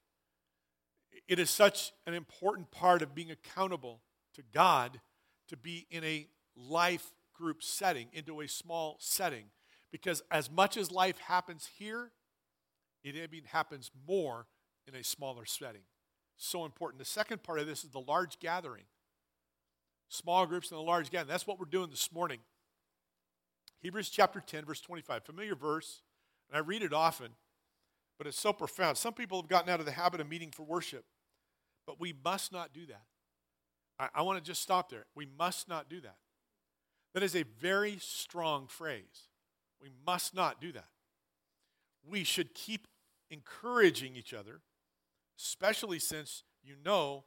It 1.27 1.39
is 1.39 1.49
such 1.49 1.91
an 2.05 2.13
important 2.13 2.71
part 2.71 3.01
of 3.01 3.15
being 3.15 3.31
accountable 3.31 4.01
to 4.35 4.43
God 4.53 5.01
to 5.47 5.57
be 5.57 5.87
in 5.89 6.03
a 6.03 6.27
life 6.55 7.11
group 7.33 7.63
setting, 7.63 8.07
into 8.13 8.41
a 8.41 8.47
small 8.47 8.97
setting. 8.99 9.45
Because 9.91 10.21
as 10.29 10.51
much 10.51 10.77
as 10.77 10.91
life 10.91 11.17
happens 11.19 11.69
here, 11.77 12.11
it 13.03 13.45
happens 13.47 13.91
more 14.07 14.45
in 14.87 14.93
a 14.93 15.03
smaller 15.03 15.45
setting. 15.45 15.81
So 16.37 16.65
important. 16.65 16.99
The 16.99 17.05
second 17.05 17.43
part 17.43 17.59
of 17.59 17.67
this 17.67 17.83
is 17.83 17.89
the 17.91 17.99
large 17.99 18.39
gathering. 18.39 18.83
Small 20.09 20.45
groups 20.45 20.71
and 20.71 20.77
the 20.77 20.83
large 20.83 21.09
gathering. 21.09 21.29
That's 21.29 21.47
what 21.47 21.59
we're 21.59 21.65
doing 21.65 21.89
this 21.89 22.11
morning. 22.11 22.39
Hebrews 23.81 24.09
chapter 24.09 24.41
10, 24.45 24.65
verse 24.65 24.81
25. 24.81 25.23
Familiar 25.23 25.55
verse, 25.55 26.01
and 26.49 26.57
I 26.57 26.59
read 26.59 26.83
it 26.83 26.93
often, 26.93 27.29
but 28.19 28.27
it's 28.27 28.39
so 28.39 28.53
profound. 28.53 28.97
Some 28.97 29.13
people 29.13 29.41
have 29.41 29.49
gotten 29.49 29.69
out 29.69 29.79
of 29.79 29.85
the 29.85 29.93
habit 29.93 30.19
of 30.19 30.29
meeting 30.29 30.51
for 30.51 30.63
worship, 30.63 31.05
but 31.87 31.99
we 31.99 32.13
must 32.23 32.51
not 32.51 32.73
do 32.73 32.85
that. 32.87 33.03
I, 33.97 34.09
I 34.15 34.21
want 34.23 34.37
to 34.37 34.47
just 34.47 34.61
stop 34.61 34.89
there. 34.89 35.05
We 35.15 35.25
must 35.39 35.69
not 35.69 35.89
do 35.89 36.01
that. 36.01 36.17
That 37.13 37.23
is 37.23 37.35
a 37.35 37.43
very 37.59 37.97
strong 37.99 38.67
phrase. 38.67 39.29
We 39.81 39.89
must 40.05 40.35
not 40.35 40.59
do 40.59 40.73
that. 40.73 40.89
We 42.07 42.25
should 42.25 42.53
keep 42.53 42.87
encouraging 43.31 44.17
each 44.17 44.33
other, 44.33 44.59
especially 45.39 45.99
since 45.99 46.43
you 46.61 46.75
know 46.83 47.23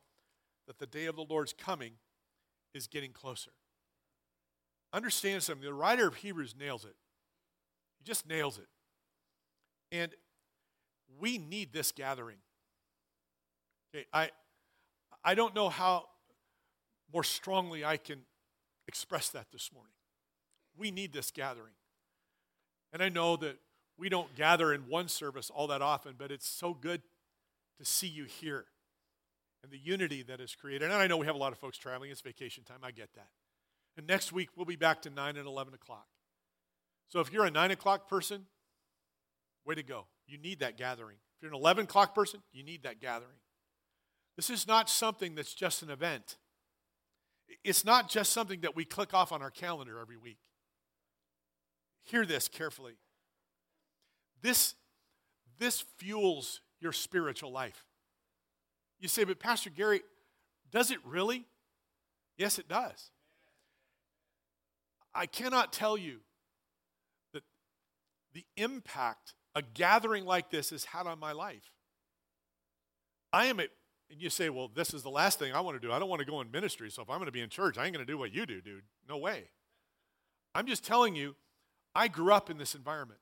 that 0.66 0.78
the 0.78 0.86
day 0.86 1.06
of 1.06 1.16
the 1.16 1.24
Lord's 1.24 1.54
coming 1.54 1.94
is 2.74 2.86
getting 2.86 3.12
closer. 3.12 3.52
Understand 4.92 5.42
something. 5.42 5.64
The 5.64 5.72
writer 5.72 6.06
of 6.06 6.16
Hebrews 6.16 6.54
nails 6.58 6.84
it. 6.84 6.96
He 7.98 8.04
just 8.04 8.28
nails 8.28 8.58
it. 8.58 8.68
And 9.90 10.14
we 11.20 11.38
need 11.38 11.72
this 11.72 11.92
gathering. 11.92 12.38
Okay, 13.94 14.06
I 14.12 14.30
I 15.24 15.34
don't 15.34 15.54
know 15.54 15.68
how 15.68 16.06
more 17.12 17.24
strongly 17.24 17.84
I 17.84 17.96
can 17.96 18.20
express 18.88 19.28
that 19.30 19.46
this 19.52 19.70
morning. 19.72 19.92
We 20.76 20.90
need 20.90 21.12
this 21.12 21.30
gathering. 21.30 21.74
And 22.92 23.02
I 23.02 23.08
know 23.08 23.36
that 23.36 23.58
we 23.98 24.08
don't 24.08 24.34
gather 24.34 24.72
in 24.72 24.88
one 24.88 25.08
service 25.08 25.50
all 25.50 25.66
that 25.68 25.82
often, 25.82 26.14
but 26.18 26.30
it's 26.30 26.48
so 26.48 26.74
good 26.74 27.02
to 27.78 27.84
see 27.84 28.08
you 28.08 28.24
here. 28.24 28.66
and 29.62 29.70
the 29.70 29.78
unity 29.78 30.22
that 30.24 30.40
is 30.40 30.54
created. 30.54 30.90
And 30.90 30.92
I 30.92 31.06
know 31.06 31.16
we 31.16 31.26
have 31.26 31.36
a 31.36 31.38
lot 31.38 31.52
of 31.52 31.58
folks 31.58 31.78
traveling, 31.78 32.10
it's 32.10 32.20
vacation 32.20 32.64
time, 32.64 32.78
I 32.82 32.90
get 32.90 33.14
that. 33.14 33.28
And 33.96 34.06
next 34.06 34.32
week, 34.32 34.48
we'll 34.56 34.66
be 34.66 34.76
back 34.76 35.02
to 35.02 35.10
9 35.10 35.36
and 35.36 35.46
11 35.46 35.74
o'clock. 35.74 36.06
So 37.08 37.20
if 37.20 37.32
you're 37.32 37.44
a 37.44 37.50
9 37.50 37.70
o'clock 37.70 38.08
person, 38.08 38.46
way 39.64 39.74
to 39.74 39.82
go. 39.82 40.06
You 40.32 40.38
need 40.38 40.60
that 40.60 40.78
gathering. 40.78 41.18
If 41.36 41.42
you're 41.42 41.52
an 41.52 41.58
11 41.58 41.84
o'clock 41.84 42.14
person, 42.14 42.40
you 42.54 42.64
need 42.64 42.84
that 42.84 43.02
gathering. 43.02 43.36
This 44.34 44.48
is 44.48 44.66
not 44.66 44.88
something 44.88 45.34
that's 45.34 45.52
just 45.52 45.82
an 45.82 45.90
event. 45.90 46.38
It's 47.64 47.84
not 47.84 48.08
just 48.08 48.32
something 48.32 48.62
that 48.62 48.74
we 48.74 48.86
click 48.86 49.12
off 49.12 49.30
on 49.30 49.42
our 49.42 49.50
calendar 49.50 49.98
every 50.00 50.16
week. 50.16 50.38
Hear 52.04 52.24
this 52.24 52.48
carefully. 52.48 52.94
This, 54.40 54.74
this 55.58 55.84
fuels 55.98 56.62
your 56.80 56.92
spiritual 56.92 57.52
life. 57.52 57.84
You 59.00 59.08
say, 59.08 59.24
but 59.24 59.38
Pastor 59.38 59.68
Gary, 59.68 60.00
does 60.70 60.90
it 60.90 60.98
really? 61.04 61.44
Yes, 62.38 62.58
it 62.58 62.68
does. 62.68 63.10
I 65.14 65.26
cannot 65.26 65.74
tell 65.74 65.98
you 65.98 66.20
that 67.34 67.42
the 68.32 68.46
impact 68.56 69.34
a 69.54 69.62
gathering 69.62 70.24
like 70.24 70.50
this 70.50 70.70
has 70.70 70.84
had 70.84 71.06
on 71.06 71.18
my 71.18 71.32
life. 71.32 71.70
I 73.32 73.46
am 73.46 73.60
a, 73.60 73.64
and 74.10 74.20
you 74.20 74.30
say, 74.30 74.50
well, 74.50 74.70
this 74.74 74.92
is 74.92 75.02
the 75.02 75.10
last 75.10 75.38
thing 75.38 75.52
I 75.52 75.60
want 75.60 75.80
to 75.80 75.86
do. 75.86 75.92
I 75.92 75.98
don't 75.98 76.08
want 76.08 76.20
to 76.20 76.26
go 76.26 76.40
in 76.40 76.50
ministry, 76.50 76.90
so 76.90 77.02
if 77.02 77.08
I'm 77.08 77.16
going 77.16 77.26
to 77.26 77.32
be 77.32 77.40
in 77.40 77.48
church, 77.48 77.78
I 77.78 77.84
ain't 77.84 77.94
going 77.94 78.04
to 78.06 78.10
do 78.12 78.18
what 78.18 78.32
you 78.32 78.44
do, 78.44 78.60
dude. 78.60 78.82
No 79.08 79.16
way. 79.16 79.44
I'm 80.54 80.66
just 80.66 80.84
telling 80.84 81.16
you, 81.16 81.34
I 81.94 82.08
grew 82.08 82.32
up 82.32 82.50
in 82.50 82.58
this 82.58 82.74
environment. 82.74 83.20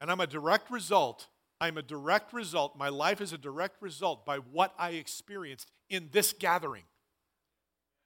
And 0.00 0.10
I'm 0.10 0.20
a 0.20 0.26
direct 0.26 0.70
result. 0.70 1.28
I'm 1.60 1.78
a 1.78 1.82
direct 1.82 2.34
result. 2.34 2.76
My 2.76 2.90
life 2.90 3.20
is 3.20 3.32
a 3.32 3.38
direct 3.38 3.80
result 3.80 4.26
by 4.26 4.38
what 4.38 4.74
I 4.78 4.90
experienced 4.90 5.70
in 5.88 6.08
this 6.12 6.34
gathering. 6.34 6.82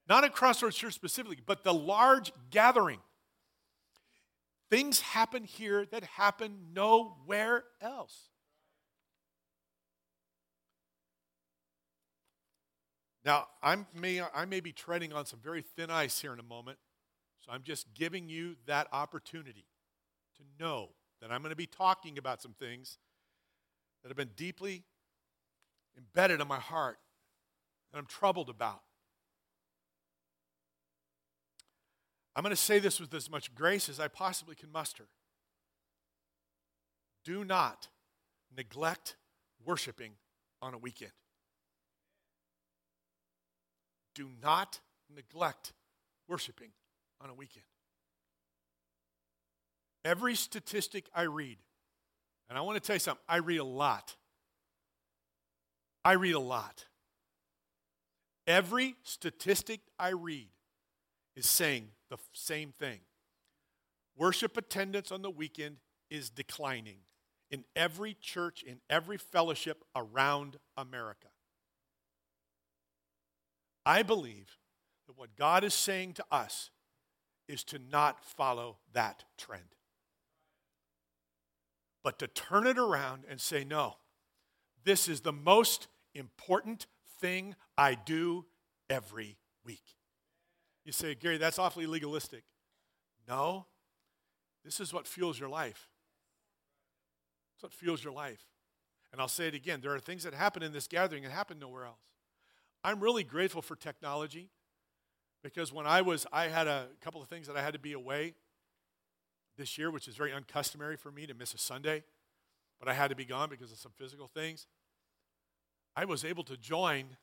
Not 0.08 0.24
at 0.24 0.32
Crossroads 0.32 0.76
Church 0.76 0.94
specifically, 0.94 1.38
but 1.44 1.64
the 1.64 1.74
large 1.74 2.32
gathering. 2.50 3.00
Things 4.70 5.00
happen 5.00 5.44
here 5.44 5.86
that 5.86 6.04
happen 6.04 6.72
nowhere 6.74 7.64
else. 7.80 8.28
Now, 13.24 13.46
I'm, 13.62 13.86
may, 13.94 14.20
I 14.22 14.44
may 14.44 14.60
be 14.60 14.72
treading 14.72 15.12
on 15.12 15.26
some 15.26 15.40
very 15.42 15.62
thin 15.62 15.90
ice 15.90 16.20
here 16.20 16.32
in 16.32 16.38
a 16.38 16.44
moment, 16.44 16.78
so 17.40 17.52
I'm 17.52 17.62
just 17.62 17.92
giving 17.94 18.28
you 18.28 18.56
that 18.66 18.88
opportunity 18.92 19.66
to 20.36 20.42
know 20.62 20.90
that 21.20 21.30
I'm 21.30 21.42
going 21.42 21.50
to 21.50 21.56
be 21.56 21.66
talking 21.66 22.18
about 22.18 22.40
some 22.40 22.54
things 22.54 22.98
that 24.02 24.08
have 24.08 24.16
been 24.16 24.30
deeply 24.36 24.84
embedded 25.96 26.40
in 26.40 26.48
my 26.48 26.58
heart 26.58 26.98
that 27.92 27.98
I'm 27.98 28.06
troubled 28.06 28.48
about. 28.48 28.82
I'm 32.38 32.44
going 32.44 32.54
to 32.54 32.56
say 32.56 32.78
this 32.78 33.00
with 33.00 33.12
as 33.14 33.28
much 33.28 33.52
grace 33.52 33.88
as 33.88 33.98
I 33.98 34.06
possibly 34.06 34.54
can 34.54 34.70
muster. 34.70 35.08
Do 37.24 37.44
not 37.44 37.88
neglect 38.56 39.16
worshiping 39.66 40.12
on 40.62 40.72
a 40.72 40.78
weekend. 40.78 41.10
Do 44.14 44.28
not 44.40 44.78
neglect 45.12 45.72
worshiping 46.28 46.68
on 47.20 47.28
a 47.28 47.34
weekend. 47.34 47.66
Every 50.04 50.36
statistic 50.36 51.06
I 51.12 51.22
read, 51.22 51.58
and 52.48 52.56
I 52.56 52.60
want 52.60 52.80
to 52.80 52.86
tell 52.86 52.94
you 52.94 53.00
something, 53.00 53.24
I 53.28 53.38
read 53.38 53.58
a 53.58 53.64
lot. 53.64 54.14
I 56.04 56.12
read 56.12 56.36
a 56.36 56.38
lot. 56.38 56.84
Every 58.46 58.94
statistic 59.02 59.80
I 59.98 60.10
read 60.10 60.50
is 61.34 61.48
saying 61.48 61.88
the 62.10 62.18
same 62.32 62.72
thing. 62.72 63.00
Worship 64.16 64.56
attendance 64.56 65.12
on 65.12 65.22
the 65.22 65.30
weekend 65.30 65.76
is 66.10 66.30
declining 66.30 66.98
in 67.50 67.64
every 67.76 68.14
church, 68.20 68.62
in 68.62 68.80
every 68.90 69.16
fellowship 69.16 69.84
around 69.94 70.58
America. 70.76 71.28
I 73.86 74.02
believe 74.02 74.58
that 75.06 75.16
what 75.16 75.36
God 75.36 75.64
is 75.64 75.74
saying 75.74 76.14
to 76.14 76.24
us 76.30 76.70
is 77.48 77.64
to 77.64 77.78
not 77.90 78.22
follow 78.24 78.78
that 78.92 79.24
trend, 79.38 79.76
but 82.04 82.18
to 82.18 82.26
turn 82.26 82.66
it 82.66 82.78
around 82.78 83.24
and 83.28 83.40
say, 83.40 83.64
no, 83.64 83.96
this 84.84 85.08
is 85.08 85.22
the 85.22 85.32
most 85.32 85.88
important 86.14 86.86
thing 87.20 87.54
I 87.76 87.94
do 87.94 88.44
every 88.90 89.38
week. 89.64 89.97
You 90.88 90.92
say, 90.92 91.14
Gary, 91.14 91.36
that's 91.36 91.58
awfully 91.58 91.84
legalistic. 91.84 92.44
No, 93.28 93.66
this 94.64 94.80
is 94.80 94.90
what 94.90 95.06
fuels 95.06 95.38
your 95.38 95.50
life. 95.50 95.86
It's 97.54 97.62
what 97.62 97.74
fuels 97.74 98.02
your 98.02 98.14
life. 98.14 98.46
And 99.12 99.20
I'll 99.20 99.28
say 99.28 99.48
it 99.48 99.54
again 99.54 99.82
there 99.82 99.94
are 99.94 100.00
things 100.00 100.22
that 100.22 100.32
happen 100.32 100.62
in 100.62 100.72
this 100.72 100.86
gathering 100.86 101.24
that 101.24 101.30
happen 101.30 101.58
nowhere 101.58 101.84
else. 101.84 102.00
I'm 102.82 103.00
really 103.00 103.22
grateful 103.22 103.60
for 103.60 103.76
technology 103.76 104.48
because 105.42 105.74
when 105.74 105.86
I 105.86 106.00
was, 106.00 106.26
I 106.32 106.44
had 106.44 106.66
a 106.66 106.86
couple 107.02 107.20
of 107.20 107.28
things 107.28 107.48
that 107.48 107.56
I 107.58 107.60
had 107.60 107.74
to 107.74 107.78
be 107.78 107.92
away 107.92 108.32
this 109.58 109.76
year, 109.76 109.90
which 109.90 110.08
is 110.08 110.16
very 110.16 110.32
uncustomary 110.32 110.96
for 110.96 111.12
me 111.12 111.26
to 111.26 111.34
miss 111.34 111.52
a 111.52 111.58
Sunday, 111.58 112.02
but 112.80 112.88
I 112.88 112.94
had 112.94 113.10
to 113.10 113.14
be 113.14 113.26
gone 113.26 113.50
because 113.50 113.70
of 113.72 113.76
some 113.76 113.92
physical 113.94 114.26
things. 114.26 114.66
I 115.94 116.06
was 116.06 116.24
able 116.24 116.44
to 116.44 116.56
join 116.56 117.18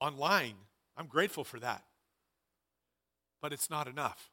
online. 0.00 0.56
I'm 0.96 1.06
grateful 1.06 1.44
for 1.44 1.60
that 1.60 1.84
but 3.42 3.52
it's 3.52 3.68
not 3.68 3.88
enough. 3.88 4.30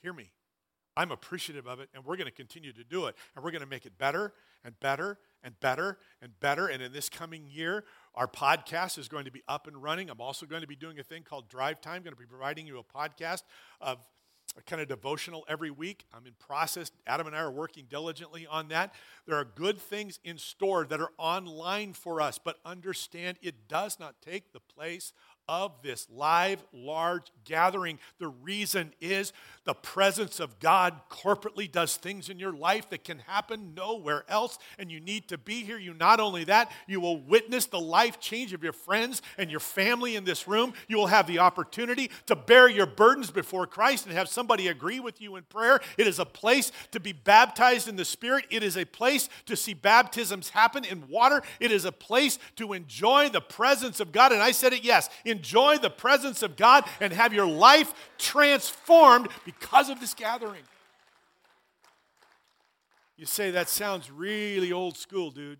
Hear 0.00 0.14
me. 0.14 0.30
I'm 0.96 1.10
appreciative 1.10 1.66
of 1.66 1.80
it, 1.80 1.90
and 1.94 2.04
we're 2.04 2.16
going 2.16 2.28
to 2.28 2.32
continue 2.32 2.72
to 2.72 2.84
do 2.84 3.06
it. 3.06 3.16
And 3.34 3.44
we're 3.44 3.50
going 3.50 3.60
to 3.60 3.68
make 3.68 3.84
it 3.84 3.98
better 3.98 4.32
and 4.64 4.78
better 4.80 5.18
and 5.42 5.58
better 5.60 5.98
and 6.22 6.32
better. 6.40 6.68
And 6.68 6.82
in 6.82 6.92
this 6.92 7.10
coming 7.10 7.46
year, 7.46 7.84
our 8.14 8.26
podcast 8.26 8.96
is 8.96 9.08
going 9.08 9.26
to 9.26 9.30
be 9.30 9.42
up 9.46 9.66
and 9.66 9.82
running. 9.82 10.08
I'm 10.08 10.22
also 10.22 10.46
going 10.46 10.62
to 10.62 10.66
be 10.66 10.76
doing 10.76 10.98
a 10.98 11.02
thing 11.02 11.22
called 11.22 11.48
Drive 11.48 11.82
Time. 11.82 11.96
I'm 11.96 12.02
going 12.02 12.14
to 12.14 12.18
be 12.18 12.24
providing 12.24 12.66
you 12.66 12.78
a 12.78 12.82
podcast 12.82 13.42
of 13.80 13.98
a 14.56 14.62
kind 14.62 14.80
of 14.80 14.88
devotional 14.88 15.44
every 15.48 15.70
week. 15.70 16.06
I'm 16.14 16.26
in 16.26 16.32
process. 16.38 16.90
Adam 17.06 17.26
and 17.26 17.36
I 17.36 17.40
are 17.40 17.50
working 17.50 17.86
diligently 17.90 18.46
on 18.46 18.68
that. 18.68 18.94
There 19.26 19.36
are 19.36 19.44
good 19.44 19.78
things 19.78 20.18
in 20.24 20.38
store 20.38 20.86
that 20.86 21.00
are 21.00 21.10
online 21.18 21.92
for 21.92 22.22
us, 22.22 22.38
but 22.42 22.56
understand 22.64 23.38
it 23.42 23.68
does 23.68 23.98
not 24.00 24.22
take 24.22 24.52
the 24.52 24.60
place 24.60 25.12
of 25.48 25.72
this 25.82 26.06
live, 26.10 26.64
large 26.72 27.30
gathering. 27.44 27.98
The 28.18 28.28
reason 28.28 28.92
is 29.00 29.32
the 29.64 29.74
presence 29.74 30.40
of 30.40 30.58
God 30.60 30.94
corporately 31.10 31.70
does 31.70 31.96
things 31.96 32.28
in 32.28 32.38
your 32.38 32.52
life 32.52 32.90
that 32.90 33.04
can 33.04 33.20
happen 33.20 33.74
nowhere 33.74 34.24
else, 34.28 34.58
and 34.78 34.90
you 34.90 35.00
need 35.00 35.28
to 35.28 35.38
be 35.38 35.62
here. 35.62 35.78
You 35.78 35.94
not 35.94 36.20
only 36.20 36.44
that, 36.44 36.70
you 36.86 37.00
will 37.00 37.20
witness 37.20 37.66
the 37.66 37.80
life 37.80 38.18
change 38.20 38.52
of 38.52 38.62
your 38.62 38.72
friends 38.72 39.22
and 39.38 39.50
your 39.50 39.60
family 39.60 40.16
in 40.16 40.24
this 40.24 40.48
room. 40.48 40.72
You 40.88 40.96
will 40.96 41.08
have 41.08 41.26
the 41.26 41.38
opportunity 41.38 42.10
to 42.26 42.36
bear 42.36 42.68
your 42.68 42.86
burdens 42.86 43.30
before 43.30 43.66
Christ 43.66 44.06
and 44.06 44.14
have 44.14 44.28
somebody 44.28 44.68
agree 44.68 45.00
with 45.00 45.20
you 45.20 45.36
in 45.36 45.44
prayer. 45.44 45.80
It 45.96 46.06
is 46.06 46.18
a 46.18 46.24
place 46.24 46.72
to 46.92 47.00
be 47.00 47.12
baptized 47.12 47.88
in 47.88 47.96
the 47.96 48.04
Spirit, 48.04 48.46
it 48.50 48.62
is 48.62 48.76
a 48.76 48.84
place 48.84 49.28
to 49.46 49.56
see 49.56 49.74
baptisms 49.74 50.50
happen 50.50 50.84
in 50.84 51.08
water, 51.08 51.42
it 51.60 51.70
is 51.70 51.84
a 51.84 51.92
place 51.92 52.38
to 52.56 52.72
enjoy 52.72 53.28
the 53.28 53.40
presence 53.40 54.00
of 54.00 54.12
God. 54.12 54.32
And 54.32 54.42
I 54.42 54.52
said 54.52 54.72
it, 54.72 54.84
yes. 54.84 55.08
In 55.24 55.35
enjoy 55.36 55.78
the 55.78 55.90
presence 55.90 56.42
of 56.42 56.56
God 56.56 56.84
and 57.00 57.12
have 57.12 57.32
your 57.32 57.46
life 57.46 57.92
transformed 58.18 59.28
because 59.44 59.90
of 59.90 60.00
this 60.00 60.14
gathering. 60.14 60.62
You 63.16 63.26
say, 63.26 63.52
that 63.52 63.68
sounds 63.68 64.10
really 64.10 64.72
old 64.72 64.96
school, 64.96 65.30
dude. 65.30 65.58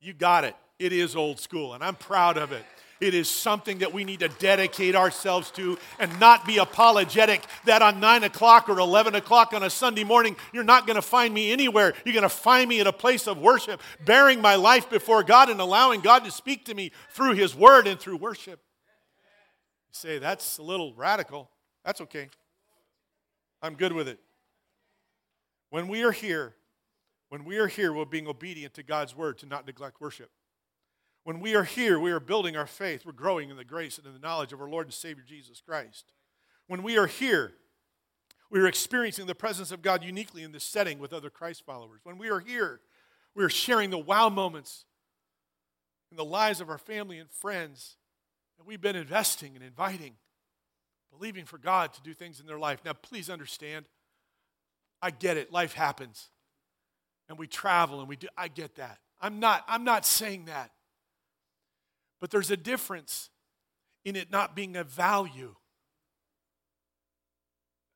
You 0.00 0.12
got 0.12 0.44
it. 0.44 0.56
It 0.78 0.92
is 0.92 1.16
old 1.16 1.40
school, 1.40 1.74
and 1.74 1.82
I'm 1.82 1.96
proud 1.96 2.36
of 2.36 2.52
it. 2.52 2.64
It 3.00 3.14
is 3.14 3.28
something 3.30 3.78
that 3.78 3.92
we 3.92 4.04
need 4.04 4.20
to 4.20 4.28
dedicate 4.28 4.96
ourselves 4.96 5.52
to 5.52 5.78
and 6.00 6.18
not 6.18 6.44
be 6.44 6.58
apologetic 6.58 7.44
that 7.64 7.80
on 7.80 8.00
9 8.00 8.24
o'clock 8.24 8.68
or 8.68 8.80
11 8.80 9.14
o'clock 9.14 9.52
on 9.52 9.62
a 9.62 9.70
Sunday 9.70 10.02
morning, 10.02 10.36
you're 10.52 10.64
not 10.64 10.86
going 10.86 10.96
to 10.96 11.02
find 11.02 11.32
me 11.32 11.52
anywhere. 11.52 11.94
You're 12.04 12.14
going 12.14 12.22
to 12.22 12.28
find 12.28 12.68
me 12.68 12.80
at 12.80 12.88
a 12.88 12.92
place 12.92 13.28
of 13.28 13.38
worship, 13.38 13.80
bearing 14.04 14.40
my 14.40 14.56
life 14.56 14.90
before 14.90 15.22
God 15.22 15.48
and 15.48 15.60
allowing 15.60 16.00
God 16.00 16.24
to 16.24 16.30
speak 16.32 16.64
to 16.66 16.74
me 16.74 16.90
through 17.10 17.34
His 17.34 17.54
Word 17.54 17.86
and 17.86 18.00
through 18.00 18.16
worship. 18.16 18.60
Say, 19.90 20.18
that's 20.18 20.58
a 20.58 20.62
little 20.62 20.94
radical. 20.94 21.50
That's 21.84 22.00
okay. 22.02 22.28
I'm 23.62 23.74
good 23.74 23.92
with 23.92 24.08
it. 24.08 24.20
When 25.70 25.88
we 25.88 26.02
are 26.02 26.12
here, 26.12 26.54
when 27.28 27.44
we 27.44 27.58
are 27.58 27.66
here, 27.66 27.92
we're 27.92 28.04
being 28.04 28.26
obedient 28.26 28.74
to 28.74 28.82
God's 28.82 29.14
word 29.14 29.38
to 29.38 29.46
not 29.46 29.66
neglect 29.66 30.00
worship. 30.00 30.30
When 31.24 31.40
we 31.40 31.54
are 31.54 31.64
here, 31.64 31.98
we 31.98 32.10
are 32.10 32.20
building 32.20 32.56
our 32.56 32.66
faith. 32.66 33.04
We're 33.04 33.12
growing 33.12 33.50
in 33.50 33.56
the 33.56 33.64
grace 33.64 33.98
and 33.98 34.06
in 34.06 34.14
the 34.14 34.18
knowledge 34.18 34.52
of 34.52 34.60
our 34.60 34.68
Lord 34.68 34.86
and 34.86 34.94
Savior 34.94 35.24
Jesus 35.26 35.60
Christ. 35.60 36.12
When 36.68 36.82
we 36.82 36.96
are 36.96 37.06
here, 37.06 37.52
we 38.50 38.60
are 38.60 38.66
experiencing 38.66 39.26
the 39.26 39.34
presence 39.34 39.70
of 39.70 39.82
God 39.82 40.02
uniquely 40.02 40.42
in 40.42 40.52
this 40.52 40.64
setting 40.64 40.98
with 40.98 41.12
other 41.12 41.28
Christ 41.28 41.66
followers. 41.66 42.00
When 42.02 42.16
we 42.16 42.30
are 42.30 42.40
here, 42.40 42.80
we 43.34 43.44
are 43.44 43.50
sharing 43.50 43.90
the 43.90 43.98
wow 43.98 44.30
moments 44.30 44.86
in 46.10 46.16
the 46.16 46.24
lives 46.24 46.62
of 46.62 46.70
our 46.70 46.78
family 46.78 47.18
and 47.18 47.30
friends 47.30 47.96
that 48.58 48.66
we've 48.66 48.80
been 48.80 48.96
investing 48.96 49.54
and 49.54 49.64
inviting, 49.64 50.14
believing 51.10 51.44
for 51.44 51.58
God 51.58 51.94
to 51.94 52.02
do 52.02 52.12
things 52.12 52.40
in 52.40 52.46
their 52.46 52.58
life. 52.58 52.80
Now, 52.84 52.92
please 52.92 53.30
understand, 53.30 53.86
I 55.00 55.10
get 55.10 55.36
it. 55.36 55.52
Life 55.52 55.72
happens. 55.72 56.30
And 57.28 57.38
we 57.38 57.46
travel 57.46 58.00
and 58.00 58.08
we 58.08 58.16
do. 58.16 58.28
I 58.36 58.48
get 58.48 58.76
that. 58.76 58.98
I'm 59.20 59.38
not, 59.40 59.64
I'm 59.68 59.84
not 59.84 60.04
saying 60.06 60.46
that. 60.46 60.70
But 62.20 62.30
there's 62.30 62.50
a 62.50 62.56
difference 62.56 63.30
in 64.04 64.16
it 64.16 64.30
not 64.30 64.56
being 64.56 64.76
a 64.76 64.84
value. 64.84 65.54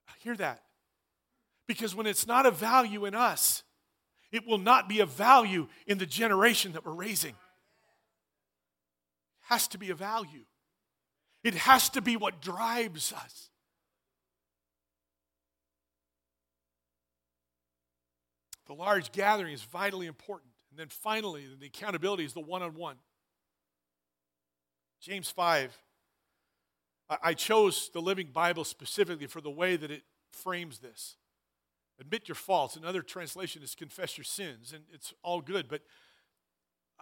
I 0.09 0.13
Hear 0.21 0.37
that. 0.37 0.63
Because 1.67 1.95
when 1.95 2.07
it's 2.07 2.27
not 2.27 2.45
a 2.45 2.51
value 2.51 3.05
in 3.05 3.15
us, 3.15 3.63
it 4.31 4.47
will 4.47 4.59
not 4.59 4.89
be 4.89 5.01
a 5.01 5.07
value 5.07 5.69
in 5.87 5.99
the 5.99 6.07
generation 6.07 6.73
that 6.73 6.85
we're 6.85 6.93
raising. 6.93 7.31
It 7.31 7.37
has 9.43 9.69
to 9.69 9.79
be 9.79 9.91
a 9.91 9.95
value. 9.95 10.45
It 11.45 11.55
has 11.55 11.89
to 11.91 12.01
be 12.01 12.17
what 12.17 12.41
drives 12.41 13.13
us. 13.13 13.49
The 18.67 18.75
large 18.75 19.13
gathering 19.13 19.53
is 19.53 19.63
vitally 19.63 20.07
important. 20.07 20.53
And 20.71 20.79
then 20.79 20.89
finally, 20.89 21.47
the 21.59 21.67
accountability 21.67 22.25
is 22.25 22.33
the 22.33 22.41
one 22.41 22.63
on 22.63 22.75
one. 22.75 22.97
James 25.01 25.29
5. 25.29 25.77
I 27.23 27.35
chose 27.35 27.91
the 27.93 28.01
Living 28.01 28.29
Bible 28.33 28.65
specifically 28.65 29.27
for 29.27 29.43
the 29.43 29.51
way 29.51 29.77
that 29.77 29.91
it 29.91 30.05
frames 30.31 30.79
this. 30.79 31.17
Admit 32.01 32.29
your 32.29 32.35
faults. 32.35 32.77
Another 32.77 33.03
translation 33.03 33.63
is 33.63 33.75
confess 33.75 34.17
your 34.17 34.25
sins, 34.25 34.73
and 34.73 34.85
it's 34.93 35.13
all 35.23 35.43
good. 35.43 35.69
But 35.69 35.83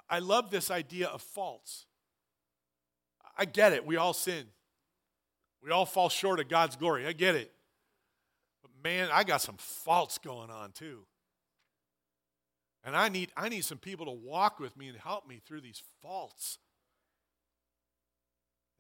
I 0.08 0.18
love 0.18 0.50
this 0.50 0.70
idea 0.70 1.06
of 1.06 1.22
faults. 1.22 1.86
I 3.36 3.44
get 3.44 3.72
it. 3.72 3.86
We 3.86 3.96
all 3.96 4.12
sin. 4.12 4.44
We 5.62 5.70
all 5.70 5.86
fall 5.86 6.08
short 6.08 6.40
of 6.40 6.48
God's 6.48 6.76
glory. 6.76 7.06
I 7.06 7.12
get 7.12 7.34
it. 7.34 7.52
But 8.62 8.70
man, 8.82 9.08
I 9.12 9.24
got 9.24 9.42
some 9.42 9.56
faults 9.58 10.18
going 10.18 10.50
on 10.50 10.72
too. 10.72 11.00
And 12.82 12.96
I 12.96 13.08
need, 13.08 13.30
I 13.36 13.48
need 13.48 13.64
some 13.64 13.78
people 13.78 14.06
to 14.06 14.12
walk 14.12 14.58
with 14.58 14.76
me 14.76 14.88
and 14.88 14.96
help 14.96 15.28
me 15.28 15.40
through 15.44 15.60
these 15.60 15.82
faults. 16.00 16.58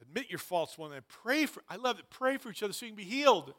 Admit 0.00 0.30
your 0.30 0.38
faults 0.38 0.78
one 0.78 0.92
I 0.92 1.00
pray 1.00 1.44
for. 1.44 1.62
I 1.68 1.76
love 1.76 1.98
it. 1.98 2.06
Pray 2.08 2.38
for 2.38 2.50
each 2.50 2.62
other 2.62 2.72
so 2.72 2.86
you 2.86 2.92
can 2.92 2.96
be 2.96 3.04
healed. 3.04 3.52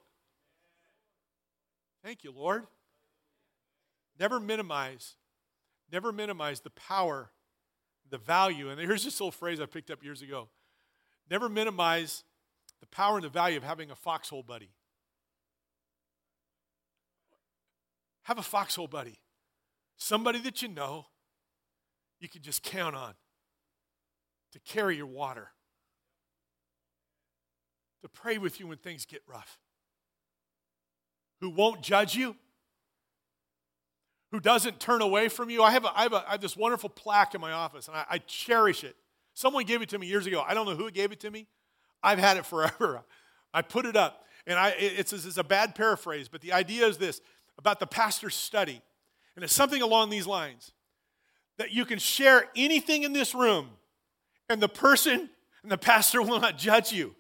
Thank 2.04 2.24
you, 2.24 2.32
Lord. 2.32 2.66
Never 4.20 4.40
minimize, 4.40 5.16
never 5.92 6.12
minimize 6.12 6.60
the 6.60 6.70
power, 6.72 7.32
the 8.10 8.18
value. 8.18 8.70
And 8.70 8.80
here's 8.80 9.04
this 9.04 9.20
little 9.20 9.32
phrase 9.32 9.60
I 9.60 9.66
picked 9.66 9.92
up 9.92 10.04
years 10.04 10.22
ago. 10.22 10.48
Never 11.30 11.50
minimize 11.50 12.24
the 12.80 12.88
power 12.88 13.16
and 13.16 13.24
the 13.24 13.30
value 13.30 13.58
of 13.58 13.64
having 13.64 13.92
a 13.92 13.96
foxhole 13.96 14.44
buddy. 14.44 14.72
Have 18.24 18.38
a 18.38 18.44
foxhole 18.44 18.88
buddy. 18.88 19.20
Somebody 19.98 20.40
that 20.40 20.62
you 20.62 20.68
know 20.68 21.08
you 22.20 22.30
can 22.30 22.42
just 22.42 22.64
count 22.64 22.96
on 22.96 23.14
to 24.54 24.60
carry 24.60 24.98
your 24.98 25.08
water, 25.08 25.50
to 28.02 28.10
pray 28.10 28.38
with 28.38 28.60
you 28.60 28.68
when 28.68 28.78
things 28.78 29.06
get 29.06 29.22
rough, 29.28 29.58
who 31.40 31.50
won't 31.50 31.82
judge 31.82 32.16
you, 32.16 32.36
who 34.32 34.40
doesn't 34.40 34.80
turn 34.80 35.02
away 35.02 35.30
from 35.30 35.50
you. 35.50 35.64
I 35.64 35.72
have, 35.72 35.86
a, 35.86 35.98
I 35.98 36.04
have, 36.04 36.14
a, 36.14 36.28
I 36.28 36.32
have 36.32 36.42
this 36.42 36.56
wonderful 36.56 36.90
plaque 36.90 37.36
in 37.36 37.42
my 37.42 37.52
office, 37.52 37.88
and 37.88 37.98
I, 37.98 38.06
I 38.10 38.18
cherish 38.20 38.84
it. 38.84 38.96
Someone 39.34 39.66
gave 39.66 39.82
it 39.82 39.90
to 39.90 40.00
me 40.00 40.08
years 40.08 40.28
ago. 40.28 40.44
I 40.46 40.54
don't 40.54 40.66
know 40.66 40.76
who 40.76 40.90
gave 40.92 41.12
it 41.12 41.20
to 41.22 41.32
me. 41.32 41.48
I've 42.04 42.20
had 42.20 42.38
it 42.38 42.46
forever. 42.46 43.04
I 43.54 43.62
put 43.62 43.86
it 43.86 43.96
up, 43.96 44.26
and 44.48 44.58
I, 44.58 44.74
it's, 44.78 45.12
it's 45.12 45.38
a 45.38 45.44
bad 45.44 45.76
paraphrase, 45.76 46.30
but 46.30 46.42
the 46.42 46.54
idea 46.54 46.88
is 46.88 46.98
this 46.98 47.22
about 47.58 47.80
the 47.80 47.88
pastor's 47.88 48.36
study. 48.36 48.82
And 49.36 49.44
it's 49.44 49.54
something 49.54 49.82
along 49.82 50.10
these 50.10 50.28
lines 50.28 50.72
that 51.58 51.72
you 51.72 51.86
can 51.86 52.00
share 52.00 52.50
anything 52.56 53.04
in 53.04 53.14
this 53.14 53.36
room, 53.36 53.70
and 54.50 54.62
the 54.62 54.70
person 54.70 55.30
and 55.64 55.72
the 55.72 55.78
pastor 55.78 56.22
will 56.22 56.40
not 56.40 56.58
judge 56.58 56.92
you. 56.92 57.16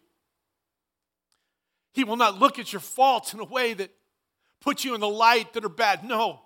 He 1.93 2.03
will 2.03 2.15
not 2.15 2.39
look 2.39 2.57
at 2.57 2.71
your 2.71 2.79
faults 2.79 3.33
in 3.33 3.39
a 3.39 3.45
way 3.45 3.73
that 3.73 3.91
puts 4.61 4.85
you 4.85 4.95
in 4.95 5.01
the 5.01 5.09
light 5.09 5.53
that 5.53 5.65
are 5.65 5.69
bad. 5.69 6.03
No. 6.03 6.41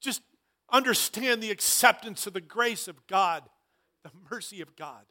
Just 0.00 0.22
understand 0.70 1.42
the 1.42 1.50
acceptance 1.50 2.26
of 2.26 2.32
the 2.32 2.40
grace 2.40 2.86
of 2.86 3.06
God, 3.06 3.42
the 4.02 4.10
mercy 4.30 4.60
of 4.60 4.76
God. 4.76 5.04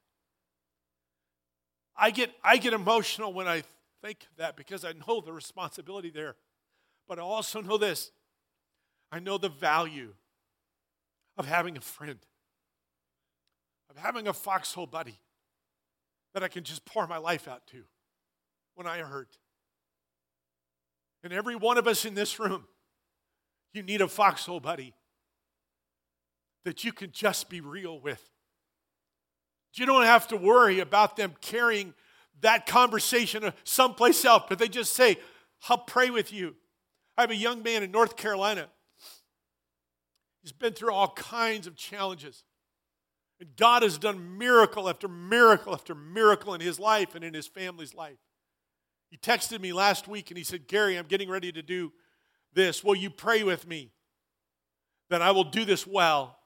I 1.96 2.12
get, 2.12 2.32
I 2.44 2.58
get 2.58 2.74
emotional 2.74 3.34
when 3.34 3.48
I 3.48 3.64
think 4.02 4.26
that 4.38 4.56
because 4.56 4.86
I 4.86 4.94
know 5.08 5.22
the 5.22 5.34
responsibility 5.34 6.10
there. 6.10 6.36
But 7.08 7.20
I 7.20 7.24
also 7.24 7.62
know 7.62 7.78
this 7.78 8.12
I 9.12 9.20
know 9.20 9.38
the 9.38 9.50
value 9.50 10.14
of 11.38 11.48
having 11.48 11.76
a 11.78 11.82
friend, 11.82 12.20
of 13.90 13.98
having 13.98 14.28
a 14.28 14.34
foxhole 14.34 14.86
buddy 14.86 15.18
that 16.34 16.44
I 16.44 16.48
can 16.48 16.64
just 16.64 16.86
pour 16.86 17.08
my 17.08 17.18
life 17.18 17.48
out 17.48 17.66
to 17.68 17.84
when 18.76 18.86
I 18.86 19.00
hurt. 19.00 19.38
And 21.24 21.34
every 21.34 21.56
one 21.56 21.78
of 21.78 21.88
us 21.88 22.06
in 22.06 22.14
this 22.14 22.40
room, 22.40 22.68
you 23.74 23.82
need 23.82 24.02
a 24.02 24.08
foxhole 24.08 24.60
buddy 24.60 24.94
that 26.66 26.84
you 26.84 26.94
can 26.94 27.12
just 27.12 27.50
be 27.50 27.62
real 27.62 28.00
with. 28.00 28.24
You 29.74 29.86
don't 29.86 30.04
have 30.04 30.28
to 30.30 30.38
worry 30.38 30.80
about 30.80 31.16
them 31.16 31.34
carrying 31.42 31.94
that 32.42 32.66
conversation 32.66 33.52
someplace 33.64 34.26
else, 34.26 34.44
but 34.50 34.60
they 34.60 34.68
just 34.68 34.94
say, 34.94 35.18
I'll 35.70 35.78
pray 35.78 36.10
with 36.10 36.34
you. 36.34 36.56
I 37.18 37.22
have 37.22 37.32
a 37.32 37.36
young 37.36 37.64
man 37.64 37.84
in 37.84 37.92
North 37.92 38.16
Carolina. 38.16 38.68
He's 40.42 40.52
been 40.54 40.74
through 40.74 40.94
all 40.94 41.10
kinds 41.10 41.68
of 41.68 41.76
challenges. 41.76 42.44
And 43.40 43.56
God 43.56 43.84
has 43.84 43.98
done 43.98 44.38
miracle 44.38 44.90
after 44.90 45.08
miracle 45.08 45.74
after 45.74 45.96
miracle 45.96 46.54
in 46.54 46.62
his 46.62 46.80
life 46.80 47.16
and 47.16 47.24
in 47.24 47.34
his 47.34 47.48
family's 47.48 47.94
life. 47.94 48.18
He 49.10 49.18
texted 49.18 49.60
me 49.60 49.74
last 49.74 50.08
week 50.08 50.32
and 50.32 50.38
he 50.38 50.44
said, 50.44 50.68
Gary, 50.68 50.98
I'm 50.98 51.08
getting 51.08 51.30
ready 51.30 51.52
to 51.52 51.62
do 51.62 51.92
this. 52.54 52.84
Will 52.84 52.96
you 52.96 53.10
pray 53.10 53.44
with 53.44 53.68
me 53.68 53.92
that 55.10 55.22
I 55.22 55.32
will 55.32 55.46
do 55.46 55.66
this 55.66 55.86
well? 55.86 56.39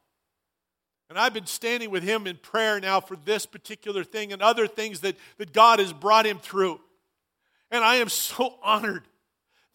And 1.14 1.20
I've 1.20 1.32
been 1.32 1.46
standing 1.46 1.92
with 1.92 2.02
him 2.02 2.26
in 2.26 2.38
prayer 2.38 2.80
now 2.80 3.00
for 3.00 3.16
this 3.16 3.46
particular 3.46 4.04
thing 4.04 4.34
and 4.34 4.42
other 4.42 4.66
things 4.66 5.02
that, 5.02 5.16
that 5.38 5.54
God 5.54 5.78
has 5.78 5.94
brought 5.94 6.26
him 6.26 6.40
through. 6.40 6.80
And 7.70 7.84
I 7.84 7.98
am 7.98 8.10
so 8.10 8.56
honored 8.64 9.04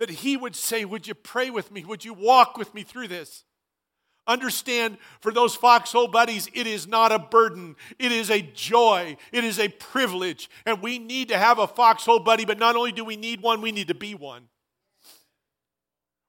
that 0.01 0.11
he 0.11 0.37
would 0.37 0.57
say, 0.57 0.85
Would 0.85 1.07
you 1.07 1.15
pray 1.15 1.51
with 1.51 1.71
me? 1.71 1.85
Would 1.85 2.05
you 2.05 2.13
walk 2.13 2.59
with 2.59 2.75
me 2.75 2.83
through 2.83 3.07
this? 3.07 3.45
Understand 4.27 4.99
for 5.21 5.31
those 5.31 5.55
foxhole 5.55 6.09
buddies, 6.09 6.49
it 6.55 6.67
is 6.67 6.89
not 6.89 7.13
a 7.13 7.21
burden. 7.21 7.77
It 8.01 8.11
is 8.11 8.33
a 8.33 8.43
joy. 8.43 9.17
It 9.31 9.45
is 9.45 9.61
a 9.61 9.69
privilege. 9.69 10.51
And 10.67 10.83
we 10.83 10.99
need 10.99 11.29
to 11.29 11.39
have 11.39 11.61
a 11.61 11.69
foxhole 11.69 12.19
buddy, 12.19 12.47
but 12.47 12.59
not 12.59 12.75
only 12.75 12.91
do 12.91 13.05
we 13.05 13.17
need 13.17 13.43
one, 13.43 13.61
we 13.61 13.71
need 13.71 13.87
to 13.87 13.95
be 13.95 14.17
one. 14.17 14.49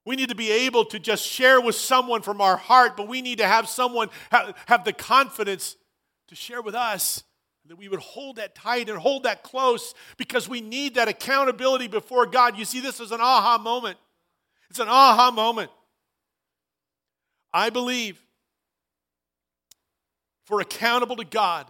We 0.05 0.15
need 0.15 0.29
to 0.29 0.35
be 0.35 0.51
able 0.51 0.85
to 0.85 0.99
just 0.99 1.25
share 1.25 1.61
with 1.61 1.75
someone 1.75 2.21
from 2.21 2.41
our 2.41 2.57
heart, 2.57 2.97
but 2.97 3.07
we 3.07 3.21
need 3.21 3.39
to 3.39 3.47
have 3.47 3.67
someone 3.67 4.09
have, 4.31 4.83
the 4.85 4.93
confidence 4.93 5.75
to 6.29 6.35
share 6.35 6.61
with 6.61 6.75
us 6.75 7.23
that 7.67 7.77
we 7.77 7.87
would 7.87 7.99
hold 7.99 8.37
that 8.37 8.55
tight 8.55 8.89
and 8.89 8.97
hold 8.97 9.23
that 9.23 9.43
close 9.43 9.93
because 10.17 10.49
we 10.49 10.59
need 10.59 10.95
that 10.95 11.07
accountability 11.07 11.87
before 11.87 12.25
God. 12.25 12.57
You 12.57 12.65
see, 12.65 12.79
this 12.79 12.99
is 12.99 13.11
an 13.11 13.21
aha 13.21 13.59
moment. 13.59 13.97
It's 14.69 14.79
an 14.79 14.87
aha 14.87 15.29
moment. 15.31 15.69
I 17.53 17.69
believe 17.69 18.19
for 20.45 20.61
accountable 20.61 21.15
to 21.15 21.25
God, 21.25 21.67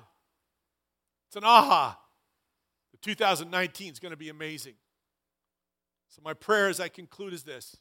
it's 1.28 1.36
an 1.36 1.44
aha. 1.44 2.00
The 2.92 2.98
2019 2.98 3.92
is 3.92 4.00
going 4.00 4.12
to 4.12 4.18
be 4.18 4.30
amazing. 4.30 4.76
So, 6.08 6.22
my 6.24 6.34
prayer 6.34 6.70
as 6.70 6.80
I 6.80 6.88
conclude 6.88 7.34
is 7.34 7.44
this 7.44 7.76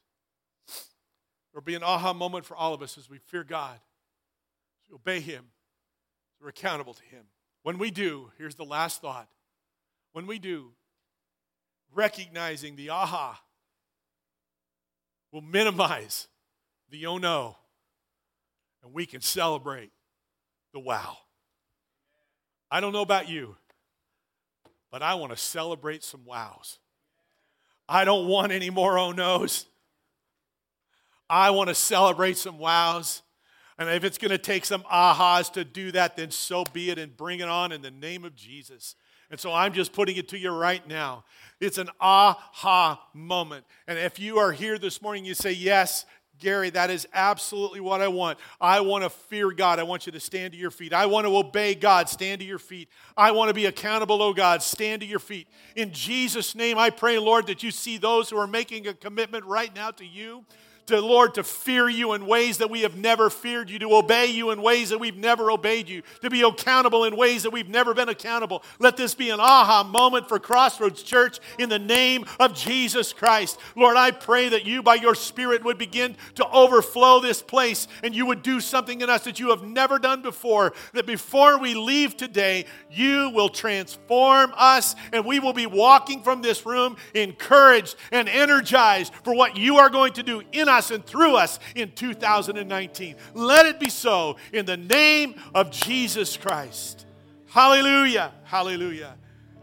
There'll 1.59 1.65
be 1.65 1.75
an 1.75 1.83
aha 1.83 2.13
moment 2.13 2.45
for 2.45 2.57
all 2.57 2.73
of 2.73 2.83
us 2.83 2.97
as 2.97 3.11
we 3.11 3.19
fear 3.19 3.43
God, 3.43 3.75
as 3.75 4.89
we 4.89 4.95
obey 4.95 5.19
Him, 5.19 5.43
as 6.37 6.41
we're 6.41 6.51
accountable 6.51 6.95
to 6.95 7.03
Him. 7.03 7.25
When 7.65 7.79
we 7.79 7.91
do, 7.91 8.31
here's 8.39 8.55
the 8.55 8.65
last 8.65 9.01
thought. 9.01 9.27
When 10.13 10.29
we 10.29 10.39
do, 10.39 10.71
recognizing 11.93 12.77
the 12.77 12.91
aha 12.91 13.43
will 15.33 15.41
minimize 15.41 16.29
the 16.91 17.07
oh 17.07 17.19
no, 17.19 17.57
and 18.85 18.93
we 18.93 19.05
can 19.05 19.21
celebrate 19.21 19.91
the 20.73 20.79
wow. 20.79 21.17
I 22.71 22.79
don't 22.79 22.93
know 22.93 23.03
about 23.03 23.29
you, 23.29 23.57
but 24.93 25.03
I 25.03 25.15
want 25.15 25.33
to 25.33 25.37
celebrate 25.37 26.05
some 26.05 26.25
wows. 26.25 26.79
I 27.89 28.05
don't 28.05 28.29
want 28.29 28.53
any 28.53 28.71
more 28.71 28.97
oh 28.97 29.11
no's. 29.11 29.67
I 31.31 31.51
want 31.51 31.69
to 31.69 31.75
celebrate 31.75 32.37
some 32.37 32.59
wows. 32.59 33.23
And 33.79 33.89
if 33.89 34.03
it's 34.03 34.19
going 34.19 34.31
to 34.33 34.39
take 34.39 34.65
some 34.65 34.83
ahas 34.85 35.53
to 35.53 35.65
do 35.65 35.93
that, 35.93 36.17
then 36.17 36.31
so 36.31 36.65
be 36.73 36.91
it 36.91 36.99
and 36.99 37.17
bring 37.17 37.41
it 37.41 37.49
on 37.49 37.71
in 37.71 37.81
the 37.81 37.91
name 37.91 38.25
of 38.25 38.35
Jesus. 38.35 38.97
And 39.31 39.39
so 39.39 39.53
I'm 39.53 39.73
just 39.73 39.93
putting 39.93 40.17
it 40.17 40.29
to 40.31 40.39
you 40.39 40.51
right 40.51 40.87
now. 40.89 41.25
It's 41.61 41.79
an 41.79 41.91
aha 42.01 43.01
moment. 43.13 43.65
And 43.87 43.99
if 43.99 44.19
you 44.19 44.39
are 44.39 44.53
here 44.53 44.79
this 44.79 45.03
morning, 45.03 45.25
you 45.25 45.35
say, 45.35 45.53
Yes, 45.53 46.07
Gary, 46.39 46.71
that 46.71 46.91
is 46.91 47.07
absolutely 47.13 47.81
what 47.81 48.01
I 48.01 48.09
want. 48.09 48.39
I 48.61 48.81
want 48.81 49.05
to 49.05 49.11
fear 49.11 49.51
God. 49.51 49.79
I 49.79 49.83
want 49.83 50.07
you 50.07 50.13
to 50.13 50.21
stand 50.21 50.53
to 50.53 50.59
your 50.59 50.71
feet. 50.71 50.93
I 50.93 51.07
want 51.07 51.27
to 51.27 51.37
obey 51.37 51.75
God. 51.75 52.09
Stand 52.09 52.41
to 52.41 52.47
your 52.47 52.61
feet. 52.61 52.89
I 53.17 53.33
want 53.33 53.49
to 53.49 53.55
be 53.55 53.67
accountable, 53.67 54.23
oh 54.23 54.33
God. 54.33 54.63
Stand 54.63 55.03
to 55.03 55.07
your 55.07 55.19
feet. 55.19 55.49
In 55.75 55.93
Jesus' 55.93 56.55
name, 56.55 56.79
I 56.79 56.91
pray, 56.91 57.19
Lord, 57.19 57.49
that 57.49 57.63
you 57.63 57.71
see 57.71 57.99
those 57.99 58.31
who 58.31 58.39
are 58.39 58.47
making 58.47 58.87
a 58.87 58.95
commitment 58.95 59.45
right 59.45 59.75
now 59.75 59.91
to 59.93 60.05
you 60.05 60.45
to 60.89 61.01
Lord 61.01 61.35
to 61.35 61.45
fear 61.45 61.89
you 61.89 62.15
in 62.15 62.27
ways 62.27 62.59
that 62.59 62.71
we 62.71 62.81
have 62.83 62.97
never 62.97 63.31
feared 63.31 63.71
you, 63.71 63.79
to 63.79 63.95
obey 63.95 64.27
you 64.27 64.51
in 64.51 64.63
ways 64.63 64.89
that 64.89 64.99
we've 64.99 65.17
never 65.17 65.51
obeyed 65.51 65.89
you, 65.89 66.03
to 66.23 66.31
be 66.31 66.43
accountable 66.43 67.05
in 67.05 67.15
ways 67.15 67.43
that 67.43 67.51
we've 67.51 67.69
never 67.69 67.93
been 67.93 68.09
accountable. 68.09 68.63
Let 68.79 68.97
this 68.97 69.15
be 69.15 69.31
an 69.31 69.39
aha 69.39 69.85
moment 69.85 70.29
for 70.29 70.39
Crossroads 70.39 71.03
Church 71.03 71.41
in 71.59 71.69
the 71.69 71.79
name 71.79 72.25
of 72.41 72.55
Jesus 72.55 73.13
Christ. 73.13 73.59
Lord, 73.77 73.97
I 73.97 74.11
pray 74.11 74.49
that 74.49 74.65
you 74.65 74.83
by 74.83 74.95
your 74.95 75.15
spirit 75.15 75.63
would 75.63 75.77
begin 75.79 76.17
to 76.37 76.49
overflow 76.49 77.21
this 77.21 77.43
place 77.43 77.87
and 78.03 78.15
you 78.15 78.25
would 78.27 78.43
do 78.43 78.61
something 78.61 79.03
in 79.03 79.11
us 79.11 79.25
that 79.25 79.39
you 79.39 79.51
have 79.51 79.63
never 79.63 79.99
done 79.99 80.23
before. 80.23 80.73
That 80.95 81.07
before 81.07 81.59
we 81.59 81.75
leave 81.75 82.17
today, 82.17 82.65
you 82.91 83.31
will 83.31 83.51
transform 83.51 84.53
us 84.57 84.97
and 85.13 85.27
we 85.27 85.39
will 85.39 85.53
be 85.53 85.67
walking 85.67 86.23
from 86.23 86.41
this 86.41 86.65
room 86.65 86.97
encouraged 87.15 87.97
and 88.11 88.29
energized 88.29 89.13
for 89.23 89.35
what 89.35 89.57
you 89.57 89.77
are 89.77 89.91
going 89.91 90.15
to 90.15 90.23
do 90.23 90.43
in 90.53 90.69
us 90.69 90.78
us 90.79 90.91
and 90.91 91.05
through 91.05 91.37
us 91.37 91.59
in 91.75 91.93
2019. 91.93 93.17
Let 93.35 93.67
it 93.67 93.79
be 93.79 93.91
so 93.91 94.37
in 94.53 94.65
the 94.65 94.77
name 94.77 95.35
of 95.55 95.71
Jesus 95.71 96.37
Christ. 96.37 97.05
Hallelujah. 97.49 98.33
Hallelujah. 98.45 99.17